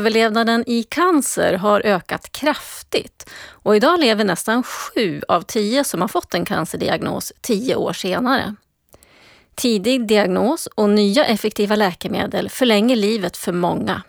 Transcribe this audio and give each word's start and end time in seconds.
Överlevnaden 0.00 0.64
i 0.66 0.82
cancer 0.82 1.54
har 1.54 1.86
ökat 1.86 2.32
kraftigt 2.32 3.30
och 3.48 3.76
idag 3.76 4.00
lever 4.00 4.24
nästan 4.24 4.62
sju 4.62 5.22
av 5.28 5.42
tio 5.42 5.84
som 5.84 6.00
har 6.00 6.08
fått 6.08 6.34
en 6.34 6.44
cancerdiagnos 6.44 7.32
tio 7.40 7.74
år 7.74 7.92
senare. 7.92 8.54
Tidig 9.54 10.06
diagnos 10.06 10.68
och 10.74 10.90
nya 10.90 11.24
effektiva 11.24 11.76
läkemedel 11.76 12.48
förlänger 12.48 12.96
livet 12.96 13.36
för 13.36 13.52
många. 13.52 14.02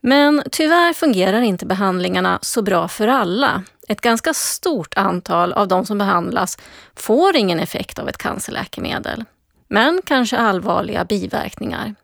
Men 0.00 0.42
tyvärr 0.52 0.92
fungerar 0.92 1.40
inte 1.40 1.66
behandlingarna 1.66 2.38
så 2.42 2.62
bra 2.62 2.88
för 2.88 3.08
alla. 3.08 3.62
Ett 3.88 4.00
ganska 4.00 4.34
stort 4.34 4.94
antal 4.96 5.52
av 5.52 5.68
de 5.68 5.86
som 5.86 5.98
behandlas 5.98 6.58
får 6.96 7.36
ingen 7.36 7.60
effekt 7.60 7.98
av 7.98 8.08
ett 8.08 8.18
cancerläkemedel, 8.18 9.24
men 9.68 10.02
kanske 10.04 10.38
allvarliga 10.38 11.04
biverkningar. 11.04 11.94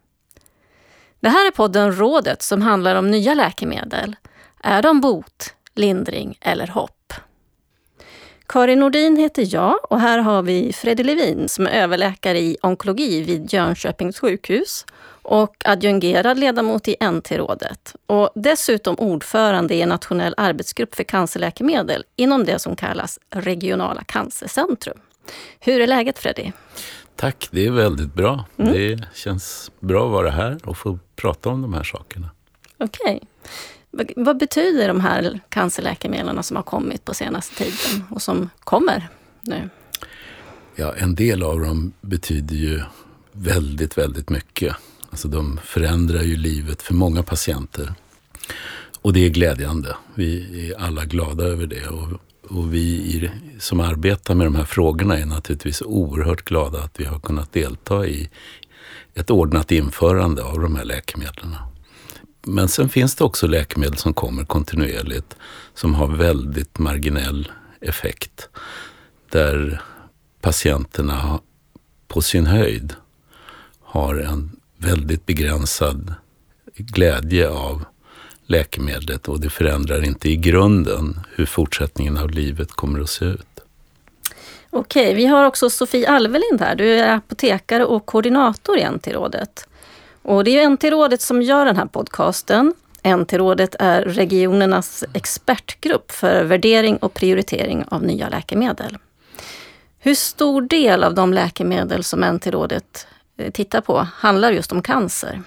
Det 1.25 1.31
här 1.31 1.47
är 1.47 1.51
podden 1.51 1.93
Rådet 1.97 2.43
som 2.43 2.63
handlar 2.63 2.95
om 2.97 3.11
nya 3.11 3.35
läkemedel. 3.35 4.17
Är 4.63 4.83
de 4.83 5.01
bot, 5.01 5.55
lindring 5.75 6.39
eller 6.41 6.67
hopp? 6.67 7.13
Karin 8.47 8.81
Nordin 8.81 9.17
heter 9.17 9.55
jag 9.55 9.93
och 9.93 10.01
här 10.01 10.19
har 10.19 10.43
vi 10.43 10.73
Freddy 10.73 11.03
Levin 11.03 11.49
som 11.49 11.67
är 11.67 11.71
överläkare 11.71 12.39
i 12.41 12.57
onkologi 12.63 13.23
vid 13.23 13.53
Jönköpings 13.53 14.19
sjukhus 14.19 14.87
och 15.23 15.57
adjungerad 15.65 16.39
ledamot 16.39 16.89
i 16.89 16.97
NT-rådet 17.01 17.97
och 18.07 18.31
dessutom 18.35 18.95
ordförande 18.99 19.75
i 19.75 19.83
en 19.83 19.89
nationell 19.89 20.35
arbetsgrupp 20.37 20.95
för 20.95 21.05
cancerläkemedel 21.05 22.05
inom 22.17 22.45
det 22.45 22.59
som 22.59 22.77
kallas 22.77 23.19
regionala 23.31 24.05
cancercentrum. 24.05 24.99
Hur 25.61 25.81
är 25.81 25.87
läget 25.87 26.19
Freddy? 26.19 26.53
Tack, 27.17 27.49
det 27.51 27.67
är 27.67 27.71
väldigt 27.71 28.15
bra. 28.15 28.45
Mm. 28.57 28.73
Det 28.73 29.05
känns 29.15 29.71
bra 29.81 30.07
att 30.07 30.13
vara 30.13 30.31
här 30.31 30.59
och 30.65 30.77
få 30.77 30.99
prata 31.17 31.51
om 31.51 31.63
de 31.63 31.75
här 31.75 31.85
sakerna. 31.85 32.31
Okej. 32.79 33.21
Okay. 33.93 34.15
Vad 34.17 34.39
betyder 34.39 34.89
de 34.89 35.01
här 35.01 35.41
cancerläkemedlen 35.49 36.43
som 36.43 36.57
har 36.57 36.63
kommit 36.63 37.05
på 37.05 37.15
senaste 37.15 37.55
tiden 37.55 38.05
och 38.11 38.23
som 38.23 38.51
kommer 38.61 39.09
nu? 39.41 39.71
Ja, 40.77 40.95
en 40.95 41.15
del 41.15 41.43
av 41.43 41.61
dem 41.61 41.93
betyder 42.01 42.57
ju 42.57 42.83
väldigt, 43.33 43.99
väldigt 43.99 44.31
mycket. 44.31 44.77
Alltså 45.11 45.29
de 45.29 45.61
förändrar 45.65 46.23
ju 46.23 46.37
livet 46.37 46.83
för 46.83 46.95
många 46.95 47.23
patienter. 47.23 47.95
Och 49.03 49.13
det 49.13 49.27
är 49.27 49.31
glädjande. 49.31 49.97
Vi 50.15 50.71
är 50.71 50.81
alla 50.81 51.05
glada 51.05 51.45
över 51.45 51.67
det. 51.67 51.89
Och, 51.89 52.09
och 52.49 52.75
vi 52.75 52.81
i, 52.81 53.31
som 53.59 53.81
arbetar 53.81 54.35
med 54.35 54.47
de 54.47 54.55
här 54.55 54.65
frågorna 54.65 55.19
är 55.19 55.27
naturligtvis 55.27 55.83
oerhört 55.83 56.45
glada 56.45 56.83
att 56.83 57.01
vi 57.01 57.05
har 57.05 57.19
kunnat 57.19 57.53
delta 57.53 58.07
i 58.07 58.31
ett 59.15 59.31
ordnat 59.31 59.73
införande 59.73 60.45
av 60.45 60.61
de 60.61 60.77
här 60.77 60.85
läkemedlen. 60.85 61.57
Men 62.47 62.69
sen 62.69 62.89
finns 62.89 63.15
det 63.15 63.25
också 63.25 63.47
läkemedel 63.47 63.97
som 63.97 64.15
kommer 64.15 64.45
kontinuerligt 64.45 65.37
som 65.75 65.95
har 65.95 66.07
väldigt 66.07 66.79
marginell 66.79 67.53
effekt. 67.81 68.49
Där 69.31 69.83
patienterna 70.41 71.41
på 72.09 72.21
sin 72.21 72.47
höjd 72.47 72.95
har 73.81 74.15
en 74.15 74.57
väldigt 74.79 75.27
begränsad 75.27 76.15
glädje 76.77 77.49
av 77.49 77.85
läkemedlet 78.47 79.29
och 79.29 79.41
det 79.41 79.51
förändrar 79.51 80.05
inte 80.05 80.29
i 80.29 80.37
grunden 80.37 81.21
hur 81.37 81.47
fortsättningen 81.47 82.19
av 82.19 82.31
livet 82.31 82.71
kommer 82.71 83.01
att 83.01 83.11
se 83.11 83.25
ut. 83.25 83.47
Okej, 84.71 85.15
vi 85.15 85.27
har 85.27 85.45
också 85.45 85.71
Sofie 85.71 86.09
Alvelind 86.09 86.61
här. 86.61 86.75
Du 86.75 86.91
är 86.91 87.15
apotekare 87.15 87.85
och 87.85 88.07
koordinator 88.07 88.79
i 88.79 88.85
NT-rådet. 88.91 89.69
Och 90.23 90.45
det 90.45 90.59
är 90.59 90.69
NT-rådet 90.69 91.21
som 91.21 91.43
gör 91.43 91.67
den 91.67 91.77
här 91.77 91.87
podcasten. 91.87 92.75
NT-rådet 93.05 93.77
är 93.79 94.03
regionernas 94.03 95.05
expertgrupp 95.13 96.13
för 96.13 96.45
värdering 96.45 96.97
och 96.97 97.15
prioritering 97.15 97.85
av 97.89 98.03
nya 98.03 98.29
läkemedel. 98.29 98.99
Hur 99.99 100.15
stor 100.15 100.63
del 100.63 101.05
av 101.05 101.15
de 101.15 101.33
läkemedel 101.33 102.05
som 102.05 102.21
NT-rådet 102.25 103.07
eh, 103.37 103.51
tittar 103.51 103.81
på 103.81 103.99
handlar 103.99 104.53
just 104.53 104.73
om 104.73 104.83
cancer. 104.83 105.43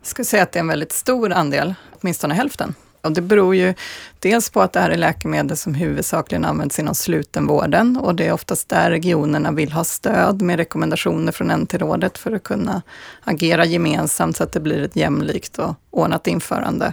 Jag 0.00 0.06
skulle 0.06 0.26
säga 0.26 0.42
att 0.42 0.52
det 0.52 0.58
är 0.58 0.60
en 0.60 0.68
väldigt 0.68 0.92
stor 0.92 1.32
andel, 1.32 1.74
åtminstone 2.00 2.34
hälften. 2.34 2.74
Och 3.00 3.12
det 3.12 3.20
beror 3.20 3.54
ju 3.54 3.74
dels 4.18 4.50
på 4.50 4.62
att 4.62 4.72
det 4.72 4.80
här 4.80 4.90
är 4.90 4.96
läkemedel 4.96 5.56
som 5.56 5.74
huvudsakligen 5.74 6.44
används 6.44 6.78
inom 6.78 6.94
slutenvården 6.94 7.96
och 7.96 8.14
det 8.14 8.26
är 8.26 8.32
oftast 8.32 8.68
där 8.68 8.90
regionerna 8.90 9.52
vill 9.52 9.72
ha 9.72 9.84
stöd 9.84 10.42
med 10.42 10.56
rekommendationer 10.56 11.32
från 11.32 11.50
NT-rådet 11.50 12.18
för 12.18 12.32
att 12.32 12.42
kunna 12.42 12.82
agera 13.24 13.64
gemensamt 13.64 14.36
så 14.36 14.44
att 14.44 14.52
det 14.52 14.60
blir 14.60 14.82
ett 14.82 14.96
jämlikt 14.96 15.58
och 15.58 15.74
ordnat 15.90 16.26
införande 16.26 16.92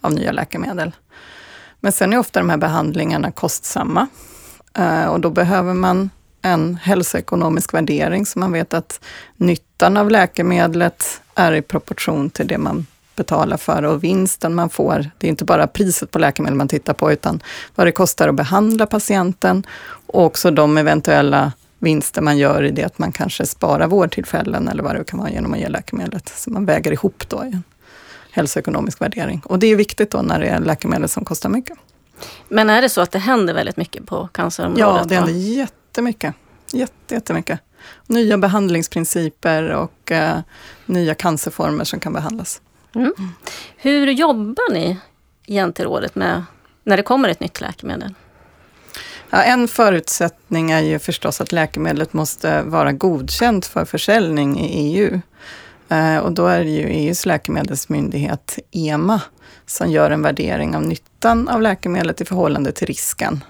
av 0.00 0.12
nya 0.12 0.32
läkemedel. 0.32 0.92
Men 1.80 1.92
sen 1.92 2.12
är 2.12 2.18
ofta 2.18 2.40
de 2.40 2.50
här 2.50 2.56
behandlingarna 2.56 3.32
kostsamma 3.32 4.08
eh, 4.78 5.04
och 5.04 5.20
då 5.20 5.30
behöver 5.30 5.74
man 5.74 6.10
en 6.42 6.76
hälsoekonomisk 6.76 7.74
värdering, 7.74 8.26
så 8.26 8.38
man 8.38 8.52
vet 8.52 8.74
att 8.74 9.00
nyttan 9.36 9.96
av 9.96 10.10
läkemedlet 10.10 11.21
är 11.34 11.52
i 11.52 11.62
proportion 11.62 12.30
till 12.30 12.46
det 12.46 12.58
man 12.58 12.86
betalar 13.16 13.56
för 13.56 13.82
och 13.82 14.04
vinsten 14.04 14.54
man 14.54 14.70
får. 14.70 15.10
Det 15.18 15.26
är 15.26 15.28
inte 15.28 15.44
bara 15.44 15.66
priset 15.66 16.10
på 16.10 16.18
läkemedel 16.18 16.56
man 16.56 16.68
tittar 16.68 16.94
på, 16.94 17.12
utan 17.12 17.42
vad 17.74 17.86
det 17.86 17.92
kostar 17.92 18.28
att 18.28 18.34
behandla 18.34 18.86
patienten 18.86 19.66
och 20.06 20.24
också 20.24 20.50
de 20.50 20.78
eventuella 20.78 21.52
vinster 21.78 22.22
man 22.22 22.38
gör 22.38 22.62
i 22.62 22.70
det 22.70 22.84
att 22.84 22.98
man 22.98 23.12
kanske 23.12 23.46
sparar 23.46 23.86
vårdtillfällen 23.86 24.68
eller 24.68 24.82
vad 24.82 24.96
det 24.96 25.04
kan 25.04 25.18
vara 25.18 25.30
genom 25.30 25.52
att 25.52 25.58
ge 25.58 25.68
läkemedlet. 25.68 26.32
Så 26.36 26.50
man 26.50 26.64
väger 26.64 26.92
ihop 26.92 27.28
då 27.28 27.44
i 27.44 27.48
en 27.48 27.62
hälsoekonomisk 28.30 29.00
värdering. 29.00 29.42
Och 29.44 29.58
det 29.58 29.66
är 29.66 29.76
viktigt 29.76 30.10
då 30.10 30.22
när 30.22 30.40
det 30.40 30.46
är 30.46 30.60
läkemedel 30.60 31.08
som 31.08 31.24
kostar 31.24 31.48
mycket. 31.48 31.78
Men 32.48 32.70
är 32.70 32.82
det 32.82 32.88
så 32.88 33.00
att 33.00 33.10
det 33.10 33.18
händer 33.18 33.54
väldigt 33.54 33.76
mycket 33.76 34.06
på 34.06 34.28
cancerområdet? 34.32 35.00
Ja, 35.00 35.04
det 35.08 35.14
händer 35.14 35.32
jätte 35.32 35.82
jättemycket. 35.92 36.34
Jätte, 36.72 37.14
jättemycket. 37.14 37.60
Nya 38.06 38.38
behandlingsprinciper 38.38 39.70
och 39.70 40.12
eh, 40.12 40.38
nya 40.86 41.14
cancerformer 41.14 41.84
som 41.84 42.00
kan 42.00 42.12
behandlas. 42.12 42.60
Mm. 42.94 43.12
Hur 43.76 44.06
jobbar 44.10 44.72
ni 44.72 44.98
i 45.46 45.60
NT-rådet 45.66 46.14
med 46.14 46.44
när 46.84 46.96
det 46.96 47.02
kommer 47.02 47.28
ett 47.28 47.40
nytt 47.40 47.60
läkemedel? 47.60 48.14
Ja, 49.30 49.42
en 49.42 49.68
förutsättning 49.68 50.70
är 50.70 50.80
ju 50.80 50.98
förstås 50.98 51.40
att 51.40 51.52
läkemedlet 51.52 52.12
måste 52.12 52.62
vara 52.62 52.92
godkänt 52.92 53.66
för 53.66 53.84
försäljning 53.84 54.60
i 54.60 54.96
EU. 54.98 55.20
Eh, 55.88 56.18
och 56.18 56.32
då 56.32 56.46
är 56.46 56.64
det 56.64 56.70
ju 56.70 56.88
EUs 56.88 57.26
läkemedelsmyndighet, 57.26 58.58
EMA, 58.70 59.20
som 59.66 59.90
gör 59.90 60.10
en 60.10 60.22
värdering 60.22 60.76
av 60.76 60.82
nyttan 60.82 61.48
av 61.48 61.62
läkemedlet 61.62 62.20
i 62.20 62.24
förhållande 62.24 62.72
till 62.72 62.86
risken. 62.86 63.44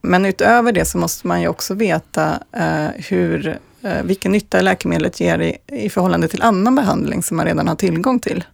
Men 0.00 0.24
utöver 0.24 0.72
det 0.72 0.84
så 0.84 0.98
måste 0.98 1.26
man 1.26 1.40
ju 1.40 1.48
också 1.48 1.74
veta 1.74 2.38
eh, 2.52 2.88
hur, 3.08 3.58
eh, 3.82 4.02
vilken 4.02 4.32
nytta 4.32 4.60
läkemedlet 4.60 5.20
ger 5.20 5.38
i, 5.38 5.56
i 5.66 5.90
förhållande 5.90 6.28
till 6.28 6.42
annan 6.42 6.74
behandling 6.74 7.22
som 7.22 7.36
man 7.36 7.46
redan 7.46 7.68
har 7.68 7.74
tillgång 7.74 8.20
till. 8.20 8.44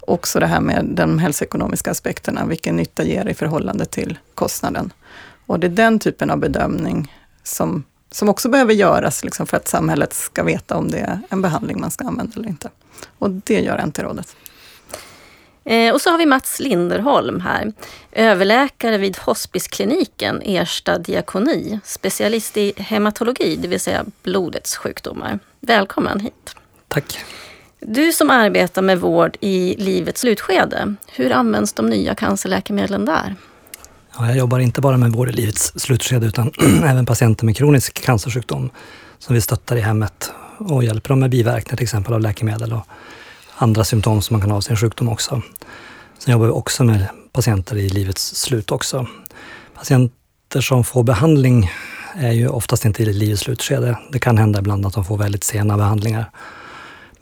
Också 0.00 0.40
det 0.40 0.46
här 0.46 0.60
med 0.60 0.84
de 0.84 1.18
hälsoekonomiska 1.18 1.90
aspekterna, 1.90 2.46
vilken 2.46 2.76
nytta 2.76 3.04
ger 3.04 3.28
i 3.28 3.34
förhållande 3.34 3.84
till 3.84 4.18
kostnaden. 4.34 4.92
Och 5.46 5.60
det 5.60 5.66
är 5.66 5.68
den 5.68 5.98
typen 5.98 6.30
av 6.30 6.38
bedömning 6.38 7.14
som, 7.42 7.84
som 8.10 8.28
också 8.28 8.48
behöver 8.48 8.74
göras 8.74 9.24
liksom 9.24 9.46
för 9.46 9.56
att 9.56 9.68
samhället 9.68 10.12
ska 10.12 10.42
veta 10.42 10.76
om 10.76 10.90
det 10.90 10.98
är 10.98 11.20
en 11.28 11.42
behandling 11.42 11.80
man 11.80 11.90
ska 11.90 12.04
använda 12.04 12.32
eller 12.36 12.48
inte. 12.48 12.70
Och 13.18 13.30
det 13.30 13.60
gör 13.60 13.86
NT-rådet. 13.86 14.36
Eh, 15.64 15.94
och 15.94 16.00
så 16.00 16.10
har 16.10 16.18
vi 16.18 16.26
Mats 16.26 16.60
Linderholm 16.60 17.40
här, 17.40 17.72
överläkare 18.12 18.98
vid 18.98 19.18
hospiskliniken 19.18 20.42
Ersta 20.44 20.98
diakoni, 20.98 21.80
specialist 21.84 22.56
i 22.56 22.72
hematologi, 22.76 23.56
det 23.56 23.68
vill 23.68 23.80
säga 23.80 24.04
blodets 24.22 24.76
sjukdomar. 24.76 25.38
Välkommen 25.60 26.20
hit. 26.20 26.56
Tack. 26.88 27.18
Du 27.80 28.12
som 28.12 28.30
arbetar 28.30 28.82
med 28.82 29.00
vård 29.00 29.36
i 29.40 29.76
livets 29.78 30.20
slutskede, 30.20 30.94
hur 31.06 31.32
används 31.32 31.72
de 31.72 31.86
nya 31.86 32.14
cancerläkemedlen 32.14 33.04
där? 33.04 33.34
Ja, 34.18 34.26
jag 34.26 34.36
jobbar 34.36 34.58
inte 34.58 34.80
bara 34.80 34.96
med 34.96 35.12
vård 35.12 35.28
i 35.28 35.32
livets 35.32 35.72
slutskede 35.76 36.26
utan 36.26 36.52
även 36.84 37.06
patienter 37.06 37.46
med 37.46 37.56
kronisk 37.56 38.02
cancersjukdom 38.02 38.70
som 39.18 39.34
vi 39.34 39.40
stöttar 39.40 39.76
i 39.76 39.80
hemmet 39.80 40.32
och 40.58 40.84
hjälper 40.84 41.08
dem 41.08 41.20
med 41.20 41.30
biverkningar 41.30 41.76
till 41.76 41.84
exempel 41.84 42.14
av 42.14 42.20
läkemedel 42.20 42.72
och 42.72 42.86
andra 43.62 43.84
symptom 43.84 44.22
som 44.22 44.34
man 44.34 44.40
kan 44.40 44.50
ha 44.50 44.56
av 44.56 44.60
sin 44.60 44.76
sjukdom 44.76 45.08
också. 45.08 45.42
Sen 46.18 46.32
jobbar 46.32 46.46
vi 46.46 46.52
också 46.52 46.84
med 46.84 47.06
patienter 47.32 47.76
i 47.76 47.88
livets 47.88 48.34
slut 48.34 48.70
också. 48.70 49.06
Patienter 49.74 50.60
som 50.60 50.84
får 50.84 51.02
behandling 51.02 51.70
är 52.14 52.32
ju 52.32 52.48
oftast 52.48 52.84
inte 52.84 53.02
i 53.02 53.12
livets 53.12 53.42
slutskede. 53.42 53.98
Det 54.12 54.18
kan 54.18 54.38
hända 54.38 54.58
ibland 54.58 54.86
att 54.86 54.94
de 54.94 55.04
får 55.04 55.18
väldigt 55.18 55.44
sena 55.44 55.76
behandlingar. 55.76 56.30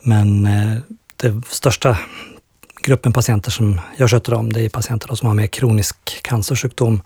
Men 0.03 0.47
eh, 0.47 0.79
den 1.17 1.43
största 1.49 1.99
gruppen 2.83 3.13
patienter 3.13 3.51
som 3.51 3.81
jag 3.97 4.11
sköter 4.11 4.35
om, 4.35 4.53
det 4.53 4.61
är 4.61 4.69
patienter 4.69 5.15
som 5.15 5.29
har 5.29 5.35
mer 5.35 5.47
kronisk 5.47 6.23
cancersjukdom 6.23 7.03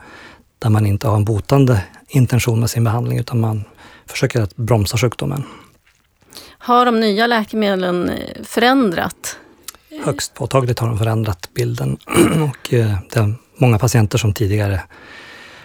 där 0.58 0.70
man 0.70 0.87
inte 0.87 1.08
har 1.08 1.17
en 1.17 1.25
botande 1.25 1.82
intention 2.08 2.61
med 2.61 2.70
sin 2.70 2.84
behandling 2.84 3.19
utan 3.19 3.40
man 3.40 3.64
försöker 4.06 4.43
att 4.43 4.56
bromsa 4.56 4.99
sjukdomen. 4.99 5.44
Har 6.64 6.87
de 6.87 7.00
nya 7.00 7.26
läkemedlen 7.26 8.11
förändrat 8.44 9.38
högst 10.05 10.35
påtagligt 10.35 10.79
har 10.79 10.88
de 10.88 10.99
förändrat 10.99 11.49
bilden. 11.55 11.99
och 12.50 12.75
eh, 12.75 12.94
det 13.11 13.20
är 13.20 13.35
många 13.56 13.79
patienter 13.79 14.19
som 14.19 14.35
tidigare 14.35 14.81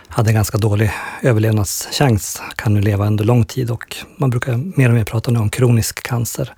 hade 0.07 0.29
en 0.29 0.35
ganska 0.35 0.57
dålig 0.57 0.91
överlevnadschans 1.21 2.41
kan 2.55 2.73
nu 2.73 2.81
leva 2.81 3.07
under 3.07 3.25
lång 3.25 3.45
tid 3.45 3.71
och 3.71 3.95
man 4.17 4.29
brukar 4.29 4.77
mer 4.77 4.89
och 4.89 4.95
mer 4.95 5.03
prata 5.03 5.31
nu 5.31 5.39
om 5.39 5.49
kronisk 5.49 6.03
cancer 6.03 6.53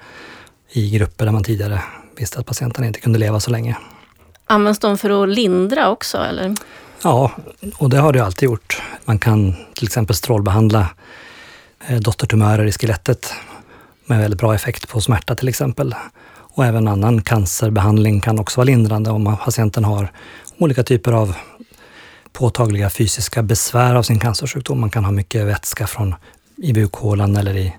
i 0.71 0.89
grupper 0.89 1.25
där 1.25 1.31
man 1.31 1.43
tidigare 1.43 1.81
visste 2.17 2.39
att 2.39 2.45
patienterna 2.45 2.87
inte 2.87 2.99
kunde 2.99 3.19
leva 3.19 3.39
så 3.39 3.51
länge. 3.51 3.77
Används 4.45 4.79
de 4.79 4.97
för 4.97 5.23
att 5.23 5.29
lindra 5.29 5.89
också 5.89 6.17
eller? 6.17 6.55
Ja, 7.01 7.31
och 7.77 7.89
det 7.89 7.97
har 7.97 8.13
det 8.13 8.25
alltid 8.25 8.45
gjort. 8.49 8.81
Man 9.05 9.19
kan 9.19 9.55
till 9.73 9.85
exempel 9.85 10.15
strålbehandla 10.15 10.89
eh, 11.87 11.99
dottertumörer 11.99 12.65
i 12.65 12.71
skelettet 12.71 13.33
med 14.09 14.19
väldigt 14.19 14.39
bra 14.39 14.55
effekt 14.55 14.89
på 14.89 15.01
smärta 15.01 15.35
till 15.35 15.47
exempel. 15.47 15.95
Och 16.59 16.65
även 16.65 16.87
annan 16.87 17.21
cancerbehandling 17.21 18.21
kan 18.21 18.39
också 18.39 18.59
vara 18.59 18.65
lindrande 18.65 19.09
om 19.09 19.37
patienten 19.43 19.83
har 19.83 20.11
olika 20.57 20.83
typer 20.83 21.11
av 21.11 21.35
påtagliga 22.33 22.89
fysiska 22.89 23.43
besvär 23.43 23.95
av 23.95 24.03
sin 24.03 24.19
cancersjukdom. 24.19 24.79
Man 24.79 24.89
kan 24.89 25.05
ha 25.05 25.11
mycket 25.11 25.45
vätska 25.45 25.87
från 25.87 26.15
i 26.55 26.73
bukhålan 26.73 27.37
eller 27.37 27.57
i, 27.57 27.75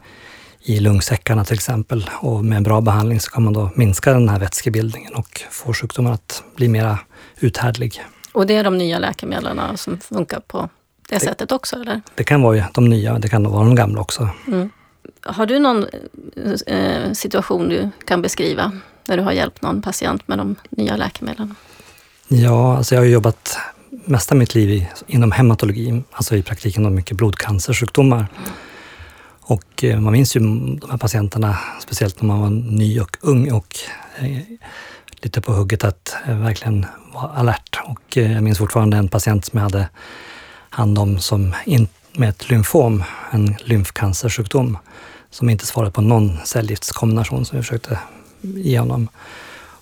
i 0.63 0.81
lungsäckarna 0.81 1.45
till 1.45 1.55
exempel. 1.55 2.11
Och 2.21 2.45
med 2.45 2.57
en 2.57 2.63
bra 2.63 2.81
behandling 2.81 3.21
så 3.21 3.31
kan 3.31 3.43
man 3.43 3.53
då 3.53 3.71
minska 3.75 4.13
den 4.13 4.29
här 4.29 4.39
vätskebildningen 4.39 5.15
och 5.15 5.43
få 5.51 5.73
sjukdomen 5.73 6.13
att 6.13 6.43
bli 6.57 6.69
mera 6.69 6.99
uthärdlig. 7.41 8.05
Och 8.33 8.47
det 8.47 8.55
är 8.55 8.65
de 8.65 8.79
nya 8.79 8.99
läkemedlen 8.99 9.77
som 9.77 10.01
funkar 10.01 10.41
på 10.41 10.69
det, 11.09 11.15
det 11.15 11.21
sättet 11.21 11.53
också? 11.53 11.77
eller? 11.77 12.01
Det 12.15 12.25
kan 12.25 12.43
vara 12.43 12.65
de 12.73 12.89
nya, 12.89 13.19
det 13.19 13.29
kan 13.29 13.51
vara 13.51 13.65
de 13.65 13.75
gamla 13.75 14.01
också. 14.01 14.29
Mm. 14.47 14.71
Har 15.23 15.47
du 15.47 15.59
någon 15.59 15.87
eh, 16.67 17.13
situation 17.13 17.69
du 17.69 17.91
kan 18.05 18.23
beskriva 18.23 18.73
när 19.07 19.17
du 19.17 19.23
har 19.23 19.33
hjälpt 19.33 19.63
någon 19.63 19.83
patient 19.83 20.29
med 20.29 20.39
de 20.39 20.57
nya 20.71 20.97
läkemedlen? 20.97 21.55
Ja, 22.29 22.77
alltså 22.77 22.95
jag 22.95 23.03
har 23.03 23.07
jobbat 23.07 23.59
mesta 23.91 24.35
mitt 24.35 24.55
liv 24.55 24.71
i, 24.71 24.89
inom 25.07 25.33
hematologi, 25.33 26.03
alltså 26.13 26.37
i 26.37 26.43
praktiken 26.43 26.87
om 26.87 26.95
mycket 26.95 27.17
blodcancersjukdomar. 27.17 28.27
Och 29.41 29.85
eh, 29.85 30.01
man 30.01 30.13
minns 30.13 30.37
ju 30.37 30.41
de 30.41 30.91
här 30.91 30.99
patienterna, 30.99 31.59
speciellt 31.81 32.23
när 32.23 32.27
man 32.27 32.41
var 32.41 32.51
ny 32.51 33.01
och 33.01 33.17
ung 33.21 33.53
och 33.53 33.77
eh, 34.19 34.39
lite 35.23 35.41
på 35.41 35.53
hugget 35.53 35.85
att 35.85 36.17
eh, 36.27 36.39
verkligen 36.39 36.87
vara 37.15 37.33
alert. 37.33 37.81
Och 37.85 38.17
eh, 38.17 38.33
jag 38.33 38.43
minns 38.43 38.59
fortfarande 38.59 38.97
en 38.97 39.09
patient 39.09 39.45
som 39.45 39.57
jag 39.57 39.65
hade 39.65 39.89
hand 40.71 40.99
om 40.99 41.19
som 41.19 41.55
in, 41.65 41.89
med 42.13 42.29
ett 42.29 42.51
lymfom, 42.51 43.05
en 43.31 43.57
lymfcancersjukdom, 43.65 44.79
som 45.31 45.51
inte 45.51 45.67
svarade 45.67 45.93
på 45.93 46.01
någon 46.01 46.39
cellgiftskombination 46.45 47.45
som 47.45 47.59
vi 47.59 47.63
försökte 47.63 47.99
ge 48.41 48.79
honom. 48.79 49.09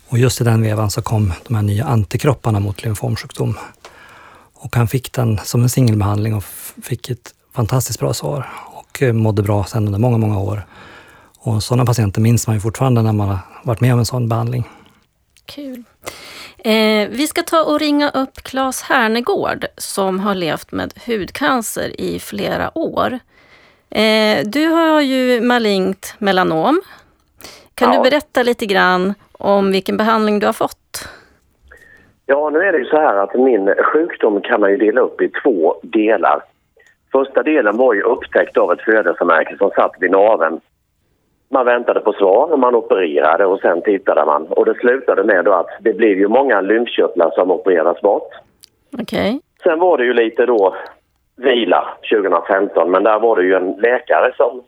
Och 0.09 0.17
just 0.17 0.41
i 0.41 0.43
den 0.43 0.61
vevan 0.61 0.91
så 0.91 1.01
kom 1.01 1.33
de 1.47 1.55
här 1.55 1.61
nya 1.61 1.85
antikropparna 1.85 2.59
mot 2.59 2.83
lymfomsjukdom. 2.83 3.57
Och 4.53 4.75
han 4.75 4.87
fick 4.87 5.13
den 5.13 5.39
som 5.43 5.61
en 5.61 5.69
singelbehandling 5.69 6.35
och 6.35 6.43
fick 6.83 7.09
ett 7.09 7.33
fantastiskt 7.55 7.99
bra 7.99 8.13
svar 8.13 8.49
och 8.65 9.01
eh, 9.03 9.13
mådde 9.13 9.43
bra 9.43 9.63
sedan 9.63 9.85
under 9.85 9.99
många, 9.99 10.17
många 10.17 10.39
år. 10.39 10.65
Och 11.39 11.63
sådana 11.63 11.85
patienter 11.85 12.21
minns 12.21 12.47
man 12.47 12.55
ju 12.55 12.59
fortfarande 12.59 13.01
när 13.01 13.13
man 13.13 13.27
har 13.27 13.39
varit 13.63 13.81
med 13.81 13.93
om 13.93 13.99
en 13.99 14.05
sån 14.05 14.29
behandling. 14.29 14.69
Kul. 15.45 15.83
Eh, 16.57 17.09
vi 17.09 17.27
ska 17.27 17.43
ta 17.43 17.63
och 17.63 17.79
ringa 17.79 18.09
upp 18.09 18.43
Claes 18.43 18.81
Härnegård 18.81 19.65
som 19.77 20.19
har 20.19 20.35
levt 20.35 20.71
med 20.71 20.93
hudcancer 21.05 22.01
i 22.01 22.19
flera 22.19 22.77
år. 22.77 23.19
Eh, 23.91 24.45
du 24.45 24.67
har 24.67 25.01
ju 25.01 25.41
malignt 25.41 26.15
melanom. 26.19 26.81
Kan 27.75 27.93
ja. 27.93 27.97
du 27.97 28.09
berätta 28.09 28.43
lite 28.43 28.65
grann 28.65 29.13
om 29.31 29.71
vilken 29.71 29.97
behandling 29.97 30.39
du 30.39 30.45
har 30.45 30.53
fått? 30.53 31.09
Ja, 32.25 32.49
nu 32.49 32.59
är 32.59 32.71
det 32.71 32.77
ju 32.77 32.85
så 32.85 32.97
här 32.97 33.15
att 33.15 33.35
min 33.35 33.73
sjukdom 33.93 34.41
kan 34.41 34.61
man 34.61 34.71
ju 34.71 34.77
dela 34.77 35.01
upp 35.01 35.21
i 35.21 35.29
två 35.43 35.75
delar. 35.83 36.43
Första 37.11 37.43
delen 37.43 37.77
var 37.77 37.93
ju 37.93 38.01
upptäckt 38.01 38.57
av 38.57 38.71
ett 38.71 38.81
födelsemärke 38.81 39.57
som 39.57 39.71
satt 39.71 39.91
vid 39.99 40.11
naveln 40.11 40.59
man 41.51 41.65
väntade 41.65 41.99
på 41.99 42.13
svar 42.13 42.57
man 42.57 42.75
opererade 42.75 43.45
och 43.45 43.59
sen 43.59 43.81
tittade 43.81 44.25
man. 44.25 44.45
Och 44.45 44.65
det 44.65 44.75
slutade 44.79 45.23
med 45.23 45.47
att 45.47 45.67
det 45.79 45.93
blev 45.93 46.17
ju 46.17 46.27
många 46.27 46.61
lymfkörtlar 46.61 47.31
som 47.35 47.51
opererades 47.51 48.01
bort. 48.01 48.29
Okej. 48.93 49.29
Okay. 49.29 49.39
Sen 49.63 49.79
var 49.79 49.97
det 49.97 50.03
ju 50.03 50.13
lite 50.13 50.45
då 50.45 50.75
vila 51.43 51.87
2015 52.11 52.91
men 52.91 53.03
där 53.03 53.19
var 53.19 53.35
det 53.35 53.43
ju 53.43 53.53
en 53.53 53.71
läkare 53.71 54.33
som 54.37 54.63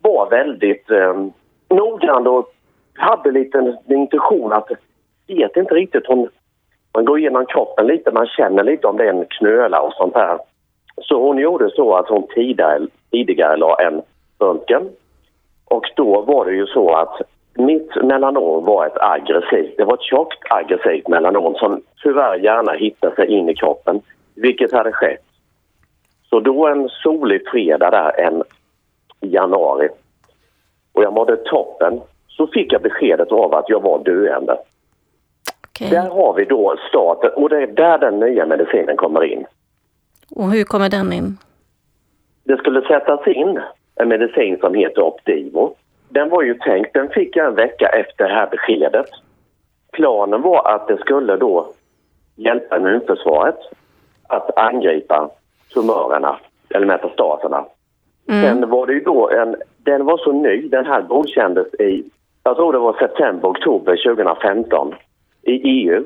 var 0.00 0.30
väldigt 0.30 0.90
eh, 0.90 1.26
noggrann 1.68 2.26
och 2.26 2.54
hade 2.94 3.30
lite 3.30 3.58
en 3.58 3.76
intuition 3.86 4.52
att 4.52 4.68
vet 5.26 5.56
inte 5.56 5.74
riktigt 5.74 6.06
hon 6.06 6.28
man 6.94 7.04
går 7.04 7.18
igenom 7.18 7.46
kroppen 7.46 7.86
lite, 7.86 8.10
man 8.10 8.26
känner 8.26 8.64
lite 8.64 8.86
om 8.86 8.96
det 8.96 9.04
är 9.04 9.12
en 9.12 9.24
knöla 9.24 9.80
och 9.80 9.92
sånt 9.92 10.14
här. 10.14 10.38
Så 11.02 11.22
hon 11.22 11.38
gjorde 11.38 11.70
så 11.70 11.96
att 11.96 12.08
hon 12.08 12.26
tidigare, 12.34 12.86
tidigare 13.10 13.56
la 13.56 13.76
en 13.80 14.02
röntgen 14.38 14.88
och 15.64 15.84
då 15.96 16.20
var 16.20 16.44
det 16.44 16.52
ju 16.52 16.66
så 16.66 16.94
att 16.94 17.20
mitt 17.54 18.02
melanom 18.02 18.64
var 18.64 18.86
ett 18.86 19.00
aggressivt, 19.00 19.76
det 19.76 19.84
var 19.84 19.94
ett 19.94 20.02
tjockt 20.02 20.38
aggressivt 20.50 21.08
melanom 21.08 21.54
som 21.54 21.82
tyvärr 22.02 22.36
gärna 22.36 22.72
hittade 22.72 23.14
sig 23.14 23.26
in 23.26 23.48
i 23.48 23.54
kroppen, 23.54 24.00
vilket 24.34 24.72
hade 24.72 24.92
skett. 24.92 25.27
Så 26.30 26.40
då 26.40 26.66
en 26.66 26.88
solig 26.88 27.48
fredag 27.50 27.90
där 27.90 28.20
en 28.20 28.42
januari 29.20 29.88
och 30.92 31.02
jag 31.02 31.12
mådde 31.12 31.36
toppen 31.36 32.00
så 32.28 32.46
fick 32.46 32.72
jag 32.72 32.82
beskedet 32.82 33.32
av 33.32 33.54
att 33.54 33.68
jag 33.68 33.82
var 33.82 34.04
döende. 34.04 34.58
Okay. 35.70 35.90
Där 35.90 36.10
har 36.10 36.34
vi 36.34 36.44
då 36.44 36.76
starten 36.88 37.30
och 37.36 37.48
det 37.48 37.62
är 37.62 37.66
där 37.66 37.98
den 37.98 38.20
nya 38.20 38.46
medicinen 38.46 38.96
kommer 38.96 39.24
in. 39.24 39.46
Och 40.36 40.50
hur 40.50 40.64
kommer 40.64 40.88
den 40.88 41.12
in? 41.12 41.38
Det 42.44 42.56
skulle 42.56 42.82
sättas 42.82 43.26
in 43.26 43.60
en 43.94 44.08
medicin 44.08 44.58
som 44.60 44.74
heter 44.74 45.02
Opdivo. 45.02 45.74
Den 46.08 46.28
var 46.28 46.42
ju 46.42 46.54
tänkt, 46.54 46.94
den 46.94 47.08
fick 47.08 47.36
jag 47.36 47.46
en 47.46 47.54
vecka 47.54 47.86
efter 47.86 48.28
det 48.28 48.34
här 48.34 48.48
beskedet. 48.50 49.06
Planen 49.92 50.42
var 50.42 50.74
att 50.74 50.88
det 50.88 50.98
skulle 50.98 51.36
då 51.36 51.72
hjälpa 52.36 52.76
immunförsvaret 52.76 53.58
att 54.28 54.58
angripa 54.58 55.30
tumörerna, 55.74 56.38
eller 56.70 56.86
metastaserna. 56.86 57.64
Mm. 58.28 58.42
Sen 58.42 58.70
var 58.70 58.86
det 58.86 58.92
ju 58.92 59.00
då 59.00 59.30
en, 59.30 59.56
den 59.76 60.04
var 60.04 60.18
så 60.18 60.32
ny, 60.32 60.68
den 60.68 60.86
här 60.86 61.02
godkändes 61.02 61.74
i, 61.74 62.04
jag 62.42 62.56
tror 62.56 62.72
det 62.72 62.78
var 62.78 62.92
september, 62.98 63.48
oktober 63.48 64.14
2015 64.14 64.94
i 65.42 65.52
EU. 65.52 66.04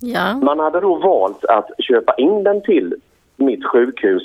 Ja. 0.00 0.34
Man 0.42 0.60
hade 0.60 0.80
då 0.80 0.94
valt 0.94 1.44
att 1.44 1.70
köpa 1.78 2.14
in 2.14 2.44
den 2.44 2.62
till 2.62 2.94
mitt 3.36 3.66
sjukhus 3.66 4.22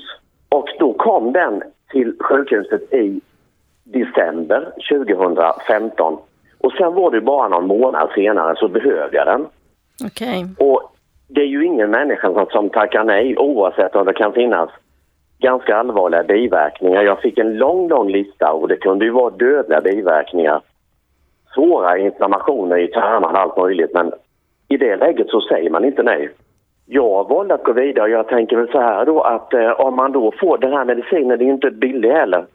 och 0.50 0.68
då 0.80 0.94
kom 0.94 1.34
den 1.34 1.64
till 1.92 2.14
sjukhuset 2.20 2.94
i 2.94 3.22
december 3.84 4.72
2015. 4.92 6.18
Och 6.58 6.72
sen 6.72 6.94
var 6.94 7.12
det 7.12 7.22
bara 7.22 7.48
någon 7.48 7.68
månad 7.68 8.10
senare 8.16 8.56
så 8.56 8.68
behövde 8.68 9.18
jag 9.18 9.28
den. 9.28 9.46
Okay. 10.06 10.46
Och 10.58 10.91
det 11.34 11.42
är 11.42 11.46
ju 11.46 11.66
ingen 11.66 11.92
människa 11.92 12.34
som, 12.34 12.46
som 12.46 12.70
tackar 12.70 13.04
nej 13.04 13.38
oavsett 13.38 13.96
om 13.96 14.06
det 14.06 14.14
kan 14.14 14.34
finnas 14.34 14.70
ganska 15.40 15.76
allvarliga 15.76 16.24
biverkningar. 16.24 17.04
Jag 17.04 17.22
fick 17.22 17.38
en 17.38 17.58
lång, 17.58 17.88
lång 17.88 18.10
lista 18.10 18.52
och 18.52 18.68
det 18.68 18.76
kunde 18.76 19.06
ju 19.06 19.12
vara 19.12 19.30
dödliga 19.30 19.82
biverkningar. 19.82 20.62
Svåra 21.54 21.98
inflammationer 21.98 22.78
i 22.78 22.88
tarmarna, 22.88 23.40
allt 23.40 23.58
möjligt. 23.58 23.94
Men 23.94 24.12
i 24.68 24.78
det 24.78 24.96
läget 24.96 25.30
så 25.30 25.42
säger 25.42 25.70
man 25.70 25.86
inte 25.86 26.04
nej 26.04 26.30
jag 26.94 27.30
valde 27.30 27.54
att 27.54 27.64
gå 27.64 27.74
vidare. 27.74 28.10
Jag 28.10 28.28
tänker 28.28 28.58
väl 28.58 28.72
så 28.72 28.80
här 28.80 29.06
då 29.06 29.22
att 29.22 29.54
eh, 29.54 29.72
om 29.72 29.96
man 29.96 30.12
då 30.12 30.34
får 30.40 30.58
den 30.58 30.74
här 30.74 30.86
medicinen, 30.86 31.38
det 31.38 31.44
är 31.44 31.46
ju 31.46 31.54
inte 31.54 31.72
billig 31.72 32.10
heller 32.10 32.46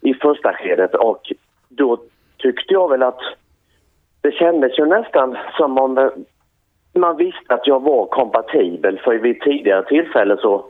i 0.00 0.14
första 0.14 0.52
skedet 0.52 0.94
och 0.94 1.32
då 1.68 1.98
tyckte 2.38 2.74
jag 2.74 2.90
väl 2.90 3.02
att 3.02 3.20
det 4.20 4.32
kändes 4.32 4.78
ju 4.78 4.86
nästan 4.86 5.36
som 5.56 5.78
om 5.78 6.10
man 6.94 7.16
visste 7.16 7.54
att 7.54 7.66
jag 7.66 7.82
var 7.82 8.06
kompatibel 8.06 8.98
för 8.98 9.14
vid 9.14 9.40
tidigare 9.40 9.84
tillfälle 9.84 10.36
så 10.36 10.64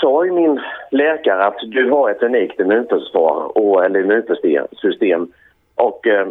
sa 0.00 0.24
ju 0.24 0.32
min 0.32 0.60
läkare 0.90 1.44
att 1.44 1.58
du 1.62 1.90
har 1.90 2.10
ett 2.10 2.22
unikt 2.22 2.60
immunförsvar 2.60 3.58
och, 3.58 3.84
eller 3.84 4.00
immunsystem 4.00 5.32
och 5.74 6.06
eh, 6.06 6.28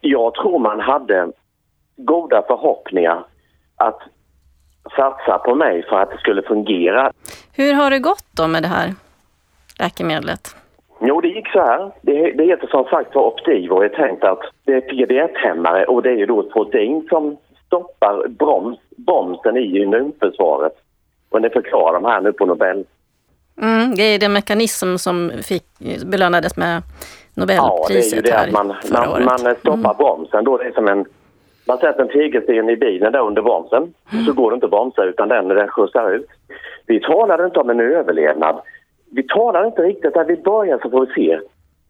jag 0.00 0.34
tror 0.34 0.58
man 0.58 0.80
hade 0.80 1.32
goda 1.96 2.42
förhoppningar 2.46 3.24
att 3.76 4.00
satsa 4.96 5.38
på 5.38 5.54
mig 5.54 5.82
för 5.82 5.96
att 5.96 6.10
det 6.10 6.18
skulle 6.18 6.42
fungera. 6.42 7.12
Hur 7.56 7.74
har 7.74 7.90
det 7.90 7.98
gått 7.98 8.24
då 8.36 8.48
med 8.48 8.62
det 8.62 8.68
här 8.68 8.94
läkemedlet? 9.80 10.56
Jo, 11.00 11.20
det 11.20 11.28
gick 11.28 11.48
så 11.48 11.60
här. 11.60 11.90
Det, 12.02 12.32
det 12.32 12.44
heter 12.44 12.66
som 12.66 12.84
sagt 12.84 13.14
var 13.14 13.26
Optiv 13.26 13.72
och 13.72 13.84
är 13.84 13.88
tänkt 13.88 14.24
att 14.24 14.40
det 14.64 14.72
är 14.72 14.80
PDS-hämmare 14.80 15.84
och 15.84 16.02
det 16.02 16.10
är 16.10 16.16
ju 16.16 16.26
då 16.26 16.40
ett 16.40 16.52
protein 16.52 17.06
som 17.08 17.36
stoppar 17.68 18.28
broms, 18.28 18.78
bromsen 18.96 19.56
i 19.56 19.82
immunförsvaret. 19.82 20.72
Och 21.30 21.40
det 21.40 21.50
förklarar 21.50 22.00
de 22.00 22.04
här 22.04 22.20
nu 22.20 22.32
på 22.32 22.46
Nobel. 22.46 22.84
Mm, 23.60 23.94
det 23.94 24.02
är 24.02 24.18
den 24.18 24.32
mekanism 24.32 24.96
som 24.96 25.32
fick, 25.42 25.64
belönades 26.06 26.56
med 26.56 26.82
Nobelpriset 27.34 27.58
Ja, 27.58 27.86
det 27.88 27.94
är 27.94 28.16
ju 28.16 28.22
det 28.22 28.38
att 28.38 28.52
man, 28.52 28.74
man, 28.92 29.24
man 29.24 29.54
stoppar 29.54 29.94
mm. 29.94 29.96
bromsen 29.98 30.44
då. 30.44 30.56
Det 30.56 30.64
är 30.64 30.72
som 30.72 30.88
en 30.88 31.04
Man 31.66 31.78
sätter 31.78 32.02
en 32.02 32.08
tegelsten 32.08 32.70
i 32.70 32.76
bilen 32.76 33.12
där 33.12 33.20
under 33.20 33.42
bromsen. 33.42 33.94
Så 34.26 34.32
går 34.32 34.50
det 34.50 34.54
inte 34.54 34.66
att 34.66 34.70
bromsa 34.70 35.04
utan 35.04 35.28
den, 35.28 35.48
den 35.48 35.68
skjutsar 35.68 36.12
ut. 36.12 36.26
Vi 36.86 37.00
talar 37.00 37.46
inte 37.46 37.60
om 37.60 37.70
en 37.70 37.80
överlevnad. 37.80 38.60
Vi 39.10 39.22
talar 39.22 39.66
inte 39.66 39.82
riktigt 39.82 40.14
där 40.14 40.24
vi 40.24 40.36
börjar 40.36 40.78
så 40.82 40.90
får 40.90 41.06
vi 41.06 41.12
se. 41.12 41.40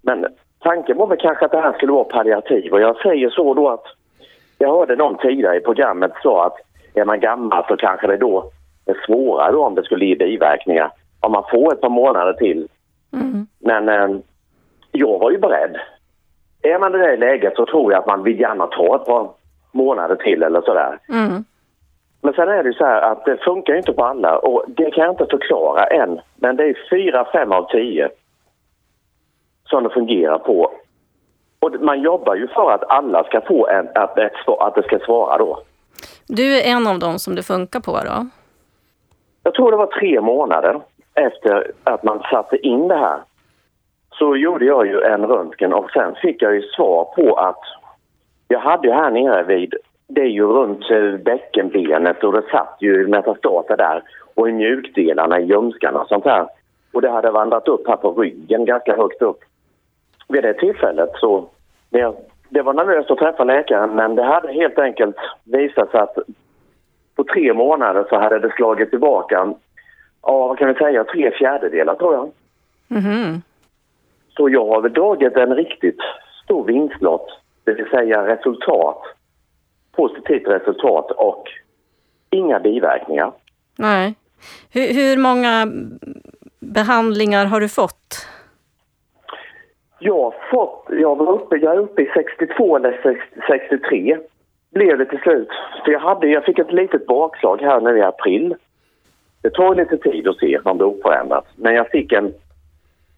Men 0.03 0.27
tanken 0.61 0.97
var 0.97 1.07
väl 1.07 1.19
kanske 1.19 1.45
att 1.45 1.53
det 1.53 1.61
här 1.61 1.73
skulle 1.73 1.93
vara 1.93 2.05
palliativ 2.05 2.73
och 2.73 2.81
jag 2.81 2.97
säger 2.97 3.31
så 3.31 3.55
då 3.55 3.69
att 3.69 3.85
jag 4.59 4.79
hörde 4.79 4.97
någon 4.97 5.19
tidigare 5.19 5.57
i 5.57 5.61
programmet 5.61 6.13
sa 6.23 6.47
att 6.47 6.57
är 6.95 7.05
man 7.05 7.21
gammal 7.21 7.65
så 7.69 7.77
kanske 7.77 8.07
det 8.07 8.17
då 8.17 8.51
är 8.87 8.97
svårare 9.07 9.57
om 9.57 9.75
det 9.75 9.83
skulle 9.83 10.05
ge 10.05 10.15
biverkningar. 10.15 10.91
Om 11.21 11.33
man 11.33 11.45
får 11.51 11.73
ett 11.73 11.81
par 11.81 11.89
månader 11.89 12.33
till. 12.33 12.69
Mm. 13.13 13.47
Men 13.59 13.89
eh, 13.89 14.21
jag 14.93 15.19
var 15.19 15.31
ju 15.31 15.39
beredd. 15.39 15.77
Är 16.63 16.79
man 16.79 16.95
i 16.95 16.99
det 16.99 17.17
läget 17.17 17.57
så 17.57 17.67
tror 17.67 17.93
jag 17.93 18.01
att 18.01 18.07
man 18.07 18.23
vill 18.23 18.41
gärna 18.41 18.67
ta 18.67 18.97
ett 18.97 19.05
par 19.05 19.31
månader 19.73 20.17
till 20.17 20.43
eller 20.43 20.61
sådär. 20.61 20.99
Mm. 21.09 21.45
Men 22.21 22.33
sen 22.33 22.49
är 22.49 22.63
det 22.63 22.69
ju 22.69 22.75
så 22.75 22.85
här 22.85 23.03
att 23.03 23.25
det 23.25 23.37
funkar 23.37 23.75
inte 23.75 23.93
på 23.93 24.05
alla 24.05 24.39
och 24.39 24.65
det 24.69 24.91
kan 24.91 25.05
jag 25.05 25.13
inte 25.13 25.27
förklara 25.31 25.85
än. 25.85 26.21
Men 26.37 26.57
det 26.57 26.65
är 26.65 26.89
fyra, 26.91 27.27
fem 27.33 27.53
av 27.53 27.71
tio 27.71 28.09
som 29.65 29.85
det 29.85 29.91
fungerar 29.91 30.39
på. 30.39 30.71
Och 31.61 31.81
man 31.81 32.01
jobbar 32.03 32.35
ju 32.35 32.49
för 32.49 32.71
att 32.71 32.85
alla 32.89 33.25
ska 33.25 33.41
få 33.41 33.69
en, 33.69 33.89
att, 33.95 34.19
att 34.61 34.75
det 34.75 34.83
ska 34.83 34.99
svara 34.99 35.39
då. 35.39 35.63
Du 36.27 36.57
är 36.57 36.71
en 36.73 36.87
av 36.87 36.99
dem 36.99 37.19
som 37.19 37.35
det 37.35 37.43
funkar 37.43 37.81
på 37.81 37.93
då? 37.93 38.27
Jag 39.43 39.55
tror 39.55 39.71
det 39.71 39.77
var 39.77 39.87
tre 39.87 40.21
månader 40.21 40.81
efter 41.15 41.73
att 41.85 42.03
man 42.03 42.23
satte 42.31 42.57
in 42.57 42.89
det 42.89 42.97
här. 42.97 43.21
Så 44.19 44.37
gjorde 44.37 44.65
jag 44.65 44.87
ju 44.87 45.01
en 45.01 45.27
röntgen 45.27 45.73
och 45.73 45.91
sen 45.91 46.15
fick 46.15 46.43
jag 46.43 46.55
ju 46.55 46.63
svar 46.63 47.05
på 47.05 47.35
att 47.35 47.61
jag 48.49 48.61
hade 48.61 48.89
ju 48.89 48.95
här 48.95 49.11
nere 49.11 49.43
vid, 49.43 49.75
det 50.07 50.21
är 50.21 50.27
ju 50.27 50.47
runt 50.47 50.91
eh, 50.91 51.25
bäckenbenet 51.25 52.25
och 52.25 52.33
det 52.33 52.43
satt 52.51 52.77
ju 52.81 53.07
metastaser 53.07 53.77
där 53.77 54.03
och 54.35 54.49
i 54.49 54.53
mjukdelarna 54.53 55.41
i 55.41 55.45
ljumskarna 55.45 56.01
och 56.01 56.09
sånt 56.09 56.25
här. 56.25 56.47
Och 56.93 57.03
det 57.03 57.11
hade 57.11 57.31
vandrat 57.31 57.69
upp 57.69 57.89
här 57.89 57.97
på 57.97 58.13
ryggen 58.13 58.65
ganska 58.65 58.97
högt 58.97 59.23
upp. 59.23 59.41
Vid 60.29 60.43
det 60.43 60.55
tillfället 60.55 61.11
så, 61.15 61.49
det, 61.91 62.13
det 62.49 62.63
var 62.63 62.73
nervöst 62.73 63.11
att 63.11 63.19
träffa 63.19 63.45
läkaren 63.45 63.91
men 63.95 64.15
det 64.15 64.23
hade 64.23 64.53
helt 64.53 64.79
enkelt 64.79 65.17
visat 65.45 65.91
sig 65.91 66.01
att 66.01 66.19
på 67.17 67.25
tre 67.25 67.55
månader 67.55 68.07
så 68.09 68.21
hade 68.21 68.39
det 68.39 68.53
slagit 68.57 68.91
tillbaka, 68.91 69.55
ja 70.23 70.47
vad 70.47 70.59
kan 70.59 70.69
vi 70.69 70.75
säga, 70.75 71.05
tre 71.05 71.31
fjärdedelar 71.31 71.95
tror 71.95 72.15
jag. 72.15 72.31
Mhm. 72.89 73.43
Så 74.37 74.49
jag 74.49 74.67
har 74.67 74.81
väl 74.81 74.93
dragit 74.93 75.37
en 75.37 75.55
riktigt 75.55 76.01
stor 76.45 76.65
vinstlott, 76.65 77.29
det 77.65 77.73
vill 77.73 77.91
säga 77.91 78.27
resultat, 78.27 79.03
positivt 79.93 80.49
resultat 80.49 81.11
och 81.11 81.45
inga 82.31 82.61
biverkningar. 82.61 83.33
Nej. 83.77 84.15
Hur, 84.73 84.95
hur 84.95 85.17
många 85.17 85.73
behandlingar 86.61 87.47
har 87.47 87.61
du 87.61 87.69
fått? 87.69 88.27
Jag 89.99 90.33
fått, 90.51 90.87
jag 90.89 91.17
var 91.17 91.33
uppe, 91.33 91.57
jag 91.57 91.75
är 91.75 91.79
uppe 91.79 92.03
i 92.03 92.11
62 92.15 92.77
eller 92.77 93.21
63 93.47 94.19
blev 94.71 94.99
det 94.99 95.05
till 95.05 95.19
slut. 95.19 95.49
För 95.85 95.93
jag, 95.93 96.01
hade, 96.01 96.29
jag 96.29 96.45
fick 96.45 96.59
ett 96.59 96.73
litet 96.73 97.07
bakslag 97.07 97.61
här 97.61 97.81
nu 97.81 97.99
i 97.99 98.03
april. 98.03 98.55
Det 99.43 99.51
tar 99.51 99.75
lite 99.75 99.97
tid 99.97 100.29
att 100.29 100.39
se 100.39 100.59
om 100.59 100.79
det 100.79 100.85
är 100.85 100.99
oförändrat. 100.99 101.47
Men 101.57 101.75
jag 101.75 101.91
fick 101.91 102.13
en, 102.13 102.33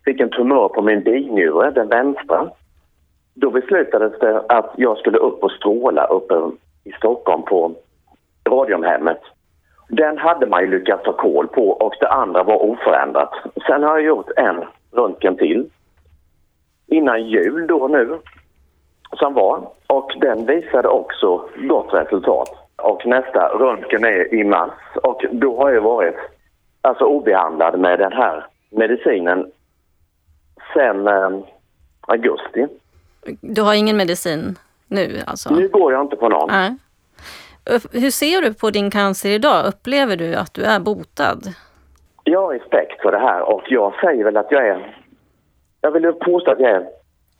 fick 0.04 0.20
en 0.20 0.30
tumör 0.30 0.68
på 0.68 0.82
min 0.82 1.02
binjure, 1.02 1.70
den 1.70 1.88
vänstra. 1.88 2.50
Då 3.34 3.50
beslutades 3.50 4.18
det 4.18 4.40
att 4.48 4.72
jag 4.76 4.98
skulle 4.98 5.18
upp 5.18 5.44
och 5.44 5.52
stråla 5.52 6.04
uppe 6.04 6.34
i 6.84 6.92
Stockholm 6.92 7.42
på 7.42 7.74
Radiumhemmet. 8.48 9.20
Den 9.88 10.18
hade 10.18 10.46
man 10.46 10.60
ju 10.60 10.70
lyckats 10.70 11.04
ta 11.04 11.12
koll 11.12 11.48
på 11.48 11.68
och 11.68 11.94
det 12.00 12.08
andra 12.08 12.42
var 12.42 12.62
oförändrat. 12.62 13.30
Sen 13.66 13.82
har 13.82 13.98
jag 13.98 14.06
gjort 14.06 14.30
en 14.36 14.64
röntgen 14.92 15.36
till 15.36 15.70
innan 16.90 17.26
jul 17.26 17.66
då 17.66 17.88
nu 17.88 18.18
som 19.18 19.34
var 19.34 19.68
och 19.86 20.12
den 20.20 20.46
visade 20.46 20.88
också 20.88 21.48
gott 21.68 21.94
resultat. 21.94 22.48
Och 22.76 23.06
nästa 23.06 23.48
röntgen 23.48 24.04
är 24.04 24.34
i 24.34 24.44
mars 24.44 24.72
och 25.02 25.24
då 25.30 25.56
har 25.56 25.70
jag 25.70 25.82
varit 25.82 26.16
alltså 26.80 27.04
obehandlad 27.04 27.80
med 27.80 27.98
den 27.98 28.12
här 28.12 28.46
medicinen 28.70 29.50
sen 30.74 31.08
eh, 31.08 31.30
augusti. 32.00 32.66
Du 33.40 33.62
har 33.62 33.74
ingen 33.74 33.96
medicin 33.96 34.58
nu 34.88 35.18
alltså? 35.26 35.54
Nu 35.54 35.68
går 35.68 35.92
jag 35.92 36.00
inte 36.00 36.16
på 36.16 36.28
någon. 36.28 36.48
Nej. 36.50 36.76
Hur 37.92 38.10
ser 38.10 38.42
du 38.42 38.54
på 38.54 38.70
din 38.70 38.90
cancer 38.90 39.30
idag? 39.30 39.66
Upplever 39.66 40.16
du 40.16 40.34
att 40.34 40.54
du 40.54 40.62
är 40.62 40.80
botad? 40.80 41.38
Jag 42.24 42.40
har 42.40 42.54
respekt 42.54 43.02
för 43.02 43.12
det 43.12 43.18
här 43.18 43.42
och 43.54 43.62
jag 43.68 43.94
säger 44.00 44.24
väl 44.24 44.36
att 44.36 44.50
jag 44.50 44.68
är... 44.68 44.99
Jag 45.80 45.90
vill 45.90 46.12
påstå 46.12 46.50
att 46.50 46.60
jag 46.60 46.70
är... 46.70 46.86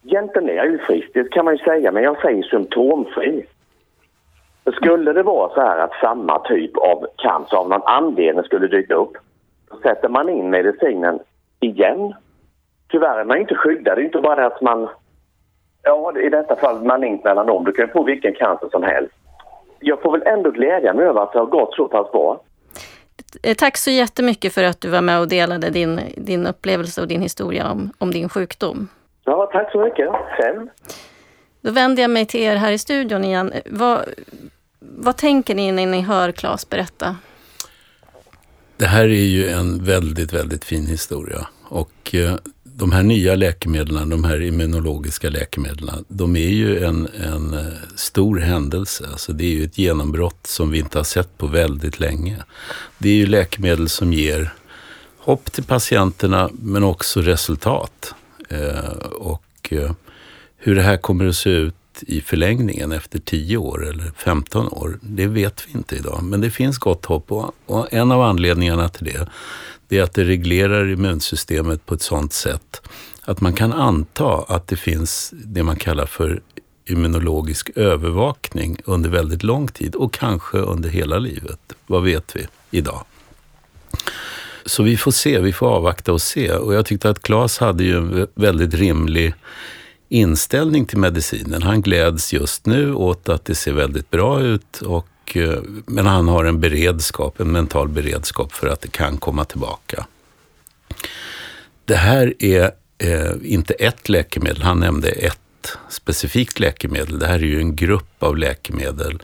Egentligen 0.04 0.48
är 0.48 0.54
jag 0.54 0.70
ju 0.70 0.78
frisk, 0.78 1.10
det 1.14 1.32
kan 1.32 1.44
man 1.44 1.56
ju 1.56 1.64
säga, 1.64 1.92
men 1.92 2.02
jag 2.02 2.20
säger 2.20 2.42
symptomfri. 2.42 3.46
Skulle 4.74 5.12
det 5.12 5.22
vara 5.22 5.54
så 5.54 5.60
här 5.60 5.78
att 5.78 6.00
samma 6.00 6.38
typ 6.38 6.76
av 6.76 7.06
cancer 7.16 7.56
av 7.56 7.68
någon 7.68 7.82
anledning 7.84 8.44
skulle 8.44 8.66
dyka 8.66 8.94
upp, 8.94 9.12
då 9.70 9.76
sätter 9.76 10.08
man 10.08 10.28
in 10.28 10.50
medicinen 10.50 11.18
igen. 11.60 12.14
Tyvärr 12.90 13.20
är 13.20 13.24
man 13.24 13.38
inte 13.38 13.54
skyddad, 13.54 13.98
det 13.98 14.02
är 14.02 14.04
inte 14.04 14.20
bara 14.20 14.36
det 14.36 14.46
att 14.46 14.60
man... 14.60 14.88
Ja, 15.82 16.18
i 16.18 16.28
detta 16.28 16.56
fall 16.56 16.84
malignt 16.84 17.24
melanom, 17.24 17.64
du 17.64 17.72
kan 17.72 17.86
ju 17.86 17.92
få 17.92 18.02
vilken 18.02 18.34
cancer 18.34 18.68
som 18.68 18.82
helst. 18.82 19.14
Jag 19.80 20.02
får 20.02 20.12
väl 20.12 20.26
ändå 20.26 20.50
glädja 20.50 20.94
mig 20.94 21.04
över 21.04 21.22
att 21.22 21.32
det 21.32 21.38
har 21.38 21.46
gått 21.46 21.74
så 21.74 21.88
pass 21.88 22.12
bra. 22.12 22.40
Eh, 23.42 23.54
Tack 23.54 23.76
så 23.76 23.90
jättemycket 23.90 24.54
för 24.54 24.64
att 24.64 24.80
du 24.80 24.88
var 24.88 25.00
med 25.00 25.20
och 25.20 25.28
delade 25.28 25.70
din, 25.70 26.00
din 26.16 26.46
upplevelse 26.46 27.00
och 27.00 27.08
din 27.08 27.22
historia 27.22 27.70
om, 27.70 27.92
om 27.98 28.10
din 28.10 28.28
sjukdom. 28.28 28.88
Ja, 29.24 29.50
tack 29.52 29.72
så 29.72 29.84
mycket. 29.84 30.08
Själv? 30.38 30.68
Då 31.60 31.70
vänder 31.70 32.02
jag 32.02 32.10
mig 32.10 32.26
till 32.26 32.40
er 32.40 32.56
här 32.56 32.72
i 32.72 32.78
studion 32.78 33.24
igen. 33.24 33.52
Vad, 33.66 34.04
vad 34.78 35.16
tänker 35.16 35.54
ni 35.54 35.72
när 35.72 35.86
ni 35.86 36.00
hör 36.00 36.32
Claes 36.32 36.68
berätta? 36.68 37.16
Det 38.76 38.86
här 38.86 39.04
är 39.04 39.24
ju 39.24 39.48
en 39.48 39.84
väldigt, 39.84 40.32
väldigt 40.32 40.64
fin 40.64 40.86
historia. 40.86 41.46
Och 41.68 42.14
eh, 42.14 42.34
de 42.80 42.92
här 42.92 43.02
nya 43.02 43.34
läkemedlen, 43.34 44.08
de 44.08 44.24
här 44.24 44.42
immunologiska 44.42 45.30
läkemedlen, 45.30 46.04
de 46.08 46.36
är 46.36 46.48
ju 46.48 46.84
en, 46.84 47.08
en 47.20 47.54
eh, 47.54 47.66
stor 47.96 48.38
händelse. 48.38 49.04
Alltså 49.10 49.32
det 49.32 49.44
är 49.44 49.50
ju 49.50 49.64
ett 49.64 49.78
genombrott 49.78 50.46
som 50.46 50.70
vi 50.70 50.78
inte 50.78 50.98
har 50.98 51.04
sett 51.04 51.38
på 51.38 51.46
väldigt 51.46 52.00
länge. 52.00 52.36
Det 52.98 53.08
är 53.08 53.14
ju 53.14 53.26
läkemedel 53.26 53.88
som 53.88 54.12
ger 54.12 54.52
hopp 55.18 55.52
till 55.52 55.64
patienterna, 55.64 56.50
men 56.52 56.84
också 56.84 57.20
resultat. 57.20 58.14
Eh, 58.48 58.94
och 59.04 59.68
eh, 59.70 59.92
hur 60.56 60.74
det 60.74 60.82
här 60.82 60.96
kommer 60.96 61.26
att 61.26 61.36
se 61.36 61.50
ut 61.50 61.74
i 62.02 62.20
förlängningen 62.20 62.92
efter 62.92 63.18
10 63.18 63.56
år 63.56 63.88
eller 63.88 64.12
15 64.16 64.68
år, 64.68 64.98
det 65.02 65.26
vet 65.26 65.66
vi 65.66 65.78
inte 65.78 65.96
idag. 65.96 66.22
Men 66.22 66.40
det 66.40 66.50
finns 66.50 66.78
gott 66.78 67.06
hopp 67.06 67.32
och, 67.32 67.54
och 67.66 67.92
en 67.92 68.12
av 68.12 68.22
anledningarna 68.22 68.88
till 68.88 69.04
det, 69.04 69.28
det 69.88 69.98
är 69.98 70.02
att 70.02 70.14
det 70.14 70.24
reglerar 70.24 70.92
immunsystemet 70.92 71.86
på 71.86 71.94
ett 71.94 72.02
sådant 72.02 72.32
sätt 72.32 72.82
att 73.22 73.40
man 73.40 73.52
kan 73.52 73.72
anta 73.72 74.44
att 74.48 74.66
det 74.66 74.76
finns 74.76 75.30
det 75.32 75.62
man 75.62 75.76
kallar 75.76 76.06
för 76.06 76.40
immunologisk 76.86 77.70
övervakning 77.74 78.76
under 78.84 79.10
väldigt 79.10 79.42
lång 79.42 79.68
tid 79.68 79.94
och 79.94 80.12
kanske 80.12 80.58
under 80.58 80.88
hela 80.88 81.18
livet. 81.18 81.60
Vad 81.86 82.02
vet 82.02 82.36
vi 82.36 82.46
idag? 82.70 83.04
Så 84.66 84.82
vi 84.82 84.96
får 84.96 85.10
se, 85.10 85.40
vi 85.40 85.52
får 85.52 85.66
avvakta 85.66 86.12
och 86.12 86.22
se. 86.22 86.52
Och 86.52 86.74
jag 86.74 86.86
tyckte 86.86 87.10
att 87.10 87.22
Claes 87.22 87.58
hade 87.58 87.84
ju 87.84 87.96
en 87.96 88.26
väldigt 88.34 88.74
rimlig 88.74 89.34
inställning 90.10 90.86
till 90.86 90.98
medicinen. 90.98 91.62
Han 91.62 91.82
gläds 91.82 92.32
just 92.32 92.66
nu 92.66 92.94
åt 92.94 93.28
att 93.28 93.44
det 93.44 93.54
ser 93.54 93.72
väldigt 93.72 94.10
bra 94.10 94.40
ut, 94.40 94.82
och, 94.82 95.36
eh, 95.36 95.58
men 95.86 96.06
han 96.06 96.28
har 96.28 96.44
en 96.44 96.60
beredskap, 96.60 97.40
en 97.40 97.52
mental 97.52 97.88
beredskap 97.88 98.52
för 98.52 98.66
att 98.66 98.80
det 98.80 98.90
kan 98.90 99.16
komma 99.16 99.44
tillbaka. 99.44 100.06
Det 101.84 101.96
här 101.96 102.34
är 102.38 102.70
eh, 102.98 103.32
inte 103.42 103.74
ett 103.74 104.08
läkemedel, 104.08 104.62
han 104.62 104.80
nämnde 104.80 105.08
ett 105.08 105.78
specifikt 105.88 106.60
läkemedel. 106.60 107.18
Det 107.18 107.26
här 107.26 107.34
är 107.34 107.46
ju 107.46 107.58
en 107.58 107.76
grupp 107.76 108.22
av 108.22 108.36
läkemedel. 108.36 109.22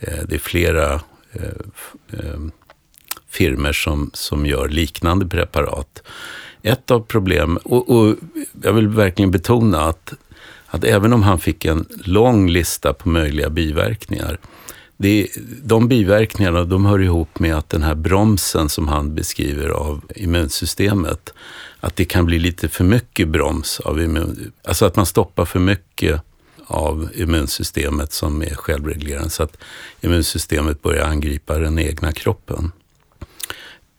Eh, 0.00 0.18
det 0.28 0.34
är 0.34 0.38
flera 0.38 1.00
eh, 1.32 1.42
eh 2.12 2.40
firmer 3.30 3.72
som, 3.72 4.10
som 4.14 4.46
gör 4.46 4.68
liknande 4.68 5.26
preparat. 5.26 6.02
Ett 6.62 6.90
av 6.90 7.00
problemen, 7.00 7.56
och, 7.56 7.90
och 7.90 8.16
jag 8.62 8.72
vill 8.72 8.88
verkligen 8.88 9.30
betona 9.30 9.80
att, 9.80 10.14
att 10.70 10.84
även 10.84 11.12
om 11.12 11.22
han 11.22 11.38
fick 11.38 11.64
en 11.64 11.86
lång 12.04 12.50
lista 12.50 12.92
på 12.92 13.08
möjliga 13.08 13.50
biverkningar, 13.50 14.38
det, 14.96 15.28
de 15.62 15.88
biverkningarna 15.88 16.64
de 16.64 16.86
hör 16.86 17.02
ihop 17.02 17.38
med 17.38 17.56
att 17.56 17.68
den 17.68 17.82
här 17.82 17.94
bromsen 17.94 18.68
som 18.68 18.88
han 18.88 19.14
beskriver 19.14 19.68
av 19.68 20.04
immunsystemet, 20.16 21.32
att 21.80 21.96
det 21.96 22.04
kan 22.04 22.26
bli 22.26 22.38
lite 22.38 22.68
för 22.68 22.84
mycket 22.84 23.28
broms 23.28 23.80
av 23.80 24.02
immun, 24.02 24.52
alltså 24.64 24.86
att 24.86 24.96
man 24.96 25.06
stoppar 25.06 25.44
för 25.44 25.60
mycket 25.60 26.22
av 26.66 27.08
immunsystemet 27.14 28.12
som 28.12 28.42
är 28.42 28.54
självreglerande. 28.54 29.30
Så 29.30 29.42
att 29.42 29.56
immunsystemet 30.00 30.82
börjar 30.82 31.06
angripa 31.06 31.58
den 31.58 31.78
egna 31.78 32.12
kroppen. 32.12 32.72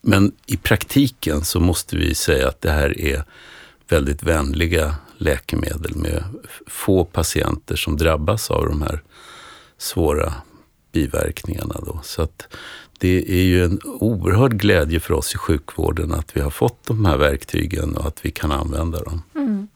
Men 0.01 0.31
i 0.45 0.57
praktiken 0.57 1.45
så 1.45 1.59
måste 1.59 1.97
vi 1.97 2.15
säga 2.15 2.47
att 2.47 2.61
det 2.61 2.71
här 2.71 2.99
är 2.99 3.23
väldigt 3.89 4.23
vänliga 4.23 4.95
läkemedel 5.19 5.95
med 5.95 6.23
få 6.67 7.05
patienter 7.05 7.75
som 7.75 7.97
drabbas 7.97 8.51
av 8.51 8.65
de 8.65 8.81
här 8.81 9.03
svåra 9.77 10.33
biverkningarna. 10.91 11.75
Då. 11.85 11.99
Så 12.03 12.21
att 12.21 12.47
det 12.97 13.31
är 13.31 13.43
ju 13.43 13.63
en 13.63 13.79
oerhörd 13.83 14.53
glädje 14.53 14.99
för 14.99 15.13
oss 15.13 15.35
i 15.35 15.37
sjukvården 15.37 16.13
att 16.13 16.37
vi 16.37 16.41
har 16.41 16.49
fått 16.49 16.87
de 16.87 17.05
här 17.05 17.17
verktygen 17.17 17.97
och 17.97 18.07
att 18.07 18.25
vi 18.25 18.31
kan 18.31 18.51
använda 18.51 19.03
dem. 19.03 19.21
Mm. 19.35 19.67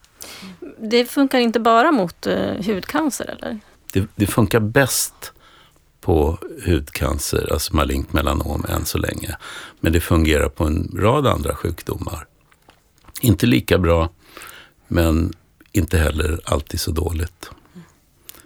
Det 0.77 1.05
funkar 1.05 1.39
inte 1.39 1.59
bara 1.59 1.91
mot 1.91 2.27
uh, 2.27 2.65
hudcancer 2.65 3.37
eller? 3.37 3.59
Det, 3.93 4.07
det, 4.15 4.27
funkar 4.27 4.59
bäst 4.59 5.33
på 6.01 6.37
hudcancer, 6.65 7.53
alltså 7.53 7.75
malignt 7.75 8.13
melanom 8.13 8.65
än 8.69 8.85
så 8.85 8.97
länge. 8.97 9.37
Men 9.79 9.93
det 9.93 9.99
fungerar 9.99 10.49
på 10.49 10.63
en 10.63 10.95
rad 10.99 11.27
andra 11.27 11.55
sjukdomar. 11.55 12.25
Inte 13.21 13.45
lika 13.45 13.77
bra, 13.77 14.09
men 14.93 15.33
inte 15.71 15.97
heller 15.97 16.39
alltid 16.43 16.79
så 16.79 16.91
dåligt. 16.91 17.49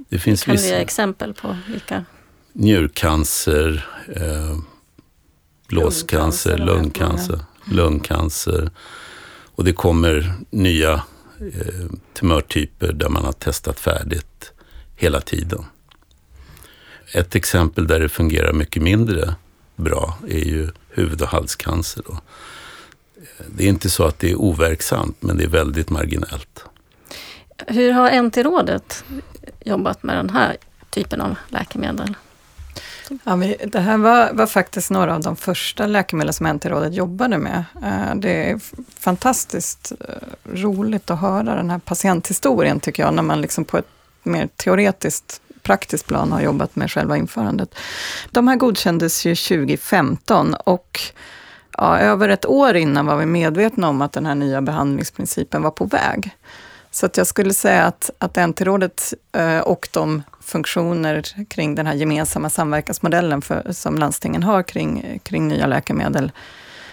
Det 0.09 0.19
finns 0.19 0.43
kan 0.43 0.51
vissa... 0.51 0.67
du 0.67 0.73
ge 0.73 0.81
exempel 0.81 1.33
på 1.33 1.57
vilka? 1.67 2.05
Njurcancer, 2.53 3.87
eh, 4.15 4.57
blåscancer, 5.67 6.57
lungcancer, 6.57 7.39
lungcancer. 7.71 8.69
Och 9.55 9.63
det 9.63 9.73
kommer 9.73 10.33
nya 10.49 10.93
eh, 11.39 11.85
tumörtyper 12.13 12.93
där 12.93 13.09
man 13.09 13.25
har 13.25 13.31
testat 13.31 13.79
färdigt 13.79 14.51
hela 14.95 15.21
tiden. 15.21 15.65
Ett 17.13 17.35
exempel 17.35 17.87
där 17.87 17.99
det 17.99 18.09
fungerar 18.09 18.53
mycket 18.53 18.83
mindre 18.83 19.35
bra 19.75 20.17
är 20.27 20.45
ju 20.45 20.69
huvud 20.89 21.21
och 21.21 21.27
halscancer. 21.27 22.03
Då. 22.07 22.19
Det 23.47 23.63
är 23.63 23.67
inte 23.67 23.89
så 23.89 24.03
att 24.03 24.19
det 24.19 24.31
är 24.31 24.35
overksamt, 24.35 25.17
men 25.19 25.37
det 25.37 25.43
är 25.43 25.47
väldigt 25.47 25.89
marginellt. 25.89 26.65
Hur 27.67 27.91
har 27.91 28.21
NT-rådet 28.21 29.03
jobbat 29.65 30.03
med 30.03 30.17
den 30.17 30.29
här 30.29 30.57
typen 30.89 31.21
av 31.21 31.35
läkemedel? 31.47 32.15
Ja, 33.23 33.35
vi, 33.35 33.57
det 33.65 33.79
här 33.79 33.97
var, 33.97 34.33
var, 34.33 34.47
faktiskt 34.47 34.91
några 34.91 35.15
av 35.15 35.21
de 35.21 35.35
första 35.35 35.85
läkemedel 35.85 36.33
som 36.33 36.47
NT-rådet 36.47 36.93
jobbade 36.93 37.37
med. 37.37 37.63
Eh, 37.83 38.15
det 38.15 38.51
är 38.51 38.59
fantastiskt 38.99 39.91
eh, 39.99 40.53
roligt 40.53 41.11
att 41.11 41.19
höra 41.19 41.55
den 41.55 41.69
här 41.69 41.79
patienthistorien, 41.79 42.79
tycker 42.79 43.03
jag, 43.03 43.13
när 43.13 43.23
man 43.23 43.41
liksom 43.41 43.65
på 43.65 43.77
ett 43.77 43.87
mer 44.23 44.49
teoretiskt 44.55 45.41
praktiskt 45.67 46.07
plan 46.07 46.31
har 46.31 46.41
jobbat 46.41 46.75
med 46.75 46.91
själva 46.91 47.17
införandet. 47.17 47.75
De 48.31 48.47
här 48.47 48.55
godkändes 48.55 49.25
ju 49.25 49.35
2015 49.35 50.53
och 50.53 50.99
ja, 51.77 51.99
över 51.99 52.29
ett 52.29 52.45
år 52.45 52.75
innan 52.75 53.05
var 53.05 53.17
vi 53.17 53.25
medvetna 53.25 53.89
om 53.89 54.01
att 54.01 54.11
den 54.11 54.25
här 54.25 54.35
nya 54.35 54.61
behandlingsprincipen 54.61 55.61
var 55.61 55.71
på 55.71 55.85
väg. 55.85 56.31
Så 56.91 57.05
att 57.05 57.17
jag 57.17 57.27
skulle 57.27 57.53
säga 57.53 57.85
att, 57.85 58.09
att 58.17 58.35
NT-rådet 58.35 59.13
eh, 59.31 59.59
och 59.59 59.89
de 59.91 60.23
funktioner 60.41 61.45
kring 61.47 61.75
den 61.75 61.87
här 61.87 61.93
gemensamma 61.93 62.49
samverkansmodellen 62.49 63.41
för, 63.41 63.71
som 63.71 63.95
landstingen 63.95 64.43
har 64.43 64.63
kring, 64.63 65.19
kring 65.23 65.47
nya 65.47 65.67
läkemedel, 65.67 66.31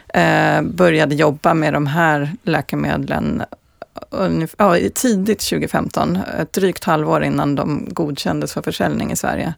eh, 0.08 0.62
började 0.62 1.14
jobba 1.14 1.54
med 1.54 1.72
de 1.72 1.86
här 1.86 2.32
läkemedlen 2.42 3.42
eh, 4.12 4.48
ja, 4.58 4.76
tidigt 4.94 5.40
2015, 5.40 6.18
ett 6.40 6.52
drygt 6.52 6.84
halvår 6.84 7.24
innan 7.24 7.54
de 7.54 7.88
godkändes 7.90 8.52
för 8.52 8.62
försäljning 8.62 9.12
i 9.12 9.16
Sverige. 9.16 9.54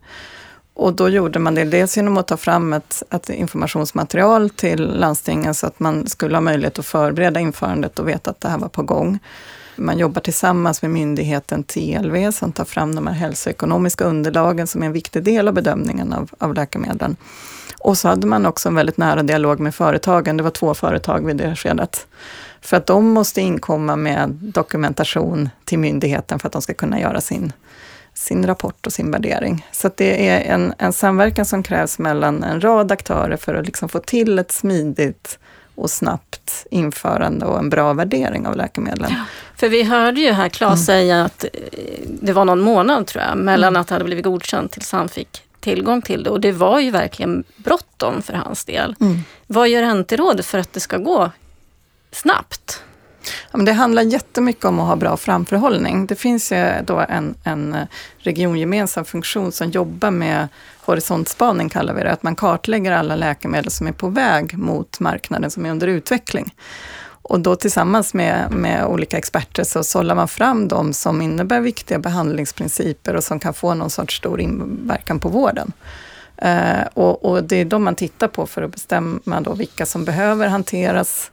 Och 0.79 0.93
då 0.93 1.09
gjorde 1.09 1.39
man 1.39 1.55
det 1.55 1.65
dels 1.65 1.97
genom 1.97 2.17
att 2.17 2.27
ta 2.27 2.37
fram 2.37 2.73
ett, 2.73 3.03
ett, 3.11 3.29
informationsmaterial 3.29 4.51
till 4.51 4.99
landstingen 4.99 5.55
så 5.55 5.67
att 5.67 5.81
man 5.81 6.07
skulle 6.07 6.37
ha 6.37 6.41
möjlighet 6.41 6.79
att 6.79 6.87
förbereda 6.87 7.41
införandet 7.41 7.99
och 7.99 8.09
veta 8.09 8.31
att 8.31 8.41
det 8.41 8.49
här 8.49 8.59
var 8.59 8.69
på 8.69 8.83
gång. 8.83 9.19
Man 9.77 9.99
jobbar 9.99 10.21
tillsammans 10.21 10.83
med 10.83 10.91
myndigheten 10.91 11.63
TLV 11.63 12.31
som 12.31 12.53
tar 12.53 12.65
fram 12.65 12.95
de 12.95 13.07
här 13.07 13.15
hälsoekonomiska 13.15 14.05
underlagen 14.05 14.67
som 14.67 14.83
är 14.83 14.87
en 14.87 14.93
viktig 14.93 15.23
del 15.23 15.49
av 15.49 15.55
bedömningen 15.55 16.13
av, 16.13 16.31
av 16.39 16.55
läkemedlen. 16.55 17.17
Och 17.79 17.99
så 17.99 18.09
hade 18.09 18.27
man 18.27 18.47
också 18.47 18.69
en 18.69 18.75
väldigt 18.75 18.97
nära 18.97 19.23
dialog 19.23 19.61
med 19.61 19.75
företagen. 19.75 20.37
Det 20.37 20.43
var 20.43 20.51
två 20.51 20.75
företag 20.75 21.27
vid 21.27 21.37
det 21.37 21.57
skedet. 21.57 22.07
För 22.61 22.77
att 22.77 22.87
de 22.87 23.11
måste 23.11 23.41
inkomma 23.41 23.97
med 23.97 24.31
dokumentation 24.31 25.49
till 25.65 25.79
myndigheten 25.79 26.39
för 26.39 26.49
att 26.49 26.53
de 26.53 26.63
ska 26.63 26.75
kunna 26.75 27.01
göra 27.01 27.21
sin, 27.21 27.53
sin 28.17 28.47
rapport 28.47 28.87
och 28.87 28.93
sin 28.93 29.11
värdering. 29.11 29.67
Så 29.73 29.91
det 29.97 30.29
är 30.29 30.55
en, 30.55 30.75
en 30.79 30.93
samverkan 30.93 31.45
som 31.45 31.63
krävs 31.63 31.99
mellan 31.99 32.43
en 32.43 32.61
rad 32.61 32.93
aktörer 32.93 33.37
för 33.37 33.55
att 33.55 33.67
liksom 33.67 33.89
få 33.89 33.99
till 33.99 34.39
ett 34.39 34.53
smidigt 34.53 35.39
och 35.75 35.91
snabbt 35.91 36.67
införande 36.71 37.47
och 37.47 37.59
en 37.59 37.71
bra 37.71 37.93
värdering 37.93 38.47
av 38.47 38.57
läkemedlen. 38.57 39.11
Ja, 39.11 39.25
för 39.57 39.69
vi 39.69 39.83
hörde 39.83 40.21
ju 40.21 40.33
här 40.33 40.49
Claes 40.49 40.73
mm. 40.73 40.85
säga 40.85 41.25
att 41.25 41.45
eh, 41.45 41.51
det 42.07 42.33
var 42.33 42.45
någon 42.45 42.61
månad 42.61 43.07
tror 43.07 43.25
jag, 43.25 43.39
mellan 43.39 43.69
mm. 43.69 43.81
att 43.81 43.89
det 43.89 43.95
hade 43.95 44.05
blivit 44.05 44.25
godkänt 44.25 44.73
tills 44.73 44.93
han 44.93 45.09
fick 45.09 45.43
tillgång 45.61 46.03
till 46.03 46.23
det. 46.23 46.31
Och 46.31 46.41
det 46.41 46.53
var 46.53 46.81
ju 46.81 46.91
verkligen 46.91 47.45
bråttom 47.57 48.23
för 48.23 48.33
hans 48.33 48.65
del. 48.65 48.95
Mm. 49.01 49.19
Vad 49.47 49.69
gör 49.69 49.95
NT-rådet 49.95 50.47
för 50.47 50.59
att 50.59 50.73
det 50.73 50.81
ska 50.81 50.99
gå 50.99 51.31
snabbt? 52.13 52.83
Ja, 53.51 53.57
men 53.57 53.65
det 53.65 53.73
handlar 53.73 54.03
jättemycket 54.03 54.65
om 54.65 54.81
att 54.81 54.87
ha 54.87 54.97
bra 54.97 55.17
framförhållning. 55.17 56.07
Det 56.07 56.17
finns 56.17 56.53
ju 56.53 56.73
då 56.85 57.05
en, 57.09 57.35
en 57.45 57.75
eh, 57.75 57.83
regiongemensam 58.19 59.05
funktion 59.05 59.53
som 59.53 59.71
jobbar 59.71 60.11
med 60.11 60.49
horisontspaning, 60.85 61.69
kallar 61.69 61.95
vi 61.95 62.03
det, 62.03 62.13
att 62.13 62.23
man 62.23 62.37
kartlägger 62.37 62.93
alla 62.93 63.17
läkemedel 63.17 63.71
som 63.71 63.87
är 63.87 63.93
på 63.93 64.09
väg 64.09 64.59
mot 64.59 65.01
marknaden, 65.01 65.51
som 65.51 65.67
är 65.67 65.71
under 65.71 65.87
utveckling. 65.87 66.55
Och 67.29 67.41
då 67.41 67.57
tillsammans 67.57 68.15
med, 68.15 68.51
med 68.51 68.87
olika 68.87 69.19
experter 69.19 69.65
så 69.65 69.85
sållar 69.85 70.15
man 70.15 70.29
fram 70.29 70.69
de 70.69 70.93
som 70.93 71.23
innebär 71.23 71.61
viktiga 71.61 71.99
behandlingsprinciper 71.99 73.17
och 73.17 73.25
som 73.25 73.41
kan 73.41 73.55
få 73.55 73.75
någon 73.75 73.91
sorts 73.91 74.17
stor 74.17 74.41
inverkan 74.41 75.21
på 75.21 75.29
vården. 75.29 75.73
Eh, 76.37 76.87
och, 76.95 77.25
och, 77.25 77.45
det 77.45 77.57
är 77.57 77.65
de 77.65 77.85
man 77.85 77.95
tittar 77.95 78.29
på 78.29 78.47
för 78.47 78.63
att 78.63 78.73
bestämma 78.73 79.41
då 79.41 79.55
vilka 79.55 79.87
som 79.87 80.05
behöver 80.05 80.49
hanteras 80.49 81.31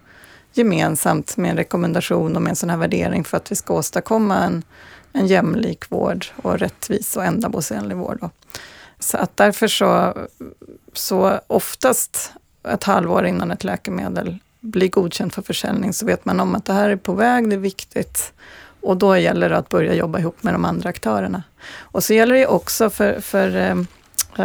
gemensamt 0.53 1.37
med 1.37 1.51
en 1.51 1.57
rekommendation 1.57 2.35
och 2.35 2.41
med 2.41 2.49
en 2.49 2.55
sån 2.55 2.69
här 2.69 2.77
värdering 2.77 3.23
för 3.23 3.37
att 3.37 3.51
vi 3.51 3.55
ska 3.55 3.73
åstadkomma 3.73 4.37
en, 4.37 4.63
en 5.13 5.27
jämlik 5.27 5.91
vård 5.91 6.25
och 6.41 6.59
rättvis 6.59 7.17
och 7.17 7.25
ändamålsenlig 7.25 7.97
vård. 7.97 8.17
Då. 8.21 8.29
Så 8.99 9.17
att 9.17 9.37
därför 9.37 9.67
så, 9.67 10.17
så 10.93 11.39
oftast 11.47 12.33
ett 12.67 12.83
halvår 12.83 13.25
innan 13.25 13.51
ett 13.51 13.63
läkemedel 13.63 14.37
blir 14.59 14.89
godkänt 14.89 15.33
för 15.33 15.41
försäljning 15.41 15.93
så 15.93 16.05
vet 16.05 16.25
man 16.25 16.39
om 16.39 16.55
att 16.55 16.65
det 16.65 16.73
här 16.73 16.89
är 16.89 16.95
på 16.95 17.13
väg, 17.13 17.49
det 17.49 17.55
är 17.55 17.59
viktigt. 17.59 18.33
Och 18.81 18.97
då 18.97 19.17
gäller 19.17 19.49
det 19.49 19.57
att 19.57 19.69
börja 19.69 19.93
jobba 19.93 20.19
ihop 20.19 20.43
med 20.43 20.53
de 20.53 20.65
andra 20.65 20.89
aktörerna. 20.89 21.43
Och 21.79 22.03
så 22.03 22.13
gäller 22.13 22.35
det 22.35 22.47
också 22.47 22.89
för, 22.89 23.19
för 23.19 23.55
eh, 23.55 23.71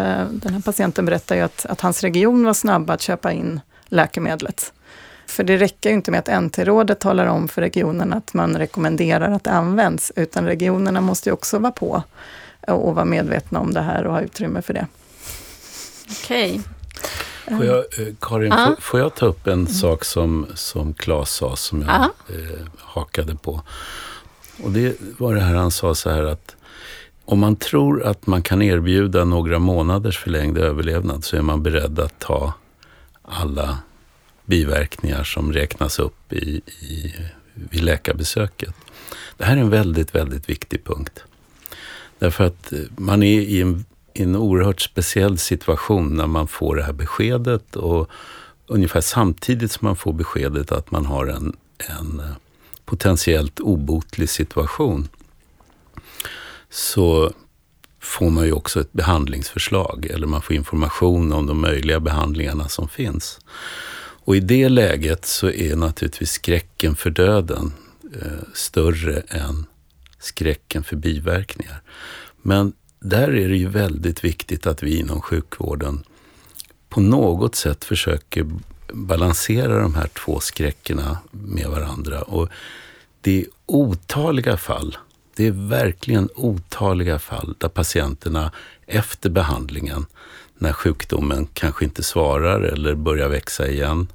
eh, 0.01 0.27
den 0.31 0.55
här 0.55 0.61
patienten 0.61 1.05
berättar 1.05 1.37
ju 1.37 1.43
att, 1.43 1.67
att 1.67 1.81
hans 1.81 2.03
region 2.03 2.45
var 2.45 2.55
snabba 2.55 2.93
att 2.93 3.03
köpa 3.03 3.33
in 3.33 3.61
läkemedlet. 3.87 4.73
För 5.29 5.45
det 5.45 5.57
räcker 5.57 5.91
ju 5.91 5.95
inte 5.95 6.11
med 6.11 6.21
att 6.21 6.43
NT-rådet 6.43 7.01
talar 7.01 7.27
om 7.27 7.49
för 7.49 7.63
regionen 7.63 8.13
att 8.13 8.35
man 8.35 8.57
rekommenderar 8.57 9.31
att 9.33 9.45
det 9.45 9.51
används, 9.51 10.13
utan 10.17 10.45
regionerna 10.45 11.01
måste 11.01 11.29
ju 11.29 11.33
också 11.33 11.59
vara 11.59 11.73
på 11.73 12.03
och 12.67 12.95
vara 12.95 13.05
medvetna 13.05 13.61
om 13.61 13.75
det 13.75 13.81
här 13.81 14.07
och 14.07 14.13
ha 14.13 14.21
utrymme 14.21 14.63
för 14.63 14.75
det. 14.75 14.87
Okej. 16.11 16.61
Okay. 17.47 17.57
Får 17.57 17.67
jag, 17.67 17.77
eh, 17.77 18.15
Karin, 18.21 18.53
uh. 18.53 18.67
får, 18.67 18.81
får, 18.81 19.01
jag 19.01 19.15
ta 19.15 19.27
upp 19.27 19.47
en 19.47 19.53
mm. 19.53 19.67
sak 19.67 20.05
som, 20.05 20.47
som 20.55 20.95
Claes 20.95 21.31
sa, 21.31 21.57
som 21.57 21.83
jag 21.83 21.91
uh. 21.91 22.05
eh, 22.05 22.67
hakade 22.79 23.35
på. 23.35 23.63
Och 24.63 24.71
det 24.71 24.97
var 25.19 25.35
det 25.35 25.41
här 25.41 25.55
han 25.55 25.71
sa 25.71 25.95
så 25.95 26.11
här 26.11 26.23
att 26.25 26.57
om 27.25 27.39
man 27.39 27.57
tror 27.57 28.03
att 28.03 28.27
man 28.27 28.43
kan 28.43 28.63
erbjuda 28.63 29.25
några 29.25 29.59
månaders 29.59 30.19
förlängd 30.19 30.59
överlevnad 30.59 31.25
så 31.25 31.37
är 31.37 31.43
man 31.43 31.63
beredd 31.63 31.99
att 31.99 32.19
ta 32.19 32.53
alla 33.23 33.79
biverkningar 34.49 35.25
som 35.25 35.53
räknas 35.53 35.99
upp 35.99 36.33
i, 36.33 36.61
i, 36.81 37.15
vid 37.55 37.83
läkarbesöket. 37.83 38.75
Det 39.37 39.45
här 39.45 39.57
är 39.57 39.61
en 39.61 39.71
väldigt, 39.71 40.15
väldigt 40.15 40.49
viktig 40.49 40.85
punkt. 40.85 41.25
Därför 42.19 42.45
att 42.45 42.73
eh, 42.73 42.79
man 42.97 43.23
är 43.23 43.41
i 43.41 43.61
en, 43.61 43.85
i 44.15 44.23
en 44.23 44.37
oerhört 44.37 44.81
speciell 44.81 45.39
situation 45.39 46.17
när 46.17 46.27
man 46.27 46.49
får 46.49 46.77
det 46.77 46.83
här 46.83 46.93
beskedet 46.93 47.77
och 47.77 48.11
ungefär 48.67 49.01
samtidigt 49.01 49.73
som 49.73 49.87
man 49.87 49.97
får 49.97 50.13
beskedet 50.13 50.73
att 50.73 50.91
man 50.91 51.07
har 51.07 51.27
en, 51.27 51.57
en 51.79 52.21
eh, 52.21 52.37
potentiellt 52.85 53.61
obotlig 53.61 54.29
situation 54.29 55.09
så 56.71 57.33
får 58.01 58.31
man 58.31 58.47
ju 58.47 58.53
också 58.53 58.81
ett 58.81 58.93
behandlingsförslag 58.93 60.07
eller 60.07 60.27
man 60.27 60.43
får 60.43 60.57
information 60.57 61.33
om 61.33 61.47
de 61.47 61.61
möjliga 61.61 62.01
behandlingarna 62.01 62.69
som 62.69 62.89
finns. 62.89 63.41
Och 64.29 64.37
i 64.37 64.41
det 64.41 64.69
läget 64.69 65.25
så 65.25 65.51
är 65.51 65.77
naturligtvis 65.77 66.31
skräcken 66.31 66.95
för 66.95 67.11
döden 67.11 67.73
eh, 68.15 68.49
större 68.55 69.23
än 69.29 69.67
skräcken 70.19 70.85
för 70.85 70.97
biverkningar. 70.97 71.83
Men 72.43 72.73
där 73.01 73.29
är 73.29 73.49
det 73.49 73.57
ju 73.57 73.69
väldigt 73.69 74.25
viktigt 74.25 74.67
att 74.67 74.83
vi 74.83 74.99
inom 74.99 75.21
sjukvården 75.21 76.03
på 76.89 77.01
något 77.01 77.55
sätt 77.55 77.85
försöker 77.85 78.47
balansera 78.93 79.83
de 79.83 79.95
här 79.95 80.07
två 80.07 80.41
skräckerna 80.41 81.19
med 81.31 81.67
varandra. 81.67 82.23
Och 82.23 82.49
det 83.21 83.41
är 83.41 83.47
otaliga 83.67 84.57
fall, 84.57 84.97
det 85.37 85.47
är 85.47 85.69
verkligen 85.69 86.29
otaliga 86.35 87.19
fall 87.19 87.55
där 87.59 87.69
patienterna 87.69 88.53
efter 88.87 89.31
behandlingen, 89.31 90.07
när 90.59 90.73
sjukdomen 90.73 91.49
kanske 91.53 91.85
inte 91.85 92.03
svarar 92.03 92.61
eller 92.61 92.95
börjar 92.95 93.29
växa 93.29 93.69
igen, 93.69 94.09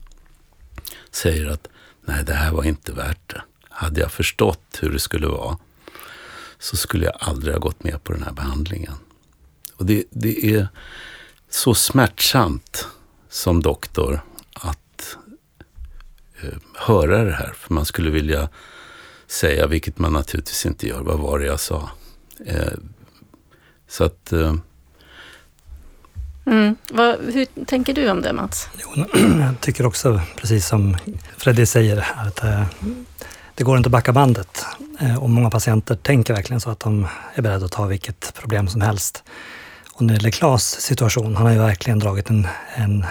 säger 1.16 1.50
att 1.50 1.68
nej, 2.06 2.24
det 2.24 2.34
här 2.34 2.52
var 2.52 2.64
inte 2.64 2.92
värt 2.92 3.30
det. 3.30 3.42
Hade 3.70 4.02
jag 4.02 4.12
förstått 4.12 4.80
hur 4.82 4.90
det 4.90 5.00
skulle 5.00 5.28
vara 5.28 5.58
så 6.60 6.78
skulle 6.78 7.06
jag 7.06 7.16
aldrig 7.20 7.54
ha 7.54 7.60
gått 7.60 7.84
med 7.84 8.04
på 8.04 8.14
den 8.14 8.24
här 8.24 8.32
behandlingen. 8.32 8.94
Och 9.76 9.86
det, 9.86 10.04
det 10.10 10.56
är 10.56 10.68
så 11.50 11.74
smärtsamt 11.74 12.88
som 13.30 13.62
doktor 13.62 14.22
att 14.54 15.18
eh, 16.42 16.58
höra 16.76 17.24
det 17.24 17.34
här. 17.34 17.54
För 17.58 17.74
man 17.74 17.86
skulle 17.86 18.10
vilja 18.10 18.50
säga, 19.28 19.68
vilket 19.68 20.00
man 20.00 20.14
naturligtvis 20.14 20.66
inte 20.66 20.88
gör, 20.88 21.02
vad 21.02 21.20
var 21.20 21.40
det 21.40 21.46
jag 21.46 21.60
sa? 21.60 21.90
Eh, 22.46 22.74
så 23.88 24.04
att... 24.04 24.34
Eh, 24.34 24.56
mm. 26.46 26.76
Vad, 26.90 27.18
hur 27.34 27.66
tänker 27.66 27.94
du 27.94 28.10
om 28.10 28.22
det 28.22 28.34
Mats? 28.34 28.70
Jo, 28.82 29.06
jag 29.40 29.60
tycker 29.60 29.86
också, 29.86 30.22
precis 30.36 30.68
som 30.68 30.98
Freddy 31.38 31.66
säger, 31.66 32.08
att 32.16 32.44
eh, 32.44 32.64
det 33.56 33.64
går 33.64 33.78
inte 33.78 33.88
att 33.88 33.92
backa 33.92 34.14
bandet. 34.14 34.66
Eh, 35.00 35.24
och 35.24 35.30
många 35.30 35.50
patienter 35.50 35.96
tänker 35.96 36.34
verkligen 36.34 36.62
så 36.62 36.70
att 36.70 36.80
de 36.80 37.08
är 37.34 37.42
beredda 37.42 37.66
att 37.66 37.72
ta 37.72 37.86
vilket 37.86 38.34
problem 38.34 38.68
som 38.68 38.82
helst. 38.82 39.24
Och 39.94 40.02
när 40.02 40.14
det 40.14 40.18
gäller 40.18 40.32
Klas 40.32 40.82
situation, 40.82 41.36
han 41.36 41.46
har 41.46 41.54
ju 41.54 41.60
verkligen 41.60 42.00
dragit 42.00 42.30
en, 42.30 42.48
en 42.76 43.06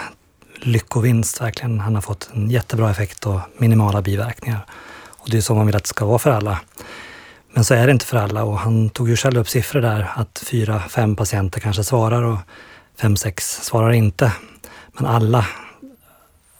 lyckovinst. 0.55 1.41
Verkligen. 1.41 1.79
Han 1.79 1.95
har 1.95 2.01
fått 2.01 2.29
en 2.33 2.49
jättebra 2.49 2.91
effekt 2.91 3.25
och 3.25 3.39
minimala 3.57 4.01
biverkningar. 4.01 4.65
Och 5.05 5.29
det 5.29 5.37
är 5.37 5.41
så 5.41 5.55
man 5.55 5.65
vill 5.65 5.75
att 5.75 5.83
det 5.83 5.89
ska 5.89 6.05
vara 6.05 6.19
för 6.19 6.31
alla. 6.31 6.59
Men 7.53 7.63
så 7.63 7.73
är 7.73 7.85
det 7.85 7.91
inte 7.91 8.05
för 8.05 8.17
alla 8.17 8.43
och 8.43 8.59
han 8.59 8.89
tog 8.89 9.09
ju 9.09 9.15
själv 9.15 9.39
upp 9.39 9.49
siffror 9.49 9.81
där 9.81 10.11
att 10.15 10.43
fyra, 10.45 10.79
fem 10.79 11.15
patienter 11.15 11.59
kanske 11.59 11.83
svarar 11.83 12.23
och 12.23 12.37
fem, 12.97 13.15
sex 13.15 13.59
svarar 13.63 13.91
inte. 13.91 14.31
Men 14.93 15.05
alla, 15.05 15.45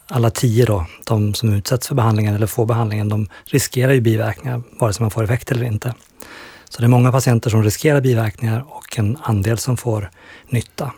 alla 0.07 0.29
tio 0.29 0.65
då, 0.65 0.85
de 1.05 1.33
som 1.33 1.53
utsätts 1.53 1.87
för 1.87 1.95
behandlingen 1.95 2.35
eller 2.35 2.47
får 2.47 2.65
behandlingen, 2.65 3.09
de 3.09 3.27
riskerar 3.45 3.91
ju 3.91 4.01
biverkningar 4.01 4.61
vare 4.79 4.93
sig 4.93 5.03
man 5.03 5.11
får 5.11 5.23
effekt 5.23 5.51
eller 5.51 5.63
inte. 5.63 5.93
Så 6.69 6.79
det 6.81 6.85
är 6.85 6.89
många 6.89 7.11
patienter 7.11 7.49
som 7.49 7.63
riskerar 7.63 8.01
biverkningar 8.01 8.65
och 8.69 8.99
en 8.99 9.17
andel 9.23 9.57
som 9.57 9.77
får 9.77 10.09
nytta. 10.49 10.91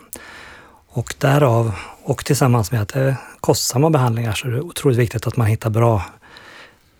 Och 0.87 1.15
därav, 1.17 1.71
och 2.03 2.25
tillsammans 2.25 2.71
med 2.71 2.81
att 2.81 2.89
det 2.89 2.99
är 2.99 3.15
kostsamma 3.39 3.89
behandlingar, 3.89 4.33
så 4.33 4.47
är 4.47 4.51
det 4.51 4.61
otroligt 4.61 4.97
viktigt 4.97 5.27
att 5.27 5.37
man 5.37 5.47
hittar 5.47 5.69
bra 5.69 6.03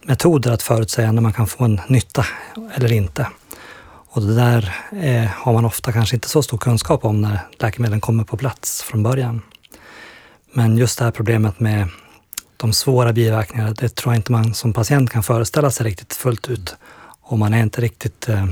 metoder 0.01 0.51
att 0.51 0.61
förutsäga 0.61 1.11
när 1.11 1.21
man 1.21 1.33
kan 1.33 1.47
få 1.47 1.63
en 1.63 1.81
nytta 1.87 2.25
eller 2.75 2.91
inte. 2.91 3.27
Och 4.15 4.21
det 4.21 4.35
där 4.35 4.75
eh, 4.91 5.29
har 5.31 5.53
man 5.53 5.65
ofta 5.65 5.91
kanske 5.91 6.15
inte 6.15 6.29
så 6.29 6.43
stor 6.43 6.57
kunskap 6.57 7.05
om 7.05 7.21
när 7.21 7.39
läkemedlen 7.59 8.01
kommer 8.01 8.23
på 8.23 8.37
plats 8.37 8.83
från 8.83 9.03
början. 9.03 9.41
Men 10.53 10.77
just 10.77 10.99
det 10.99 11.05
här 11.05 11.11
problemet 11.11 11.59
med 11.59 11.87
de 12.57 12.73
svåra 12.73 13.13
biverkningarna, 13.13 13.73
det 13.73 13.95
tror 13.95 14.13
jag 14.13 14.19
inte 14.19 14.31
man 14.31 14.53
som 14.53 14.73
patient 14.73 15.09
kan 15.09 15.23
föreställa 15.23 15.71
sig 15.71 15.85
riktigt 15.85 16.13
fullt 16.13 16.49
ut. 16.49 16.75
Och 17.21 17.39
man 17.39 17.53
är 17.53 17.61
inte 17.61 17.81
riktigt 17.81 18.29
eh, 18.29 18.45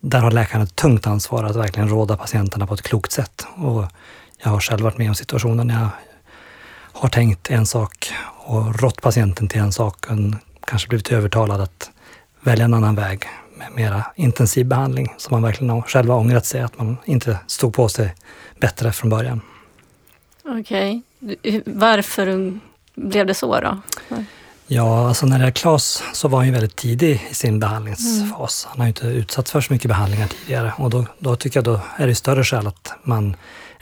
där 0.00 0.20
har 0.20 0.30
läkaren 0.30 0.62
ett 0.62 0.76
tungt 0.76 1.06
ansvar 1.06 1.44
att 1.44 1.56
verkligen 1.56 1.88
råda 1.88 2.16
patienterna 2.16 2.66
på 2.66 2.74
ett 2.74 2.82
klokt 2.82 3.12
sätt. 3.12 3.46
Och 3.54 3.84
jag 4.42 4.50
har 4.50 4.60
själv 4.60 4.82
varit 4.82 4.98
med 4.98 5.08
om 5.08 5.14
situationer 5.14 5.64
när 5.64 5.80
jag 5.80 5.88
har 6.92 7.08
tänkt 7.08 7.50
en 7.50 7.66
sak 7.66 8.12
och 8.44 8.80
rått 8.80 9.02
patienten 9.02 9.48
till 9.48 9.60
en 9.60 9.72
sak, 9.72 10.06
och 10.10 10.18
kanske 10.66 10.88
blivit 10.88 11.12
övertalad 11.12 11.60
att 11.60 11.90
välja 12.40 12.64
en 12.64 12.74
annan 12.74 12.94
väg 12.94 13.28
mera 13.70 14.04
intensiv 14.16 14.66
behandling, 14.66 15.14
som 15.16 15.34
man 15.34 15.42
verkligen 15.42 15.70
har 15.70 15.82
själva 15.82 16.14
ångrat 16.14 16.46
sig 16.46 16.60
att 16.60 16.78
man 16.78 16.96
inte 17.04 17.38
stod 17.46 17.74
på 17.74 17.88
sig 17.88 18.14
bättre 18.60 18.92
från 18.92 19.10
början. 19.10 19.40
Okej. 20.44 21.02
Okay. 21.20 21.62
Varför 21.66 22.58
blev 22.94 23.26
det 23.26 23.34
så 23.34 23.60
då? 23.60 23.80
Ja, 24.66 25.08
alltså 25.08 25.26
när 25.26 25.38
det 25.38 25.44
är 25.44 25.50
Klas 25.50 26.02
så 26.12 26.28
var 26.28 26.38
han 26.38 26.46
ju 26.46 26.52
väldigt 26.52 26.76
tidig 26.76 27.26
i 27.30 27.34
sin 27.34 27.60
behandlingsfas. 27.60 28.64
Mm. 28.64 28.70
Han 28.70 28.78
har 28.78 28.84
ju 28.84 28.88
inte 28.88 29.06
utsatts 29.06 29.50
för 29.50 29.60
så 29.60 29.72
mycket 29.72 29.88
behandlingar 29.88 30.26
tidigare 30.26 30.72
och 30.76 30.90
då, 30.90 31.06
då 31.18 31.36
tycker 31.36 31.56
jag 31.56 31.64
då 31.64 31.80
är 31.96 32.06
det 32.06 32.14
större 32.14 32.44
skäl 32.44 32.66
att 32.66 32.92
man 33.02 33.36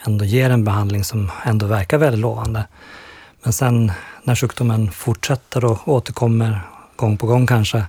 ändå 0.07 0.25
ger 0.25 0.51
en 0.51 0.65
behandling 0.65 1.05
som 1.05 1.31
ändå 1.45 1.67
verkar 1.67 1.99
väldigt 1.99 2.21
lovande. 2.21 2.65
Men 3.43 3.53
sen 3.53 3.93
när 4.23 4.35
sjukdomen 4.35 4.91
fortsätter 4.91 5.65
och 5.65 5.89
återkommer 5.89 6.61
gång 6.97 7.17
på 7.17 7.27
gång 7.27 7.47
kanske, 7.47 7.85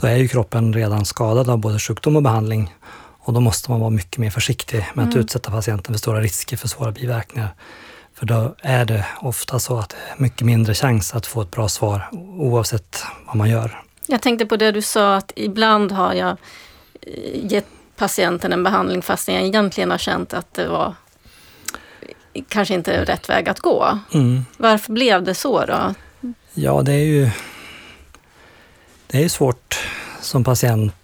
då 0.00 0.06
är 0.06 0.16
ju 0.16 0.28
kroppen 0.28 0.72
redan 0.72 1.04
skadad 1.04 1.50
av 1.50 1.58
både 1.58 1.78
sjukdom 1.78 2.16
och 2.16 2.22
behandling. 2.22 2.74
Och 3.26 3.32
då 3.32 3.40
måste 3.40 3.70
man 3.70 3.80
vara 3.80 3.90
mycket 3.90 4.18
mer 4.18 4.30
försiktig 4.30 4.86
med 4.94 5.02
att 5.04 5.12
mm. 5.12 5.24
utsätta 5.24 5.50
patienten 5.50 5.94
för 5.94 5.98
stora 5.98 6.20
risker 6.20 6.56
för 6.56 6.68
svåra 6.68 6.92
biverkningar. 6.92 7.48
För 8.14 8.26
då 8.26 8.54
är 8.62 8.84
det 8.84 9.06
ofta 9.20 9.58
så 9.58 9.78
att 9.78 9.88
det 9.88 9.96
är 9.96 10.22
mycket 10.22 10.40
mindre 10.40 10.74
chans 10.74 11.14
att 11.14 11.26
få 11.26 11.42
ett 11.42 11.50
bra 11.50 11.68
svar 11.68 12.08
oavsett 12.38 13.04
vad 13.26 13.36
man 13.36 13.50
gör. 13.50 13.82
Jag 14.06 14.22
tänkte 14.22 14.46
på 14.46 14.56
det 14.56 14.72
du 14.72 14.82
sa 14.82 15.16
att 15.16 15.32
ibland 15.36 15.92
har 15.92 16.14
jag 16.14 16.36
eh, 17.00 17.52
gett 17.52 17.66
patienten 17.96 18.52
en 18.52 18.62
behandling 18.62 19.02
fast 19.02 19.28
jag 19.28 19.42
egentligen 19.42 19.90
har 19.90 19.98
känt 19.98 20.34
att 20.34 20.54
det 20.54 20.68
var 20.68 20.94
kanske 22.48 22.74
inte 22.74 23.04
rätt 23.04 23.28
väg 23.28 23.48
att 23.48 23.60
gå. 23.60 23.98
Mm. 24.14 24.44
Varför 24.56 24.92
blev 24.92 25.22
det 25.22 25.34
så 25.34 25.66
då? 25.66 25.94
Ja, 26.54 26.82
det 26.82 26.92
är 26.92 27.04
ju 27.04 27.30
det 29.14 29.18
är 29.18 29.22
ju 29.22 29.28
svårt 29.28 29.78
som 30.20 30.44
patient 30.44 30.94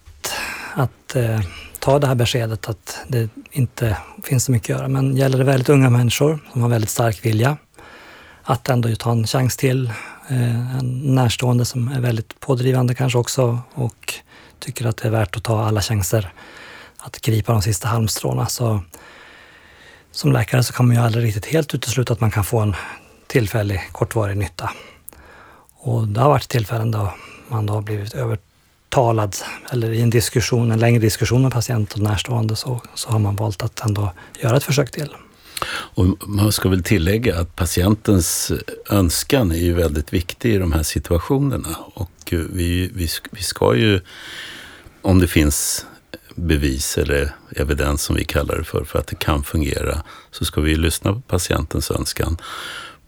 att 0.75 1.17
eh, 1.17 1.41
ta 1.79 1.99
det 1.99 2.07
här 2.07 2.15
beskedet 2.15 2.69
att 2.69 2.99
det 3.09 3.29
inte 3.51 3.97
finns 4.25 4.45
så 4.45 4.53
mycket 4.53 4.75
att 4.75 4.79
göra. 4.81 4.89
Men 4.89 5.17
gäller 5.17 5.39
det 5.39 5.45
väldigt 5.45 5.69
unga 5.69 5.91
människor 5.91 6.39
som 6.53 6.63
har 6.63 6.69
väldigt 6.69 6.91
stark 6.91 7.25
vilja 7.25 7.57
att 8.43 8.69
ändå 8.69 8.97
ta 8.97 9.13
en 9.13 9.27
chans 9.27 9.57
till. 9.57 9.87
Eh, 10.29 10.77
en 10.79 11.15
närstående 11.15 11.65
som 11.65 11.89
är 11.89 12.01
väldigt 12.01 12.41
pådrivande 12.41 12.95
kanske 12.95 13.19
också 13.19 13.59
och 13.75 14.15
tycker 14.59 14.87
att 14.87 14.97
det 14.97 15.09
är 15.09 15.13
värt 15.13 15.37
att 15.37 15.45
ta 15.45 15.65
alla 15.65 15.81
chanser 15.81 16.33
att 16.99 17.21
gripa 17.21 17.53
de 17.53 17.63
sista 17.63 17.89
halmstråna. 17.89 18.47
Så 18.47 18.81
som 20.13 20.33
läkare 20.33 20.63
så 20.63 20.73
kan 20.73 20.87
man 20.87 20.97
ju 20.97 21.03
aldrig 21.03 21.25
riktigt 21.25 21.47
helt 21.47 21.75
utesluta 21.75 22.13
att 22.13 22.21
man 22.21 22.31
kan 22.31 22.45
få 22.45 22.61
en 22.61 22.75
tillfällig 23.27 23.81
kortvarig 23.93 24.37
nytta. 24.37 24.71
Och 25.75 26.09
det 26.09 26.21
har 26.21 26.29
varit 26.29 26.49
tillfällen 26.49 26.91
då 26.91 27.13
man 27.51 27.67
då 27.67 27.73
har 27.73 27.83
blivit 27.83 28.15
övertalad 28.15 29.37
eller 29.71 29.91
i 29.91 30.01
en 30.01 30.11
diskussion, 30.11 30.71
en 30.71 30.79
längre 30.79 31.01
diskussion 31.01 31.43
med 31.43 31.53
patient 31.53 31.93
och 31.93 32.01
närstående 32.01 32.57
så, 32.57 32.83
så 32.95 33.11
har 33.11 33.19
man 33.19 33.37
valt 33.37 33.63
att 33.63 33.81
ändå 33.81 34.13
göra 34.43 34.57
ett 34.57 34.65
försök 34.65 34.91
till. 34.91 35.09
Och 35.69 36.29
man 36.29 36.53
ska 36.53 36.69
väl 36.69 36.83
tillägga 36.83 37.41
att 37.41 37.57
patientens 37.57 38.53
önskan 38.91 39.51
är 39.51 39.57
ju 39.57 39.75
väldigt 39.75 40.13
viktig 40.13 40.55
i 40.55 40.59
de 40.59 40.73
här 40.73 40.83
situationerna 40.83 41.77
och 41.95 42.11
vi, 42.31 42.91
vi, 42.95 43.09
vi 43.31 43.43
ska 43.43 43.75
ju, 43.75 44.01
om 45.03 45.19
det 45.19 45.29
finns 45.29 45.87
bevis 46.35 46.99
eller 46.99 47.35
evidens 47.57 48.03
som 48.03 48.17
vi 48.17 48.25
kallar 48.25 48.57
det 48.57 48.65
för, 48.65 48.85
för 48.85 48.99
att 48.99 49.07
det 49.07 49.19
kan 49.19 49.43
fungera, 49.43 50.03
så 50.31 50.45
ska 50.45 50.61
vi 50.61 50.77
lyssna 50.77 51.13
på 51.13 51.21
patientens 51.21 51.91
önskan. 51.91 52.37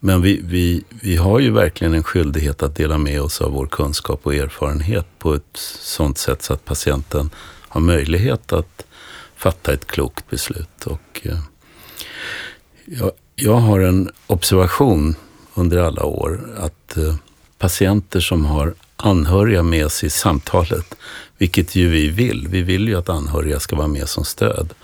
Men 0.04 0.22
vi, 0.22 0.40
vi, 0.44 0.84
vi 0.88 1.16
har 1.16 1.38
ju 1.38 1.50
verkligen 1.50 1.94
en 1.94 2.02
skyldighet 2.02 2.62
att 2.62 2.76
dela 2.76 2.98
med 2.98 3.22
oss 3.22 3.40
av 3.40 3.52
vår 3.52 3.66
kunskap 3.66 4.20
och 4.22 4.34
erfarenhet 4.34 5.06
på 5.18 5.34
ett 5.34 5.56
sådant 5.80 6.18
sätt 6.18 6.42
så 6.42 6.52
att 6.52 6.64
patienten 6.64 7.30
har 7.68 7.80
möjlighet 7.80 8.52
att 8.52 8.84
fatta 9.36 9.72
ett 9.72 9.86
klokt 9.86 10.30
beslut. 10.30 10.86
Och, 10.86 11.20
eh, 11.22 11.38
jag, 12.84 13.10
jag 13.36 13.56
har 13.56 13.80
en 13.80 14.10
observation 14.26 15.14
under 15.54 15.78
alla 15.78 16.04
år 16.04 16.56
att 16.58 16.96
eh, 16.96 17.14
patienter 17.58 18.20
som 18.20 18.44
har 18.44 18.74
anhöriga 18.96 19.62
med 19.62 19.92
sig 19.92 20.06
i 20.06 20.10
samtalet, 20.10 20.94
vilket 21.38 21.74
ju 21.74 21.88
vi 21.88 22.08
vill. 22.08 22.48
Vi 22.48 22.62
vill 22.62 22.88
ju 22.88 22.98
att 22.98 23.08
anhöriga 23.08 23.60
ska 23.60 23.76
vara 23.76 23.88
med 23.88 24.08
som 24.08 24.24
stöd. 24.24 24.74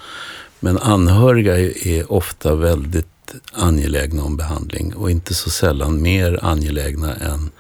Men 0.60 0.78
anhöriga 0.78 1.58
är 1.58 2.12
ofta 2.12 2.54
väldigt 2.54 3.17
angelägna 3.52 4.22
om 4.22 4.36
behandling 4.36 4.94
och 4.94 5.10
inte 5.10 5.34
så 5.34 5.50
sällan 5.50 6.02
mer 6.02 6.38
angelägna 6.42 7.14
än 7.14 7.50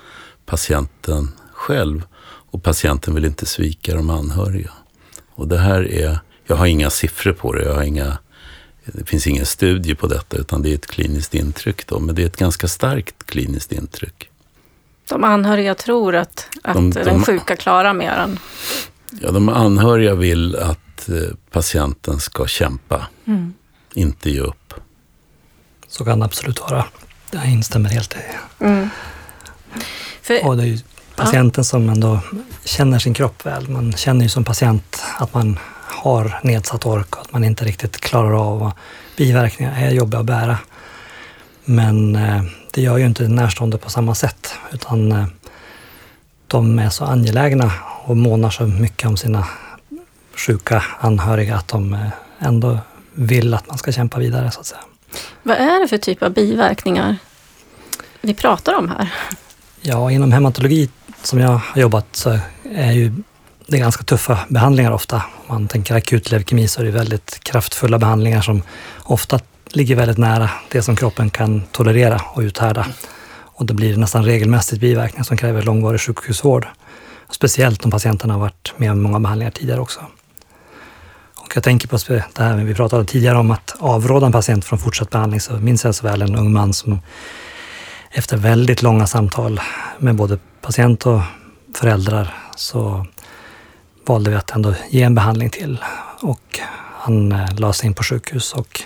patienten 0.46 1.28
själv. 1.52 2.02
Och 2.50 2.62
patienten 2.62 3.14
vill 3.14 3.24
inte 3.24 3.46
svika 3.46 3.94
de 3.94 4.10
anhöriga. 4.10 4.70
Och 5.34 5.48
det 5.48 5.58
här 5.58 5.92
är, 5.92 6.18
jag 6.46 6.56
har 6.56 6.66
inga 6.66 6.90
siffror 6.90 7.32
på 7.32 7.52
det, 7.52 7.64
jag 7.64 7.74
har 7.74 7.82
inga, 7.82 8.18
det 8.84 9.04
finns 9.08 9.26
ingen 9.26 9.46
studie 9.46 9.94
på 9.94 10.06
detta 10.06 10.36
utan 10.36 10.62
det 10.62 10.70
är 10.70 10.74
ett 10.74 10.86
kliniskt 10.86 11.34
intryck 11.34 11.86
då, 11.86 11.98
men 12.00 12.14
det 12.14 12.22
är 12.22 12.26
ett 12.26 12.36
ganska 12.36 12.68
starkt 12.68 13.26
kliniskt 13.26 13.72
intryck. 13.72 14.30
De 15.08 15.24
anhöriga 15.24 15.74
tror 15.74 16.14
att, 16.16 16.48
att 16.62 16.74
de, 16.74 16.90
de, 16.90 17.02
den 17.04 17.22
sjuka 17.24 17.56
klarar 17.56 17.92
mer 17.94 18.10
än 18.12 18.38
Ja, 19.20 19.30
de 19.30 19.48
anhöriga 19.48 20.14
vill 20.14 20.56
att 20.56 21.08
eh, 21.08 21.14
patienten 21.50 22.20
ska 22.20 22.46
kämpa, 22.46 23.06
Mm. 23.24 23.54
inte 23.94 24.30
ge 24.30 24.40
upp. 24.40 24.67
Så 25.98 26.04
kan 26.04 26.18
det 26.18 26.24
absolut 26.24 26.60
vara. 26.60 26.84
Jag 27.30 27.46
instämmer 27.46 27.90
helt 27.90 28.14
i 28.14 28.18
Mm. 28.64 28.88
För, 30.22 30.46
Och 30.46 30.56
det 30.56 30.62
är 30.62 30.66
ju 30.66 30.78
patienten 31.16 31.64
som 31.64 31.88
ändå 31.88 32.20
känner 32.64 32.98
sin 32.98 33.14
kropp 33.14 33.46
väl. 33.46 33.68
Man 33.68 33.92
känner 33.92 34.22
ju 34.22 34.28
som 34.28 34.44
patient 34.44 35.02
att 35.18 35.34
man 35.34 35.58
har 35.84 36.40
nedsatt 36.42 36.86
ork 36.86 37.16
och 37.16 37.22
att 37.22 37.32
man 37.32 37.44
inte 37.44 37.64
riktigt 37.64 38.00
klarar 38.00 38.32
av 38.32 38.62
och 38.62 38.72
biverkningar 39.16 39.82
är 39.82 39.90
jobbiga 39.90 40.20
att 40.20 40.26
bära. 40.26 40.58
Men 41.64 42.16
eh, 42.16 42.42
det 42.72 42.82
gör 42.82 42.96
ju 42.96 43.06
inte 43.06 43.28
närstående 43.28 43.78
på 43.78 43.90
samma 43.90 44.14
sätt 44.14 44.54
utan 44.72 45.12
eh, 45.12 45.26
de 46.46 46.78
är 46.78 46.90
så 46.90 47.04
angelägna 47.04 47.72
och 48.04 48.16
månar 48.16 48.50
så 48.50 48.66
mycket 48.66 49.08
om 49.08 49.16
sina 49.16 49.46
sjuka 50.36 50.84
anhöriga 51.00 51.56
att 51.56 51.68
de 51.68 51.94
eh, 51.94 52.08
ändå 52.38 52.78
vill 53.12 53.54
att 53.54 53.68
man 53.68 53.78
ska 53.78 53.92
kämpa 53.92 54.18
vidare 54.18 54.50
så 54.50 54.60
att 54.60 54.66
säga 54.66 54.80
vad 55.42 55.56
är 55.56 55.80
det 55.80 55.88
för 55.88 55.98
typ 55.98 56.22
av 56.22 56.32
biverkningar 56.32 57.16
vi 58.20 58.34
pratar 58.34 58.74
om 58.74 58.88
här? 58.88 59.14
Ja, 59.80 60.10
inom 60.10 60.32
hematologi 60.32 60.90
som 61.22 61.38
jag 61.38 61.60
har 61.64 61.80
jobbat 61.80 62.16
så 62.16 62.38
är 62.72 62.92
ju 62.92 63.12
det 63.66 63.78
ganska 63.78 64.04
tuffa 64.04 64.38
behandlingar 64.48 64.92
ofta. 64.92 65.16
Om 65.16 65.44
man 65.48 65.68
tänker 65.68 65.94
akut 65.94 66.30
leukemi 66.30 66.68
så 66.68 66.80
är 66.80 66.84
det 66.84 66.90
väldigt 66.90 67.40
kraftfulla 67.44 67.98
behandlingar 67.98 68.40
som 68.42 68.62
ofta 69.02 69.40
ligger 69.68 69.96
väldigt 69.96 70.18
nära 70.18 70.50
det 70.70 70.82
som 70.82 70.96
kroppen 70.96 71.30
kan 71.30 71.62
tolerera 71.72 72.20
och 72.34 72.40
uthärda. 72.40 72.86
Och 73.30 73.66
det 73.66 73.74
blir 73.74 73.96
nästan 73.96 74.24
regelmässigt 74.24 74.80
biverkningar 74.80 75.24
som 75.24 75.36
kräver 75.36 75.62
långvarig 75.62 76.00
sjukhusvård. 76.00 76.66
Speciellt 77.30 77.84
om 77.84 77.90
patienten 77.90 78.30
har 78.30 78.38
varit 78.38 78.72
med 78.76 78.92
om 78.92 79.02
många 79.02 79.20
behandlingar 79.20 79.50
tidigare 79.50 79.80
också. 79.80 80.00
Och 81.48 81.56
jag 81.56 81.64
tänker 81.64 81.88
på 81.88 81.98
det 82.06 82.42
här 82.42 82.56
vi 82.56 82.74
pratade 82.74 83.04
tidigare 83.04 83.38
om 83.38 83.50
att 83.50 83.76
avråda 83.78 84.26
en 84.26 84.32
patient 84.32 84.64
från 84.64 84.78
fortsatt 84.78 85.10
behandling 85.10 85.40
så 85.40 85.52
minns 85.52 85.84
jag 85.84 85.94
så 85.94 86.06
väl 86.06 86.22
en 86.22 86.36
ung 86.36 86.52
man 86.52 86.72
som 86.72 87.00
efter 88.10 88.36
väldigt 88.36 88.82
långa 88.82 89.06
samtal 89.06 89.60
med 89.98 90.14
både 90.14 90.38
patient 90.60 91.06
och 91.06 91.20
föräldrar 91.74 92.34
så 92.56 93.06
valde 94.06 94.30
vi 94.30 94.36
att 94.36 94.50
ändå 94.50 94.74
ge 94.90 95.02
en 95.02 95.14
behandling 95.14 95.50
till 95.50 95.78
och 96.20 96.60
han 96.94 97.32
eh, 97.32 97.54
lades 97.58 97.84
in 97.84 97.94
på 97.94 98.02
sjukhus 98.02 98.52
och 98.52 98.82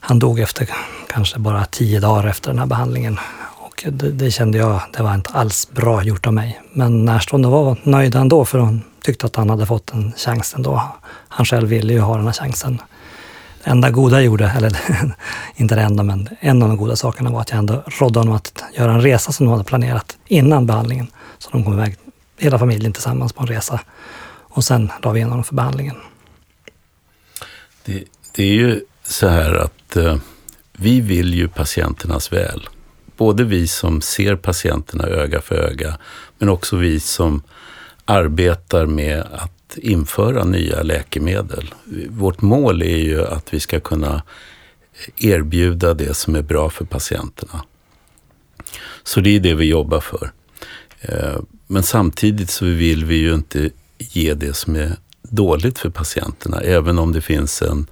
han 0.00 0.18
dog 0.18 0.40
efter 0.40 0.68
kanske 1.08 1.38
bara 1.38 1.64
tio 1.64 2.00
dagar 2.00 2.26
efter 2.26 2.50
den 2.50 2.58
här 2.58 2.66
behandlingen. 2.66 3.18
Och 3.56 3.84
det, 3.88 4.10
det 4.10 4.30
kände 4.30 4.58
jag, 4.58 4.80
det 4.92 5.02
var 5.02 5.14
inte 5.14 5.30
alls 5.32 5.68
bra 5.70 6.02
gjort 6.02 6.26
av 6.26 6.34
mig. 6.34 6.60
Men 6.72 7.04
närstående 7.04 7.48
var 7.48 7.76
nöjda 7.82 8.20
ändå 8.20 8.44
för 8.44 8.58
hon 8.58 8.82
tyckte 9.04 9.26
att 9.26 9.36
han 9.36 9.50
hade 9.50 9.66
fått 9.66 9.92
en 9.92 10.12
chans 10.16 10.54
ändå. 10.54 10.82
Han 11.28 11.46
själv 11.46 11.68
ville 11.68 11.92
ju 11.92 12.00
ha 12.00 12.16
den 12.16 12.26
här 12.26 12.32
chansen. 12.32 12.82
Det 13.64 13.70
enda 13.70 13.90
goda 13.90 14.16
jag 14.16 14.24
gjorde, 14.24 14.52
eller 14.56 14.78
inte 15.56 15.74
det 15.74 15.82
enda, 15.82 16.02
men 16.02 16.28
en 16.40 16.62
av 16.62 16.68
de 16.68 16.76
goda 16.76 16.96
sakerna 16.96 17.30
var 17.30 17.40
att 17.40 17.50
jag 17.50 17.58
ändå 17.58 17.82
rådde 17.86 18.18
honom 18.18 18.34
att 18.34 18.64
göra 18.74 18.92
en 18.92 19.00
resa 19.00 19.32
som 19.32 19.46
de 19.46 19.52
hade 19.52 19.64
planerat 19.64 20.16
innan 20.26 20.66
behandlingen. 20.66 21.06
Så 21.38 21.50
de 21.50 21.64
kom 21.64 21.72
iväg, 21.72 21.96
hela 22.38 22.58
familjen 22.58 22.92
tillsammans 22.92 23.32
på 23.32 23.42
en 23.42 23.46
resa. 23.46 23.80
Och 24.26 24.64
sen 24.64 24.92
la 25.02 25.12
vi 25.12 25.20
in 25.20 25.28
honom 25.28 25.44
för 25.44 25.54
behandlingen. 25.54 25.96
Det, 27.84 28.04
det 28.32 28.42
är 28.42 28.54
ju 28.54 28.80
så 29.04 29.28
här 29.28 29.54
att 29.54 29.96
eh, 29.96 30.16
vi 30.72 31.00
vill 31.00 31.34
ju 31.34 31.48
patienternas 31.48 32.32
väl. 32.32 32.68
Både 33.16 33.44
vi 33.44 33.66
som 33.66 34.00
ser 34.00 34.36
patienterna 34.36 35.04
öga 35.04 35.40
för 35.40 35.54
öga, 35.54 35.98
men 36.38 36.48
också 36.48 36.76
vi 36.76 37.00
som 37.00 37.42
arbetar 38.04 38.86
med 38.86 39.20
att 39.20 39.78
införa 39.78 40.44
nya 40.44 40.82
läkemedel. 40.82 41.74
Vårt 42.08 42.42
mål 42.42 42.82
är 42.82 42.96
ju 42.96 43.26
att 43.26 43.54
vi 43.54 43.60
ska 43.60 43.80
kunna 43.80 44.22
erbjuda 45.16 45.94
det 45.94 46.14
som 46.14 46.34
är 46.34 46.42
bra 46.42 46.70
för 46.70 46.84
patienterna. 46.84 47.64
Så 49.02 49.20
det 49.20 49.36
är 49.36 49.40
det 49.40 49.54
vi 49.54 49.64
jobbar 49.64 50.00
för. 50.00 50.32
Eh, 51.00 51.40
men 51.66 51.82
samtidigt 51.82 52.50
så 52.50 52.64
vill 52.64 53.04
vi 53.04 53.16
ju 53.16 53.34
inte 53.34 53.70
ge 53.98 54.34
det 54.34 54.54
som 54.54 54.76
är 54.76 54.96
dåligt 55.22 55.78
för 55.78 55.90
patienterna. 55.90 56.60
Även 56.60 56.98
om 56.98 57.12
det 57.12 57.20
finns 57.20 57.62
en, 57.62 57.86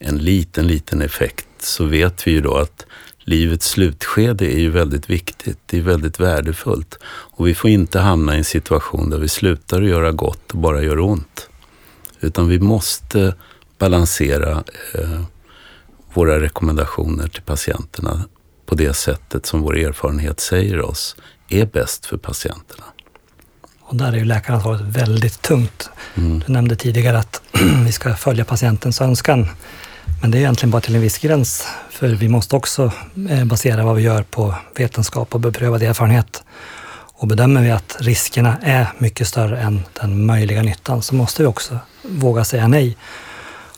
en 0.00 0.18
liten, 0.18 0.66
liten 0.66 1.02
effekt 1.02 1.48
så 1.58 1.84
vet 1.84 2.26
vi 2.26 2.30
ju 2.30 2.40
då 2.40 2.56
att 2.56 2.86
livets 3.24 3.68
slutskede 3.68 4.54
är 4.54 4.58
ju 4.58 4.70
väldigt 4.70 5.10
viktigt. 5.10 5.58
Det 5.66 5.78
är 5.78 5.82
väldigt 5.82 6.20
värdefullt. 6.20 6.98
Och 7.04 7.46
vi 7.46 7.54
får 7.54 7.70
inte 7.70 8.00
hamna 8.00 8.34
i 8.34 8.38
en 8.38 8.44
situation 8.44 9.10
där 9.10 9.18
vi 9.18 9.28
slutar 9.28 9.82
att 9.82 9.88
göra 9.88 10.12
gott 10.12 10.50
och 10.50 10.58
bara 10.58 10.82
gör 10.82 11.00
ont. 11.00 11.48
Utan 12.20 12.48
vi 12.48 12.58
måste 12.58 13.34
balansera 13.78 14.64
eh, 14.94 15.22
våra 16.14 16.40
rekommendationer 16.40 17.28
till 17.28 17.42
patienterna 17.42 18.24
på 18.66 18.74
det 18.74 18.94
sättet 18.94 19.46
som 19.46 19.60
vår 19.60 19.76
erfarenhet 19.76 20.40
säger 20.40 20.80
oss 20.80 21.16
är 21.48 21.66
bäst 21.66 22.06
för 22.06 22.16
patienterna. 22.16 22.84
Och 23.80 23.96
där 23.96 24.12
är 24.12 24.16
ju 24.16 24.24
läkaransvaret 24.24 24.80
väldigt 24.80 25.42
tungt. 25.42 25.90
Mm. 26.14 26.42
Du 26.46 26.52
nämnde 26.52 26.76
tidigare 26.76 27.18
att 27.18 27.42
vi 27.86 27.92
ska 27.92 28.14
följa 28.14 28.44
patientens 28.44 29.00
önskan. 29.00 29.48
Men 30.22 30.30
det 30.30 30.38
är 30.38 30.40
egentligen 30.40 30.70
bara 30.70 30.80
till 30.80 30.94
en 30.94 31.00
viss 31.00 31.18
gräns. 31.18 31.66
För 31.90 32.08
vi 32.08 32.28
måste 32.28 32.56
också 32.56 32.92
eh, 33.30 33.44
basera 33.44 33.84
vad 33.84 33.96
vi 33.96 34.02
gör 34.02 34.22
på 34.22 34.54
vetenskap 34.76 35.34
och 35.34 35.40
beprövad 35.40 35.82
erfarenhet. 35.82 36.42
Och 37.14 37.26
bedömer 37.26 37.62
vi 37.62 37.70
att 37.70 37.96
riskerna 38.00 38.56
är 38.62 38.86
mycket 38.98 39.28
större 39.28 39.60
än 39.60 39.82
den 40.00 40.26
möjliga 40.26 40.62
nyttan 40.62 41.02
så 41.02 41.14
måste 41.14 41.42
vi 41.42 41.48
också 41.48 41.78
våga 42.02 42.44
säga 42.44 42.68
nej 42.68 42.96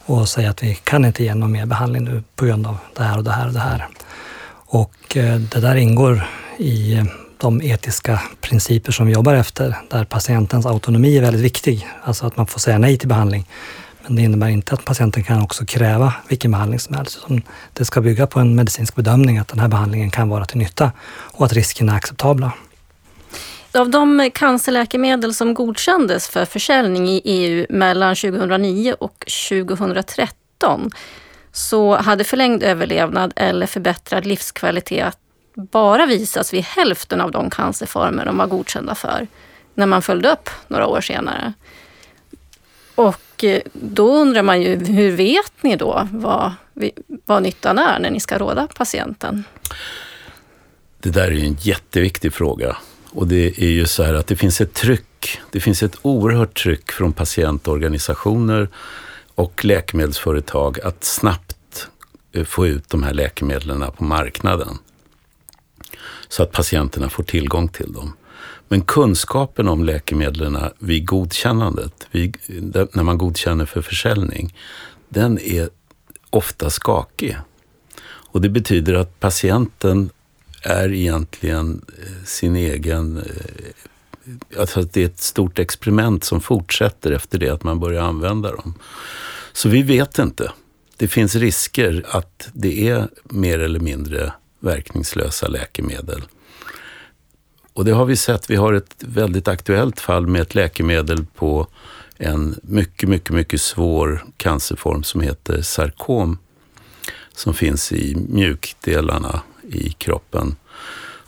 och 0.05 0.29
säga 0.29 0.51
att 0.51 0.63
vi 0.63 0.75
kan 0.75 1.05
inte 1.05 1.25
ge 1.25 1.35
någon 1.35 1.53
mer 1.53 1.67
behandling 1.67 2.05
nu 2.05 2.23
på 2.37 2.45
grund 2.45 2.67
av 2.67 2.77
det 2.97 3.03
här 3.03 3.19
och 3.19 3.25
det 3.25 3.33
här 3.33 3.47
och 3.47 3.53
det 3.53 3.61
här. 3.61 3.89
Och 4.67 5.17
eh, 5.17 5.37
det 5.37 5.61
där 5.61 5.75
ingår 5.75 6.27
i 6.59 6.95
eh, 6.95 7.05
de 7.39 7.63
etiska 7.63 8.21
principer 8.41 8.93
som 8.93 9.07
vi 9.07 9.13
jobbar 9.13 9.35
efter, 9.35 9.77
där 9.91 10.05
patientens 10.05 10.67
autonomi 10.67 11.19
är 11.19 11.23
väldigt 11.23 11.43
viktig. 11.43 11.89
Alltså 12.03 12.27
att 12.27 12.37
man 12.37 12.47
får 12.47 12.61
säga 12.61 12.79
nej 12.79 12.97
till 12.99 13.09
behandling. 13.09 13.47
Men 14.07 14.17
det 14.17 14.23
innebär 14.23 14.49
inte 14.49 14.75
att 14.75 14.85
patienten 14.85 15.23
kan 15.23 15.43
också 15.43 15.65
kräva 15.67 16.13
vilken 16.29 16.51
behandling 16.51 16.81
som 16.81 16.95
helst. 16.95 17.19
utan 17.25 17.43
Det 17.73 17.85
ska 17.85 18.01
bygga 18.01 18.27
på 18.27 18.41
en 18.41 18.55
medicinsk 18.55 18.95
bedömning 18.95 19.39
att 19.39 19.49
den 19.49 19.59
här 19.59 19.69
behandlingen 19.69 20.11
kan 20.11 20.29
vara 20.29 20.45
till 20.45 20.59
nytta 20.59 20.93
och 21.33 21.45
att 21.45 21.53
riskerna 21.53 21.93
är 21.93 21.97
acceptabla. 21.97 22.53
Av 23.75 23.91
de 23.91 24.31
cancerläkemedel 24.35 25.35
som 25.35 25.55
godkändes 25.55 26.29
för 26.29 26.45
försäljning 26.45 27.09
i 27.09 27.23
EU 27.25 27.67
mellan 27.69 28.17
2009 28.17 28.95
och 28.99 29.25
2013 29.51 30.91
så 31.53 31.97
hade 31.97 32.25
förlängd 32.25 32.63
överlevnad 32.63 33.33
eller 33.37 33.67
förbättrad 33.67 34.27
livskvalitet 34.27 35.19
bara 35.55 36.07
visats 36.07 36.53
vid 36.53 36.65
hälften 36.65 37.21
av 37.21 37.31
de 37.31 37.51
cancerformer 37.51 38.25
de 38.25 38.39
var 38.39 38.47
godkända 38.47 38.95
för 38.95 39.27
när 39.75 39.87
man 39.87 40.03
följde 40.03 40.33
upp 40.33 40.51
några 40.69 40.87
år 40.87 41.01
senare. 41.01 41.53
Och 42.95 43.45
eh, 43.45 43.63
då 43.73 44.15
undrar 44.15 44.43
man 44.43 44.63
ju, 44.63 44.85
hur 44.85 45.11
vet 45.11 45.53
ni 45.61 45.77
då 45.77 46.09
vad, 46.13 46.53
vad 47.27 47.43
nyttan 47.43 47.79
är 47.79 47.99
när 47.99 48.11
ni 48.11 48.21
ska 48.21 48.39
råda 48.39 48.69
patienten? 48.75 49.45
Det 51.01 51.11
där 51.11 51.27
är 51.27 51.31
ju 51.31 51.47
en 51.47 51.57
jätteviktig 51.61 52.33
fråga. 52.33 52.77
Och 53.11 53.27
det 53.27 53.59
är 53.59 53.71
ju 53.71 53.87
så 53.87 54.03
här 54.03 54.15
att 54.15 54.27
det 54.27 54.37
finns 54.37 54.61
ett 54.61 54.75
tryck. 54.75 55.41
Det 55.51 55.61
finns 55.61 55.83
ett 55.83 55.97
oerhört 56.03 56.63
tryck 56.63 56.93
från 56.93 57.13
patientorganisationer 57.13 58.69
och 59.35 59.65
läkemedelsföretag 59.65 60.81
att 60.81 61.05
snabbt 61.05 61.89
eh, 62.33 62.45
få 62.45 62.67
ut 62.67 62.89
de 62.89 63.03
här 63.03 63.13
läkemedlen 63.13 63.85
på 63.97 64.05
marknaden. 64.05 64.79
Så 66.29 66.43
att 66.43 66.53
patienterna 66.53 67.09
får 67.09 67.23
tillgång 67.23 67.69
till 67.69 67.93
dem. 67.93 68.17
Men 68.69 68.81
kunskapen 68.81 69.69
om 69.69 69.85
läkemedlen 69.85 70.59
vid 70.79 71.07
godkännandet, 71.07 72.09
vid, 72.11 72.37
när 72.93 73.03
man 73.03 73.19
godkänner 73.19 73.67
för 73.67 73.83
försäljning, 73.83 74.55
den 75.09 75.39
är 75.39 75.69
ofta 76.31 76.71
skakig. 76.71 77.37
Och 78.05 78.41
det 78.41 78.49
betyder 78.49 78.95
att 78.95 79.21
patienten 79.21 80.11
är 80.63 80.93
egentligen 80.93 81.85
eh, 81.99 82.25
sin 82.25 82.57
egen... 82.57 83.17
Eh, 83.17 84.61
alltså 84.61 84.81
att 84.81 84.93
det 84.93 85.03
är 85.03 85.07
ett 85.07 85.21
stort 85.21 85.59
experiment 85.59 86.25
som 86.25 86.41
fortsätter 86.41 87.13
efter 87.13 87.39
det 87.39 87.49
att 87.49 87.65
man 87.65 87.81
börjar 87.81 88.03
använda 88.03 88.53
dem. 88.53 88.75
Så 89.53 89.69
vi 89.69 89.83
vet 89.83 90.19
inte. 90.19 90.53
Det 90.97 91.09
finns 91.09 91.35
risker 91.35 92.05
att 92.09 92.49
det 92.53 92.89
är 92.89 93.09
mer 93.25 93.59
eller 93.59 93.81
mindre 93.81 94.33
verkningslösa 94.61 95.49
läkemedel. 95.49 96.23
Och 97.75 97.85
det 97.85 97.93
har 97.93 98.05
vi 98.05 98.17
sett. 98.17 98.51
Vi 98.51 98.57
har 98.57 98.73
ett 98.73 98.95
väldigt 98.99 99.49
aktuellt 99.49 100.01
fall 100.01 100.27
med 100.27 100.43
ett 100.43 100.55
läkemedel 100.55 101.27
på 101.35 101.67
en 102.19 102.59
mycket, 102.63 103.09
mycket, 103.09 103.31
mycket 103.31 103.61
svår 103.61 104.25
cancerform 104.37 105.03
som 105.03 105.21
heter 105.21 105.63
sarkom 105.63 106.39
som 107.37 107.55
finns 107.55 107.93
i 107.93 108.17
mjukdelarna 108.29 109.43
i 109.63 109.91
kroppen 109.91 110.57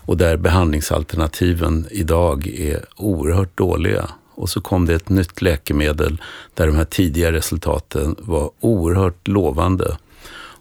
och 0.07 0.17
där 0.17 0.37
behandlingsalternativen 0.37 1.87
idag 1.91 2.47
är 2.47 2.85
oerhört 2.97 3.59
dåliga. 3.59 4.11
och 4.35 4.49
så 4.49 4.61
kom 4.61 4.87
det 4.87 4.95
ett 4.95 5.09
nytt 5.09 5.43
läkemedel 5.43 6.23
där 6.55 6.67
de 6.67 6.77
här 6.77 6.85
tidiga 6.85 7.33
resultaten 7.33 8.17
var 8.19 8.51
oerhört 8.61 9.29
lovande. 9.29 9.97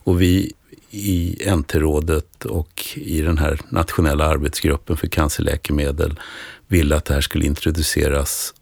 Och 0.04 0.22
vi 0.22 0.54
i 0.90 1.38
NT-rådet 1.56 2.46
och 2.46 2.84
i 2.96 3.22
den 3.22 3.38
här 3.38 3.60
nationella 3.70 4.26
arbetsgruppen 4.26 4.98
för 4.98 5.08
cancerläkemedel 5.08 6.20
ville 6.68 6.96
att 6.96 7.06
det 7.06 7.14
här 7.14 7.22
skulle 7.22 7.46
introduceras 7.46 8.54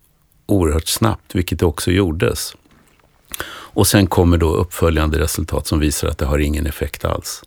oerhört 0.45 0.87
snabbt, 0.87 1.35
vilket 1.35 1.59
det 1.59 1.65
också 1.65 1.91
gjordes. 1.91 2.55
Och 3.47 3.87
sen 3.87 4.07
kommer 4.07 4.37
då 4.37 4.53
uppföljande 4.53 5.19
resultat 5.19 5.67
som 5.67 5.79
visar 5.79 6.07
att 6.07 6.17
det 6.17 6.25
har 6.25 6.39
ingen 6.39 6.65
effekt 6.65 7.05
alls. 7.05 7.43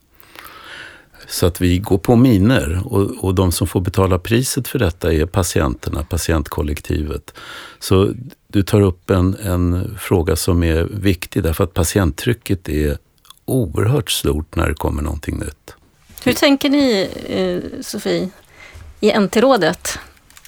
Så 1.29 1.47
att 1.47 1.61
vi 1.61 1.79
går 1.79 1.99
på 1.99 2.17
miner 2.17 2.83
och, 2.85 3.25
och 3.25 3.35
de 3.35 3.53
som 3.53 3.67
får 3.67 3.81
betala 3.81 4.19
priset 4.19 4.69
för 4.69 4.79
detta 4.79 5.13
är 5.13 5.27
patienterna, 5.27 6.03
patientkollektivet. 6.03 7.35
Så 7.79 8.13
du 8.49 8.63
tar 8.63 8.81
upp 8.81 9.11
en, 9.11 9.37
en 9.43 9.95
fråga 9.99 10.37
som 10.37 10.63
är 10.63 10.85
viktig 10.85 11.43
därför 11.43 11.65
att 11.65 11.75
patienttrycket 11.75 12.69
är 12.69 12.99
oerhört 13.47 14.11
stort 14.11 14.57
när 14.57 14.69
det 14.69 14.75
kommer 14.75 15.03
någonting 15.03 15.39
nytt. 15.39 15.75
Hur 16.25 16.33
tänker 16.33 16.71
ni, 16.71 17.09
eh, 17.29 17.83
Sofie, 17.83 18.29
i 19.01 19.19
NT-rådet 19.19 19.99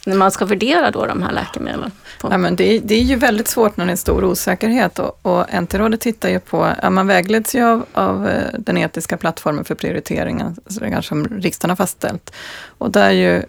när 0.07 0.17
man 0.17 0.31
ska 0.31 0.45
värdera 0.45 0.91
då 0.91 1.07
de 1.07 1.23
här 1.23 1.33
läkemedlen? 1.33 1.91
På? 2.21 2.29
Ja, 2.31 2.39
men 2.39 2.57
det, 2.57 2.77
är, 2.77 2.81
det 2.81 2.95
är 2.95 3.03
ju 3.03 3.17
väldigt 3.17 3.49
svårt 3.49 3.77
när 3.77 3.87
det 3.87 3.93
är 3.93 3.97
stor 3.97 4.25
osäkerhet 4.25 4.99
och, 4.99 5.19
och 5.23 5.47
NT-rådet 5.63 6.01
tittar 6.01 6.29
ju 6.29 6.41
på, 6.41 6.75
ja, 6.83 6.91
man 6.91 7.07
vägleds 7.07 7.55
ju 7.55 7.65
av, 7.65 7.85
av 7.93 8.29
eh, 8.29 8.43
den 8.59 8.79
etiska 8.79 9.17
plattformen 9.17 9.65
för 9.65 9.75
prioriteringen 9.75 10.57
som 11.03 11.29
riksdagen 11.29 11.71
har 11.71 11.77
fastställt. 11.77 12.33
Och 12.79 12.91
där 12.91 13.11
ju 13.11 13.43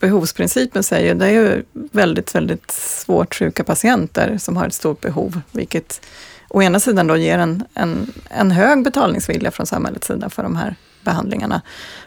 behovsprincipen 0.00 0.82
säger, 0.82 1.14
det 1.14 1.26
är 1.26 1.30
ju 1.30 1.62
väldigt, 1.72 2.34
väldigt 2.34 2.70
svårt 2.70 3.34
sjuka 3.34 3.64
patienter 3.64 4.38
som 4.38 4.56
har 4.56 4.66
ett 4.66 4.74
stort 4.74 5.00
behov, 5.00 5.40
vilket 5.50 6.00
å 6.48 6.62
ena 6.62 6.80
sidan 6.80 7.06
då 7.06 7.16
ger 7.16 7.38
en, 7.38 7.64
en, 7.74 8.12
en 8.30 8.50
hög 8.50 8.84
betalningsvilja 8.84 9.50
från 9.50 9.66
samhällets 9.66 10.06
sida 10.06 10.30
för 10.30 10.42
de 10.42 10.56
här 10.56 10.76
behandlingarna. 11.04 11.62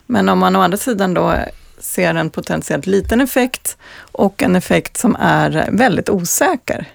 Men 0.06 0.30
om 0.30 0.40
man 0.40 0.56
å 0.56 0.62
andra 0.62 0.78
sidan 0.78 1.14
då 1.14 1.36
ser 1.80 2.16
en 2.16 2.30
potentiellt 2.30 2.88
liten 2.88 3.22
effekt 3.22 3.78
och 4.12 4.44
en 4.44 4.56
effekt 4.56 4.98
som 4.98 5.16
är 5.20 5.70
väldigt 5.72 6.10
osäker, 6.10 6.86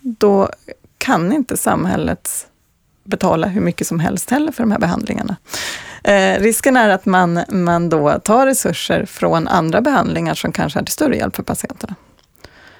då 0.00 0.50
kan 0.98 1.32
inte 1.32 1.56
samhället 1.56 2.46
betala 3.04 3.46
hur 3.46 3.60
mycket 3.60 3.86
som 3.86 4.00
helst 4.00 4.30
heller 4.30 4.52
för 4.52 4.62
de 4.62 4.72
här 4.72 4.78
behandlingarna. 4.78 5.36
Eh, 6.04 6.40
risken 6.40 6.76
är 6.76 6.88
att 6.88 7.06
man, 7.06 7.40
man 7.48 7.88
då 7.88 8.18
tar 8.18 8.46
resurser 8.46 9.04
från 9.06 9.48
andra 9.48 9.80
behandlingar 9.80 10.34
som 10.34 10.52
kanske 10.52 10.78
är 10.78 10.84
till 10.84 10.92
större 10.92 11.16
hjälp 11.16 11.36
för 11.36 11.42
patienterna. 11.42 11.94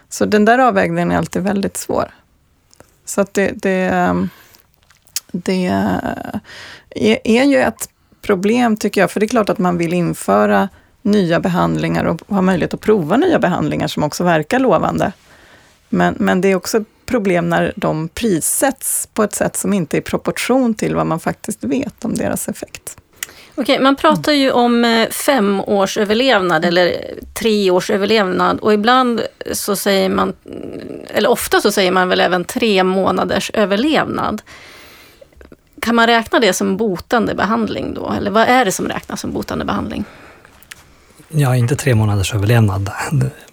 Så 0.08 0.24
den 0.24 0.44
där 0.44 0.58
avvägningen 0.58 1.12
är 1.12 1.16
alltid 1.16 1.42
väldigt 1.42 1.76
svår. 1.76 2.10
Så 3.04 3.20
att 3.20 3.34
det, 3.34 3.52
det, 3.62 3.88
ehm, 3.92 4.28
det 5.32 5.66
eh, 5.66 7.18
är, 7.24 7.44
ju 7.44 7.58
ett 7.58 7.88
problem 8.22 8.76
tycker 8.76 9.00
jag, 9.00 9.10
för 9.10 9.20
det 9.20 9.26
är 9.26 9.28
klart 9.28 9.48
att 9.48 9.58
man 9.58 9.78
vill 9.78 9.94
införa 9.94 10.68
nya 11.02 11.40
behandlingar 11.40 12.04
och 12.04 12.20
ha 12.28 12.42
möjlighet 12.42 12.74
att 12.74 12.80
prova 12.80 13.16
nya 13.16 13.38
behandlingar 13.38 13.86
som 13.86 14.02
också 14.02 14.24
verkar 14.24 14.58
lovande. 14.58 15.12
Men, 15.88 16.16
men 16.18 16.40
det 16.40 16.48
är 16.48 16.54
också 16.54 16.78
ett 16.78 17.06
problem 17.06 17.48
när 17.48 17.72
de 17.76 18.08
prissätts 18.08 19.08
på 19.14 19.22
ett 19.22 19.34
sätt 19.34 19.56
som 19.56 19.72
inte 19.72 19.96
är 19.96 19.98
i 19.98 20.02
proportion 20.02 20.74
till 20.74 20.94
vad 20.94 21.06
man 21.06 21.20
faktiskt 21.20 21.64
vet 21.64 22.04
om 22.04 22.14
deras 22.14 22.48
effekt. 22.48 22.96
Okej, 23.56 23.80
man 23.80 23.96
pratar 23.96 24.32
ju 24.32 24.50
om 24.50 24.84
eh, 24.84 25.08
fem 25.08 25.60
års 25.60 25.98
överlevnad 25.98 26.64
eller 26.64 27.14
tre 27.34 27.70
års 27.70 27.90
överlevnad 27.90 28.58
och 28.58 28.74
ibland 28.74 29.22
så 29.52 29.76
säger 29.76 30.08
man, 30.08 30.32
eller 31.08 31.30
ofta 31.30 31.60
så 31.60 31.72
säger 31.72 31.92
man 31.92 32.08
väl 32.08 32.20
även 32.20 32.44
tre 32.44 32.84
månaders 32.84 33.50
överlevnad. 33.54 34.42
Kan 35.80 35.94
man 35.94 36.06
räkna 36.06 36.40
det 36.40 36.52
som 36.52 36.76
botande 36.76 37.34
behandling 37.34 37.94
då? 37.94 38.12
Eller 38.18 38.30
vad 38.30 38.48
är 38.48 38.64
det 38.64 38.72
som 38.72 38.88
räknas 38.88 39.20
som 39.20 39.32
botande 39.32 39.64
behandling? 39.64 40.04
Ja, 41.28 41.56
inte 41.56 41.76
tre 41.76 41.94
månaders 41.94 42.34
överlevnad. 42.34 42.90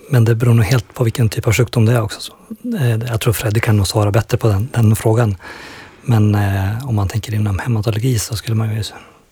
Men 0.09 0.25
det 0.25 0.35
beror 0.35 0.53
nog 0.53 0.65
helt 0.65 0.93
på 0.93 1.03
vilken 1.03 1.29
typ 1.29 1.47
av 1.47 1.53
sjukdom 1.53 1.85
det 1.85 1.93
är 1.93 2.01
också. 2.01 2.31
Eh, 2.79 2.89
jag 2.89 3.21
tror 3.21 3.33
Freddy 3.33 3.59
kan 3.59 3.77
nog 3.77 3.87
svara 3.87 4.11
bättre 4.11 4.37
på 4.37 4.47
den, 4.47 4.69
den 4.73 4.95
frågan. 4.95 5.35
Men 6.01 6.35
eh, 6.35 6.87
om 6.87 6.95
man 6.95 7.07
tänker 7.07 7.33
inom 7.33 7.59
hematologi 7.59 8.19
så 8.19 8.35
skulle 8.35 8.55
man 8.55 8.75
ju 8.75 8.83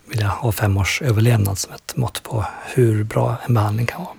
vilja 0.10 0.28
ha 0.28 0.52
fem 0.52 0.78
års 0.78 1.02
överlevnad 1.02 1.58
som 1.58 1.74
ett 1.74 1.98
mått 1.98 2.24
på 2.24 2.46
hur 2.66 3.04
bra 3.04 3.38
en 3.46 3.54
behandling 3.54 3.86
kan 3.86 4.02
vara. 4.02 4.14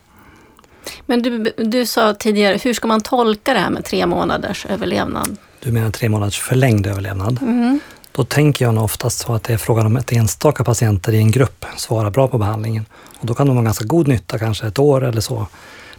Men 1.06 1.22
du, 1.22 1.52
du 1.56 1.86
sa 1.86 2.14
tidigare, 2.14 2.58
hur 2.62 2.74
ska 2.74 2.88
man 2.88 3.00
tolka 3.00 3.54
det 3.54 3.60
här 3.60 3.70
med 3.70 3.84
tre 3.84 4.06
månaders 4.06 4.66
överlevnad? 4.66 5.36
Du 5.60 5.72
menar 5.72 5.90
tre 5.90 6.08
månaders 6.08 6.38
förlängd 6.38 6.86
överlevnad? 6.86 7.38
Mm. 7.42 7.80
Då 8.12 8.24
tänker 8.24 8.64
jag 8.64 8.74
nog 8.74 8.84
oftast 8.84 9.18
så 9.18 9.34
att 9.34 9.44
det 9.44 9.52
är 9.52 9.58
frågan 9.58 9.86
om 9.86 9.96
att 9.96 10.12
enstaka 10.12 10.64
patienter 10.64 11.12
i 11.12 11.16
en 11.16 11.30
grupp 11.30 11.66
svarar 11.76 12.10
bra 12.10 12.28
på 12.28 12.38
behandlingen. 12.38 12.84
Och 13.18 13.26
då 13.26 13.34
kan 13.34 13.46
de 13.46 13.56
ha 13.56 13.64
ganska 13.64 13.84
god 13.84 14.08
nytta, 14.08 14.38
kanske 14.38 14.66
ett 14.66 14.78
år 14.78 15.04
eller 15.04 15.20
så. 15.20 15.46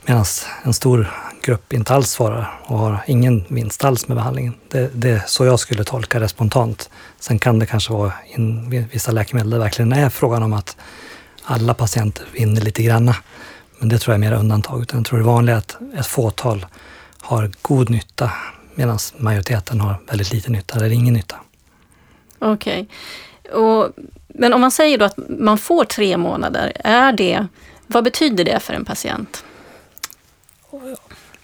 Medan 0.06 0.26
en 0.64 0.74
stor 0.74 1.12
grupp 1.42 1.74
inte 1.74 1.94
alls 1.94 2.12
svarar 2.12 2.60
och 2.64 2.78
har 2.78 3.04
ingen 3.08 3.46
vinst 3.48 3.86
alls 3.86 4.08
med 4.08 4.18
behandlingen. 4.18 4.54
Det, 4.68 4.92
det 4.94 5.10
är 5.10 5.24
så 5.28 5.46
jag 5.46 5.60
skulle 5.60 5.84
tolka 5.84 6.20
det 6.20 6.28
spontant. 6.28 6.90
Sen 7.20 7.40
kan 7.40 7.60
det 7.60 7.66
kanske 7.66 7.94
vara 7.94 8.14
in 8.36 8.70
vissa 8.92 9.12
läkemedel 9.12 9.50
där 9.50 9.58
det 9.58 9.64
verkligen 9.64 9.94
är 9.94 10.10
frågan 10.10 10.44
om 10.44 10.54
att 10.54 10.78
alla 11.44 11.74
patienter 11.74 12.26
vinner 12.34 12.62
lite 12.62 12.84
granna. 12.84 13.16
Men 13.80 13.90
det 13.90 13.98
tror 13.98 14.14
jag 14.14 14.26
är 14.26 14.30
mer 14.30 14.38
undantag. 14.38 14.82
Utan 14.82 15.00
jag 15.00 15.06
tror 15.06 15.20
det 15.20 15.26
vanliga 15.26 15.56
är 15.56 15.60
att 15.60 15.78
ett 16.00 16.08
fåtal 16.08 16.66
har 17.22 17.52
god 17.62 17.90
nytta 17.90 18.32
medan 18.76 18.98
majoriteten 19.18 19.82
har 19.82 19.96
väldigt 20.08 20.34
lite 20.34 20.52
nytta 20.52 20.76
eller 20.76 20.90
ingen 20.90 21.14
nytta. 21.14 21.36
Okej. 22.40 22.88
Okay. 23.54 24.06
Men 24.28 24.54
om 24.54 24.62
man 24.62 24.72
säger 24.72 24.98
då 24.98 25.06
att 25.06 25.16
man 25.30 25.58
får 25.58 25.86
tre 25.86 26.18
månader, 26.18 26.72
är 26.84 27.12
det, 27.14 27.48
vad 27.88 28.04
betyder 28.04 28.46
det 28.46 28.60
för 28.60 28.74
en 28.74 28.86
patient? 28.86 29.44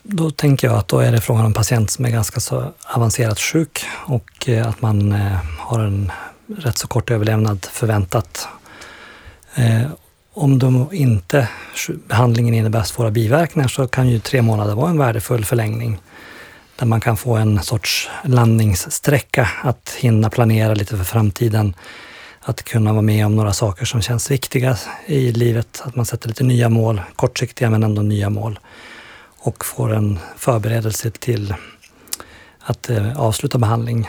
Då 0.09 0.31
tänker 0.31 0.67
jag 0.67 0.77
att 0.77 0.87
då 0.87 0.99
är 0.99 1.11
det 1.11 1.21
frågan 1.21 1.41
om 1.41 1.47
en 1.47 1.53
patient 1.53 1.91
som 1.91 2.05
är 2.05 2.09
ganska 2.09 2.39
så 2.39 2.73
avancerat 2.83 3.39
sjuk 3.39 3.85
och 4.05 4.49
eh, 4.49 4.67
att 4.67 4.81
man 4.81 5.11
eh, 5.11 5.37
har 5.59 5.79
en 5.79 6.11
rätt 6.57 6.77
så 6.77 6.87
kort 6.87 7.11
överlevnad 7.11 7.65
förväntat. 7.71 8.47
Eh, 9.55 9.81
om 10.33 10.59
de 10.59 10.89
inte, 10.91 11.49
behandlingen 12.07 12.53
innebär 12.53 12.83
svåra 12.83 13.11
biverkningar 13.11 13.67
så 13.67 13.87
kan 13.87 14.09
ju 14.09 14.19
tre 14.19 14.41
månader 14.41 14.75
vara 14.75 14.89
en 14.89 14.97
värdefull 14.97 15.45
förlängning 15.45 15.97
där 16.75 16.85
man 16.85 17.01
kan 17.01 17.17
få 17.17 17.35
en 17.35 17.63
sorts 17.63 18.09
landningssträcka 18.23 19.49
att 19.63 19.95
hinna 19.99 20.29
planera 20.29 20.73
lite 20.73 20.97
för 20.97 21.03
framtiden. 21.03 21.73
Att 22.41 22.63
kunna 22.63 22.91
vara 22.91 23.01
med 23.01 23.25
om 23.25 23.35
några 23.35 23.53
saker 23.53 23.85
som 23.85 24.01
känns 24.01 24.31
viktiga 24.31 24.77
i 25.05 25.31
livet. 25.31 25.81
Att 25.85 25.95
man 25.95 26.05
sätter 26.05 26.27
lite 26.27 26.43
nya 26.43 26.69
mål, 26.69 27.01
kortsiktiga 27.15 27.69
men 27.69 27.83
ändå 27.83 28.01
nya 28.01 28.29
mål. 28.29 28.59
Och 29.39 29.65
får 29.65 29.93
en 29.93 30.19
förberedelse 30.37 31.11
till 31.11 31.53
att 32.59 32.89
eh, 32.89 33.19
avsluta 33.19 33.57
behandling 33.57 34.07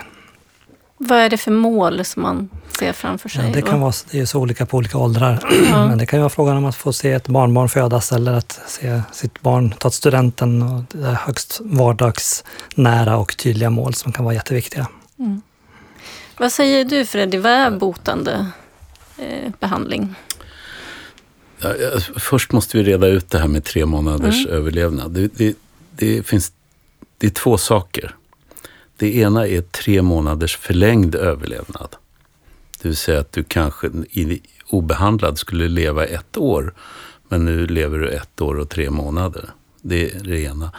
vad 0.98 1.18
är 1.18 1.30
det 1.30 1.36
för 1.36 1.50
mål 1.50 2.04
som 2.04 2.22
man 2.22 2.48
ser 2.78 2.92
framför 2.92 3.28
sig? 3.28 3.46
Ja, 3.46 3.54
det, 3.54 3.62
kan 3.62 3.80
vara, 3.80 3.92
det 4.10 4.20
är 4.20 4.24
så 4.24 4.40
olika 4.40 4.66
på 4.66 4.76
olika 4.76 4.98
åldrar. 4.98 5.48
Ja. 5.70 5.86
Men 5.86 5.98
det 5.98 6.06
kan 6.06 6.18
ju 6.18 6.20
vara 6.20 6.30
frågan 6.30 6.56
om 6.56 6.64
att 6.64 6.76
få 6.76 6.92
se 6.92 7.12
ett 7.12 7.28
barnbarn 7.28 7.68
födas 7.68 8.12
eller 8.12 8.32
att 8.32 8.60
se 8.66 9.02
sitt 9.12 9.40
barn 9.40 9.70
ta 9.78 9.90
studenten. 9.90 10.62
Och 10.62 10.82
det 10.88 11.08
är 11.08 11.12
högst 11.12 11.60
vardagsnära 11.60 13.16
och 13.16 13.36
tydliga 13.36 13.70
mål 13.70 13.94
som 13.94 14.12
kan 14.12 14.24
vara 14.24 14.34
jätteviktiga. 14.34 14.86
Mm. 15.18 15.42
Vad 16.38 16.53
säger 16.53 16.84
du 16.84 17.07
Freddy, 17.07 17.38
vad 17.38 17.53
är 17.53 17.70
botande 17.70 18.46
eh, 19.18 19.53
behandling? 19.61 20.14
Ja, 21.61 21.74
först 22.16 22.52
måste 22.52 22.78
vi 22.78 22.82
reda 22.84 23.06
ut 23.06 23.30
det 23.30 23.38
här 23.38 23.48
med 23.48 23.64
tre 23.64 23.86
månaders 23.86 24.46
mm. 24.46 24.56
överlevnad. 24.56 25.11
Det, 25.11 25.34
det, 25.34 25.56
det, 25.96 26.26
finns, 26.26 26.52
det 27.18 27.26
är 27.26 27.30
två 27.30 27.59
saker. 27.59 28.14
Det 28.96 29.16
ena 29.16 29.46
är 29.46 29.61
tre 29.61 30.02
månaders 30.02 30.56
förlängd 30.56 31.14
överlevnad. 31.14 31.96
Det 32.82 32.88
vill 32.88 32.96
säga 32.96 33.20
att 33.20 33.32
du 33.32 33.44
kanske 33.44 33.90
obehandlad 34.70 35.38
skulle 35.38 35.68
leva 35.68 36.04
ett 36.04 36.36
år, 36.36 36.74
men 37.28 37.44
nu 37.44 37.66
lever 37.66 37.98
du 37.98 38.09
ett 38.09 38.40
år 38.40 38.59
och 38.59 38.68
tre 38.68 38.90
månader. 38.90 39.50
Det 39.82 40.11
är 40.11 40.20
det 40.20 40.40
ena. 40.40 40.72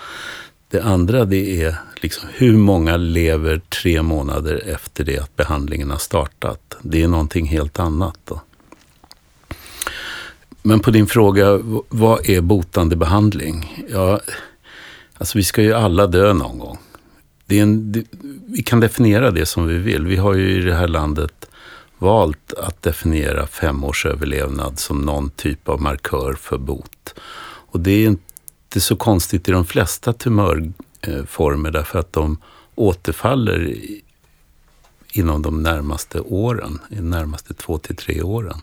Det 0.70 0.82
andra 0.82 1.26
det 1.26 1.64
är 1.64 1.76
liksom 1.96 2.30
hur 2.34 2.58
många 2.58 2.98
lever 2.98 3.62
tre 3.70 4.02
månader 4.02 4.64
efter 4.68 5.04
det 5.04 5.20
att 5.20 5.36
behandlingen 5.36 5.92
har 5.92 5.98
startat. 5.98 6.76
Det 6.82 7.04
är 7.04 7.08
någonting 7.08 7.46
helt 7.46 7.80
annat. 7.80 8.18
Då. 8.26 8.42
Men 10.62 10.80
på 10.80 10.92
din 10.92 11.08
fråga, 11.08 11.60
vad 11.90 12.30
är 12.30 12.42
botande 12.42 12.96
behandling? 12.96 13.86
Ja, 13.90 14.20
alltså 15.18 15.38
vi 15.38 15.44
ska 15.44 15.62
ju 15.62 15.74
alla 15.74 16.08
dö 16.08 16.34
någon 16.34 16.60
gång 16.60 16.78
det 17.50 17.60
är 17.60 17.64
en, 17.64 17.92
det, 17.92 18.04
vi 18.46 18.64
kan 18.64 18.80
definiera 18.80 19.32
det 19.32 19.46
som 19.46 19.68
vi 19.68 19.78
vill. 19.78 20.06
Vi 20.06 20.16
har 20.16 20.34
ju 20.34 20.62
i 20.62 20.62
det 20.62 20.76
här 20.76 20.88
landet 20.88 21.50
valt 21.98 22.54
att 22.54 22.82
definiera 22.82 23.48
femårsöverlevnad 23.48 24.80
som 24.80 25.02
någon 25.02 25.30
typ 25.30 25.70
av 25.70 25.82
markör 25.82 26.34
för 26.34 26.58
bot. 26.58 27.14
Och 27.72 27.80
det 27.80 27.92
är 27.92 28.08
inte 28.08 28.80
så 28.80 28.96
konstigt 28.96 29.50
i 29.50 29.52
de 29.52 29.66
flesta 29.66 30.14
tumörformer 30.14 31.72
därför 31.72 32.00
att 32.00 32.14
de 32.14 32.38
återfaller 32.76 33.76
inom 35.12 35.42
de 35.42 35.64
närmaste 35.64 36.20
åren, 36.20 36.80
de 36.90 37.10
närmaste 37.10 37.54
två 37.54 37.78
till 37.78 37.96
tre 37.96 38.22
åren. 38.22 38.62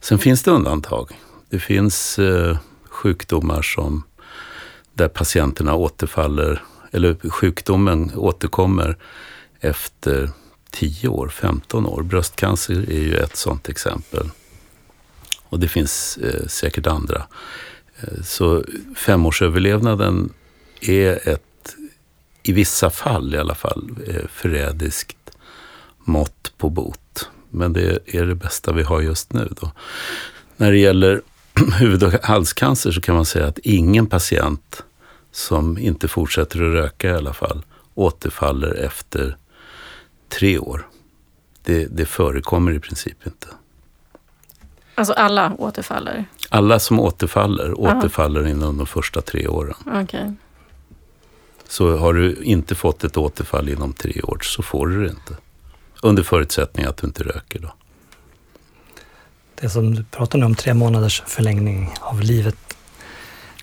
Sen 0.00 0.18
finns 0.18 0.42
det 0.42 0.50
undantag. 0.50 1.20
Det 1.50 1.58
finns 1.58 2.18
eh, 2.18 2.58
sjukdomar 2.84 3.62
som 3.62 4.02
där 4.94 5.08
patienterna 5.08 5.74
återfaller, 5.74 6.62
eller 6.90 7.30
sjukdomen 7.30 8.12
återkommer 8.14 8.96
efter 9.60 10.30
10 10.70 11.08
år, 11.08 11.28
15 11.28 11.86
år. 11.86 12.02
Bröstcancer 12.02 12.90
är 12.90 13.00
ju 13.00 13.16
ett 13.16 13.36
sådant 13.36 13.68
exempel. 13.68 14.30
Och 15.48 15.60
det 15.60 15.68
finns 15.68 16.16
eh, 16.16 16.46
säkert 16.46 16.86
andra. 16.86 17.26
Eh, 18.00 18.22
så 18.24 18.64
femårsöverlevnaden 18.96 20.32
är 20.80 21.28
ett, 21.28 21.74
i 22.42 22.52
vissa 22.52 22.90
fall 22.90 23.34
i 23.34 23.38
alla 23.38 23.54
fall, 23.54 23.90
eh, 24.06 24.26
förrädiskt 24.32 25.30
mått 25.98 26.52
på 26.58 26.70
bot. 26.70 27.00
Men 27.50 27.72
det 27.72 27.98
är 28.06 28.26
det 28.26 28.34
bästa 28.34 28.72
vi 28.72 28.82
har 28.82 29.00
just 29.00 29.32
nu. 29.32 29.48
Då. 29.60 29.72
När 30.56 30.70
det 30.70 30.78
gäller 30.78 31.22
huvud 31.78 32.02
och 32.02 32.12
halscancer 32.12 32.90
så 32.90 33.00
kan 33.00 33.14
man 33.14 33.24
säga 33.24 33.46
att 33.46 33.58
ingen 33.58 34.06
patient 34.06 34.84
som 35.32 35.78
inte 35.78 36.08
fortsätter 36.08 36.62
att 36.62 36.72
röka 36.74 37.10
i 37.10 37.12
alla 37.12 37.32
fall 37.32 37.64
återfaller 37.94 38.74
efter 38.74 39.36
tre 40.28 40.58
år. 40.58 40.88
Det, 41.62 41.86
det 41.86 42.06
förekommer 42.06 42.72
i 42.72 42.80
princip 42.80 43.26
inte. 43.26 43.46
Alltså 44.94 45.12
alla 45.12 45.52
återfaller? 45.58 46.24
Alla 46.48 46.78
som 46.78 47.00
återfaller, 47.00 47.64
Aha. 47.64 47.98
återfaller 47.98 48.46
inom 48.46 48.76
de 48.78 48.86
första 48.86 49.20
tre 49.20 49.48
åren. 49.48 49.74
Okay. 50.02 50.32
Så 51.68 51.96
har 51.96 52.12
du 52.12 52.34
inte 52.42 52.74
fått 52.74 53.04
ett 53.04 53.16
återfall 53.16 53.68
inom 53.68 53.92
tre 53.92 54.22
år 54.22 54.38
så 54.42 54.62
får 54.62 54.86
du 54.86 55.02
det 55.02 55.10
inte. 55.10 55.36
Under 56.02 56.22
förutsättning 56.22 56.86
att 56.86 56.96
du 56.96 57.06
inte 57.06 57.22
röker 57.22 57.58
då. 57.58 57.72
Det 59.60 59.68
som 59.68 59.94
du 59.94 60.04
pratar 60.04 60.44
om, 60.44 60.54
tre 60.54 60.74
månaders 60.74 61.22
förlängning 61.26 61.94
av 62.00 62.20
livet. 62.20 62.56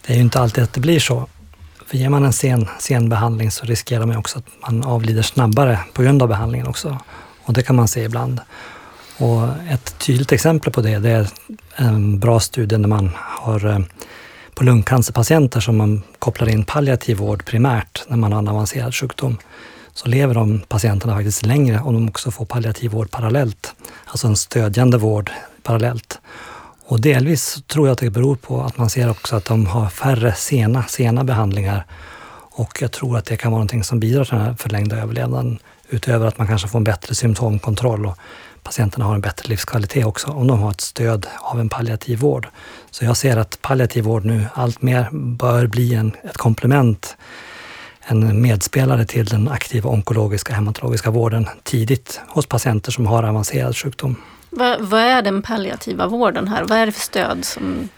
Det 0.06 0.14
är 0.14 0.18
ju 0.18 0.22
inte 0.22 0.40
alltid 0.40 0.64
att 0.64 0.74
det 0.74 0.80
blir 0.80 1.00
så. 1.00 1.28
För 1.86 1.98
ger 1.98 2.10
man 2.10 2.26
en 2.26 2.34
sen, 2.34 2.68
sen 2.80 3.10
behandling 3.10 3.52
så 3.52 3.66
riskerar 3.66 4.06
man 4.06 4.18
också 4.18 4.40
att 4.40 4.46
man 4.62 4.84
avlider 4.84 5.22
snabbare 5.22 5.80
på 5.94 6.02
grund 6.04 6.22
av 6.22 6.28
behandlingen 6.28 6.68
också. 6.68 6.98
Och 7.44 7.54
det 7.54 7.64
kan 7.64 7.76
man 7.76 7.88
se 7.88 8.04
ibland. 8.04 8.42
Och 9.18 9.48
ett 9.70 10.00
tydligt 10.00 10.32
exempel 10.32 10.74
på 10.74 10.82
det, 10.82 11.00
det 11.00 11.10
är 11.10 11.28
en 11.76 12.20
bra 12.20 12.40
studie 12.40 12.78
när 12.78 12.88
man 12.88 13.12
har 13.18 13.66
eh, 13.66 13.80
på 14.56 14.64
lungcancerpatienter 14.64 15.60
som 15.60 15.78
man 15.78 16.02
kopplar 16.20 16.50
in 16.50 16.66
palliativ 16.66 17.18
vård 17.18 17.46
primärt 17.46 18.04
när 18.08 18.18
man 18.18 18.32
har 18.32 18.40
en 18.40 18.48
avancerad 18.48 18.96
sjukdom. 18.96 19.38
Så 19.96 20.10
lever 20.10 20.34
de 20.34 20.60
patienterna 20.60 21.16
faktiskt 21.16 21.46
längre 21.46 21.80
om 21.80 21.94
de 21.94 22.10
också 22.10 22.32
får 22.32 22.46
palliativ 22.46 22.92
vård 22.92 23.12
parallellt. 23.12 23.74
Alltså 24.06 24.28
en 24.28 24.36
stödjande 24.36 24.98
vård 24.98 25.32
parallellt. 25.64 26.20
Och 26.86 27.02
delvis 27.02 27.64
tror 27.68 27.88
jag 27.88 27.94
att 27.94 28.00
det 28.00 28.10
beror 28.10 28.36
på 28.36 28.62
att 28.62 28.78
man 28.78 28.90
ser 28.90 29.10
också 29.10 29.36
att 29.36 29.46
de 29.46 29.66
har 29.66 29.90
färre 29.90 30.34
sena, 30.34 30.84
sena 30.84 31.24
behandlingar. 31.24 31.86
Och 32.58 32.82
jag 32.82 32.92
tror 32.92 33.18
att 33.18 33.26
det 33.26 33.38
kan 33.38 33.52
vara 33.52 33.60
någonting 33.60 33.84
som 33.84 34.00
bidrar 34.00 34.26
till 34.26 34.36
den 34.36 34.46
här 34.46 34.54
förlängda 34.54 34.98
överlevnaden. 34.98 35.60
Utöver 35.90 36.28
att 36.28 36.38
man 36.38 36.48
kanske 36.48 36.68
får 36.68 36.78
en 36.80 36.84
bättre 36.84 37.16
symptomkontroll 37.16 38.06
och 38.06 38.18
patienterna 38.64 39.06
har 39.06 39.16
en 39.16 39.22
bättre 39.22 39.50
livskvalitet 39.50 40.06
också 40.06 40.32
om 40.32 40.48
de 40.48 40.60
har 40.60 40.72
ett 40.72 40.82
stöd 40.82 41.28
av 41.40 41.60
en 41.60 41.70
palliativ 41.70 42.20
vård. 42.20 42.48
Så 42.92 43.06
jag 43.06 43.18
ser 43.18 43.38
att 43.38 43.62
palliativ 43.62 44.04
vård 44.04 44.26
nu 44.26 44.46
allt 44.54 44.82
mer 44.82 45.10
bör 45.12 45.68
bli 45.68 45.94
en, 45.94 46.16
ett 46.24 46.38
komplement, 46.38 47.18
en 48.06 48.42
medspelare 48.42 49.06
till 49.06 49.26
den 49.26 49.48
aktiva 49.48 49.90
onkologiska 49.90 50.54
hematologiska 50.54 51.12
vården 51.12 51.48
tidigt 51.64 52.22
hos 52.28 52.46
patienter 52.46 52.92
som 52.92 53.06
har 53.08 53.24
avancerad 53.24 53.78
sjukdom. 53.78 54.16
Vad, 54.50 54.82
vad 54.82 55.02
är 55.02 55.22
den 55.22 55.42
palliativa 55.42 56.08
vården 56.08 56.48
här? 56.48 56.64
Vad 56.64 56.78
är 56.78 56.86
det 56.86 56.92
för 56.92 57.02
stöd? 57.02 57.46
som... 57.46 57.90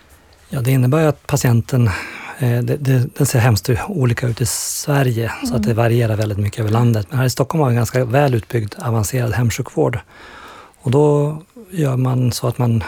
Ja, 0.49 0.61
det 0.61 0.71
innebär 0.71 1.07
att 1.07 1.27
patienten 1.27 1.87
eh, 2.39 2.59
det, 2.61 2.77
det, 2.77 3.17
den 3.17 3.27
ser 3.27 3.39
hemskt 3.39 3.69
olika 3.87 4.27
ut 4.27 4.41
i 4.41 4.45
Sverige, 4.45 5.31
mm. 5.31 5.45
så 5.45 5.55
att 5.55 5.63
det 5.63 5.71
mm. 5.71 5.83
varierar 5.83 6.15
väldigt 6.15 6.37
mycket 6.37 6.59
över 6.59 6.71
landet. 6.71 7.07
Men 7.09 7.19
här 7.19 7.25
i 7.25 7.29
Stockholm 7.29 7.61
har 7.61 7.69
vi 7.69 7.73
en 7.73 7.77
ganska 7.77 8.05
väl 8.05 8.35
utbyggd 8.35 8.73
avancerad 8.77 9.33
hemsjukvård. 9.33 9.99
Och 10.81 10.91
då 10.91 11.37
gör 11.69 11.97
man 11.97 12.31
så 12.31 12.47
att 12.47 12.57
man 12.57 12.83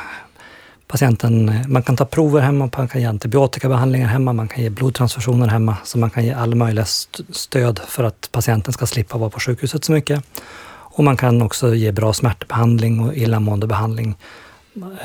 patienten, 0.91 1.49
eh, 1.49 1.67
man 1.67 1.83
kan 1.83 1.97
ta 1.97 2.05
prover 2.05 2.41
hemma, 2.41 2.69
man 2.77 2.87
kan 2.87 3.01
ge 3.01 3.07
antibiotikabehandlingar 3.07 4.07
hemma, 4.07 4.33
man 4.33 4.47
kan 4.47 4.63
ge 4.63 4.69
blodtransfusioner 4.69 5.47
hemma, 5.47 5.77
så 5.83 5.97
man 5.97 6.09
kan 6.09 6.25
ge 6.25 6.33
all 6.33 6.55
möjliga 6.55 6.85
stöd 7.29 7.79
för 7.87 8.03
att 8.03 8.29
patienten 8.31 8.73
ska 8.73 8.85
slippa 8.85 9.17
vara 9.17 9.29
på 9.29 9.39
sjukhuset 9.39 9.83
så 9.83 9.91
mycket. 9.91 10.23
Och 10.69 11.03
man 11.03 11.17
kan 11.17 11.41
också 11.41 11.75
ge 11.75 11.91
bra 11.91 12.13
smärtbehandling 12.13 12.99
och 12.99 13.15
illamåendebehandling, 13.15 14.17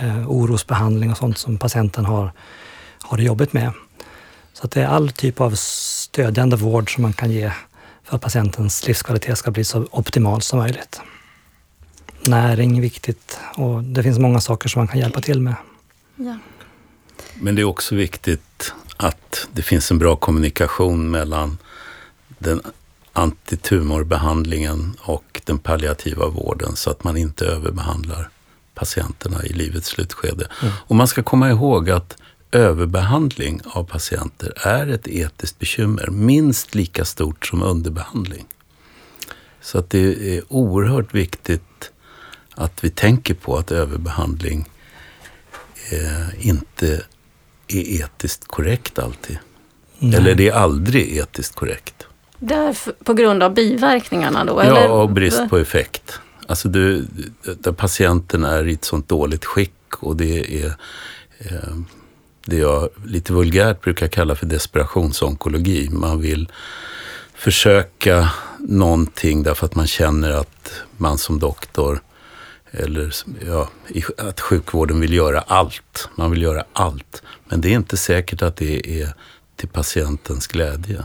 eh, 0.00 0.30
orosbehandling 0.30 1.10
och 1.10 1.16
sånt 1.16 1.38
som 1.38 1.58
patienten 1.58 2.04
har, 2.04 2.32
har 3.02 3.16
det 3.16 3.22
jobbigt 3.22 3.52
med. 3.52 3.72
Så 4.52 4.64
att 4.64 4.70
det 4.70 4.82
är 4.82 4.86
all 4.86 5.10
typ 5.10 5.40
av 5.40 5.50
stödjande 5.54 6.56
vård 6.56 6.94
som 6.94 7.02
man 7.02 7.12
kan 7.12 7.30
ge 7.30 7.52
för 8.04 8.16
att 8.16 8.22
patientens 8.22 8.86
livskvalitet 8.86 9.38
ska 9.38 9.50
bli 9.50 9.64
så 9.64 9.86
optimal 9.90 10.42
som 10.42 10.58
möjligt. 10.58 11.00
Näring 12.26 12.76
är 12.76 12.82
viktigt 12.82 13.38
och 13.56 13.84
det 13.84 14.02
finns 14.02 14.18
många 14.18 14.40
saker 14.40 14.68
som 14.68 14.80
man 14.80 14.88
kan 14.88 15.00
hjälpa 15.00 15.20
till 15.20 15.40
med. 15.40 15.54
Ja. 16.16 16.38
Men 17.34 17.54
det 17.54 17.62
är 17.62 17.64
också 17.64 17.94
viktigt 17.94 18.72
att 18.96 19.48
det 19.52 19.62
finns 19.62 19.90
en 19.90 19.98
bra 19.98 20.16
kommunikation 20.16 21.10
mellan 21.10 21.58
den 22.38 22.62
antitumorbehandlingen 23.12 24.96
och 25.00 25.40
den 25.44 25.58
palliativa 25.58 26.28
vården 26.28 26.76
så 26.76 26.90
att 26.90 27.04
man 27.04 27.16
inte 27.16 27.46
överbehandlar 27.46 28.28
patienterna 28.74 29.44
i 29.44 29.52
livets 29.52 29.88
slutskede. 29.88 30.48
Mm. 30.62 30.74
Och 30.78 30.96
man 30.96 31.08
ska 31.08 31.22
komma 31.22 31.50
ihåg 31.50 31.90
att 31.90 32.16
överbehandling 32.52 33.60
av 33.64 33.84
patienter 33.84 34.52
är 34.56 34.86
ett 34.86 35.08
etiskt 35.08 35.58
bekymmer, 35.58 36.08
minst 36.10 36.74
lika 36.74 37.04
stort 37.04 37.46
som 37.46 37.62
underbehandling. 37.62 38.46
Så 39.60 39.78
att 39.78 39.90
det 39.90 40.36
är 40.36 40.42
oerhört 40.48 41.14
viktigt 41.14 41.90
att 42.54 42.84
vi 42.84 42.90
tänker 42.90 43.34
på 43.34 43.56
att 43.56 43.72
överbehandling 43.72 44.68
eh, 45.92 46.46
inte 46.48 47.02
är 47.68 48.02
etiskt 48.02 48.48
korrekt 48.48 48.98
alltid. 48.98 49.38
Nej. 49.98 50.14
Eller 50.14 50.34
det 50.34 50.48
är 50.48 50.52
aldrig 50.52 51.16
etiskt 51.16 51.54
korrekt. 51.54 52.06
Där, 52.38 52.76
på 53.04 53.14
grund 53.14 53.42
av 53.42 53.54
biverkningarna 53.54 54.44
då? 54.44 54.60
Eller? 54.60 54.80
Ja, 54.80 54.88
och 54.88 55.10
brist 55.10 55.48
på 55.50 55.58
effekt. 55.58 56.20
Alltså 56.46 56.68
du, 56.68 57.06
där 57.42 57.72
patienten 57.72 58.44
är 58.44 58.68
i 58.68 58.72
ett 58.72 58.84
sånt 58.84 59.08
dåligt 59.08 59.44
skick 59.44 59.72
och 59.98 60.16
det 60.16 60.62
är 60.62 60.66
eh, 61.38 61.76
det 62.44 62.56
jag 62.56 62.88
lite 63.06 63.32
vulgärt 63.32 63.80
brukar 63.80 64.08
kalla 64.08 64.34
för 64.34 64.46
desperationsonkologi. 64.46 65.88
Man 65.90 66.20
vill 66.20 66.48
försöka 67.34 68.30
någonting 68.58 69.42
därför 69.42 69.66
att 69.66 69.74
man 69.74 69.86
känner 69.86 70.30
att 70.30 70.72
man 70.96 71.18
som 71.18 71.38
doktor 71.38 72.00
eller 72.78 73.14
ja, 73.46 73.68
att 74.18 74.40
sjukvården 74.40 75.00
vill 75.00 75.14
göra 75.14 75.40
allt. 75.40 76.08
Man 76.14 76.30
vill 76.30 76.42
göra 76.42 76.64
allt. 76.72 77.22
Men 77.44 77.60
det 77.60 77.68
är 77.68 77.74
inte 77.74 77.96
säkert 77.96 78.42
att 78.42 78.56
det 78.56 79.02
är 79.02 79.14
till 79.56 79.68
patientens 79.68 80.46
glädje. 80.46 81.04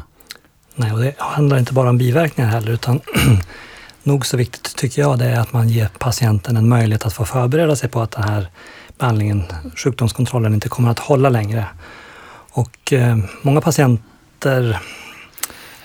Nej, 0.75 0.91
och 0.91 0.99
det 0.99 1.13
handlar 1.17 1.57
inte 1.57 1.73
bara 1.73 1.89
om 1.89 1.97
biverkningar 1.97 2.49
heller, 2.49 2.71
utan 2.71 3.01
nog 4.03 4.25
så 4.25 4.37
viktigt 4.37 4.75
tycker 4.75 5.01
jag 5.01 5.19
det 5.19 5.25
är 5.25 5.39
att 5.39 5.53
man 5.53 5.69
ger 5.69 5.89
patienten 5.97 6.57
en 6.57 6.69
möjlighet 6.69 7.05
att 7.05 7.13
få 7.13 7.25
förbereda 7.25 7.75
sig 7.75 7.89
på 7.89 8.01
att 8.01 8.11
den 8.11 8.23
här 8.23 8.49
behandlingen, 8.97 9.43
sjukdomskontrollen, 9.75 10.53
inte 10.53 10.69
kommer 10.69 10.91
att 10.91 10.99
hålla 10.99 11.29
längre. 11.29 11.65
Och 12.51 12.93
eh, 12.93 13.17
många 13.41 13.61
patienter 13.61 14.79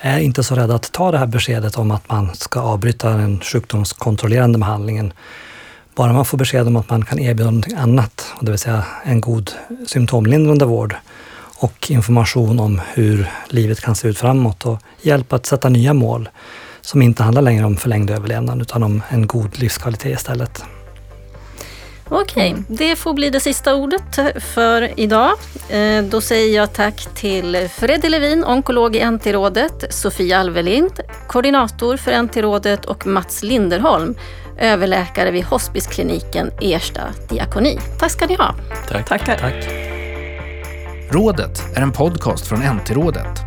är 0.01 0.19
inte 0.19 0.43
så 0.43 0.55
rädda 0.55 0.75
att 0.75 0.93
ta 0.93 1.11
det 1.11 1.19
här 1.19 1.27
beskedet 1.27 1.77
om 1.77 1.91
att 1.91 2.09
man 2.09 2.35
ska 2.35 2.61
avbryta 2.61 3.11
den 3.11 3.41
sjukdomskontrollerande 3.41 4.59
behandlingen. 4.59 5.13
Bara 5.95 6.13
man 6.13 6.25
får 6.25 6.39
besked 6.39 6.67
om 6.67 6.77
att 6.77 6.91
man 6.91 7.05
kan 7.05 7.19
erbjuda 7.19 7.51
någonting 7.51 7.75
annat, 7.77 8.33
det 8.41 8.51
vill 8.51 8.59
säga 8.59 8.85
en 9.05 9.21
god 9.21 9.53
symptomlindrande 9.87 10.65
vård, 10.65 10.97
och 11.57 11.91
information 11.91 12.61
om 12.61 12.81
hur 12.95 13.31
livet 13.49 13.81
kan 13.81 13.95
se 13.95 14.09
ut 14.09 14.19
framåt 14.19 14.67
och 14.67 14.79
hjälp 15.03 15.33
att 15.33 15.47
sätta 15.47 15.69
nya 15.69 15.95
mål 15.95 16.29
som 16.81 17.03
inte 17.03 17.23
handlar 17.23 17.43
längre 17.43 17.65
om 17.67 17.77
förlängd 17.77 18.11
överlevnad 18.11 18.63
utan 18.63 18.83
om 18.83 19.03
en 19.09 19.27
god 19.27 19.59
livskvalitet 19.59 20.19
istället. 20.19 20.65
Okej, 22.09 22.57
det 22.69 22.97
får 22.97 23.13
bli 23.13 23.31
det 23.31 23.41
sista 23.41 23.75
ordet 23.75 24.19
för 24.55 25.01
idag. 25.01 25.33
Eh, 25.69 26.05
då 26.05 26.21
säger 26.21 26.57
jag 26.57 26.73
tack 26.73 27.09
till 27.15 27.69
Freddy 27.73 28.09
Levin, 28.09 28.45
onkolog 28.45 28.97
i 28.97 29.11
NT-rådet, 29.11 29.95
Sofia 29.95 30.39
Alvelind, 30.39 31.01
koordinator 31.29 31.97
för 31.97 32.23
NT-rådet 32.23 32.85
och 32.85 33.07
Mats 33.07 33.43
Linderholm, 33.43 34.15
överläkare 34.59 35.31
vid 35.31 35.45
hospiskliniken 35.45 36.51
Ersta 36.61 37.03
diakoni. 37.29 37.79
Tack 37.99 38.11
ska 38.11 38.27
ni 38.27 38.35
ha. 38.35 38.55
Tack. 38.89 39.09
Tackar. 39.09 39.39
Tack. 39.39 39.69
Rådet 41.11 41.63
är 41.77 41.83
en 41.83 41.93
podcast 41.93 42.47
från 42.47 42.59
NT-rådet. 42.59 43.41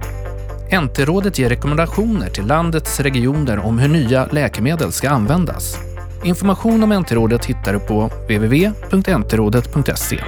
NT-rådet 0.71 1.39
ger 1.39 1.49
rekommendationer 1.49 2.29
till 2.29 2.45
landets 2.45 2.99
regioner 2.99 3.59
om 3.59 3.79
hur 3.79 3.89
nya 3.89 4.25
läkemedel 4.25 4.91
ska 4.91 5.09
användas. 5.09 5.77
Information 6.23 6.83
om 6.83 6.89
NT-rådet 6.89 7.45
hittar 7.45 7.73
du 7.73 7.79
på 7.79 8.09
www.ntrådet.se. 8.29 10.19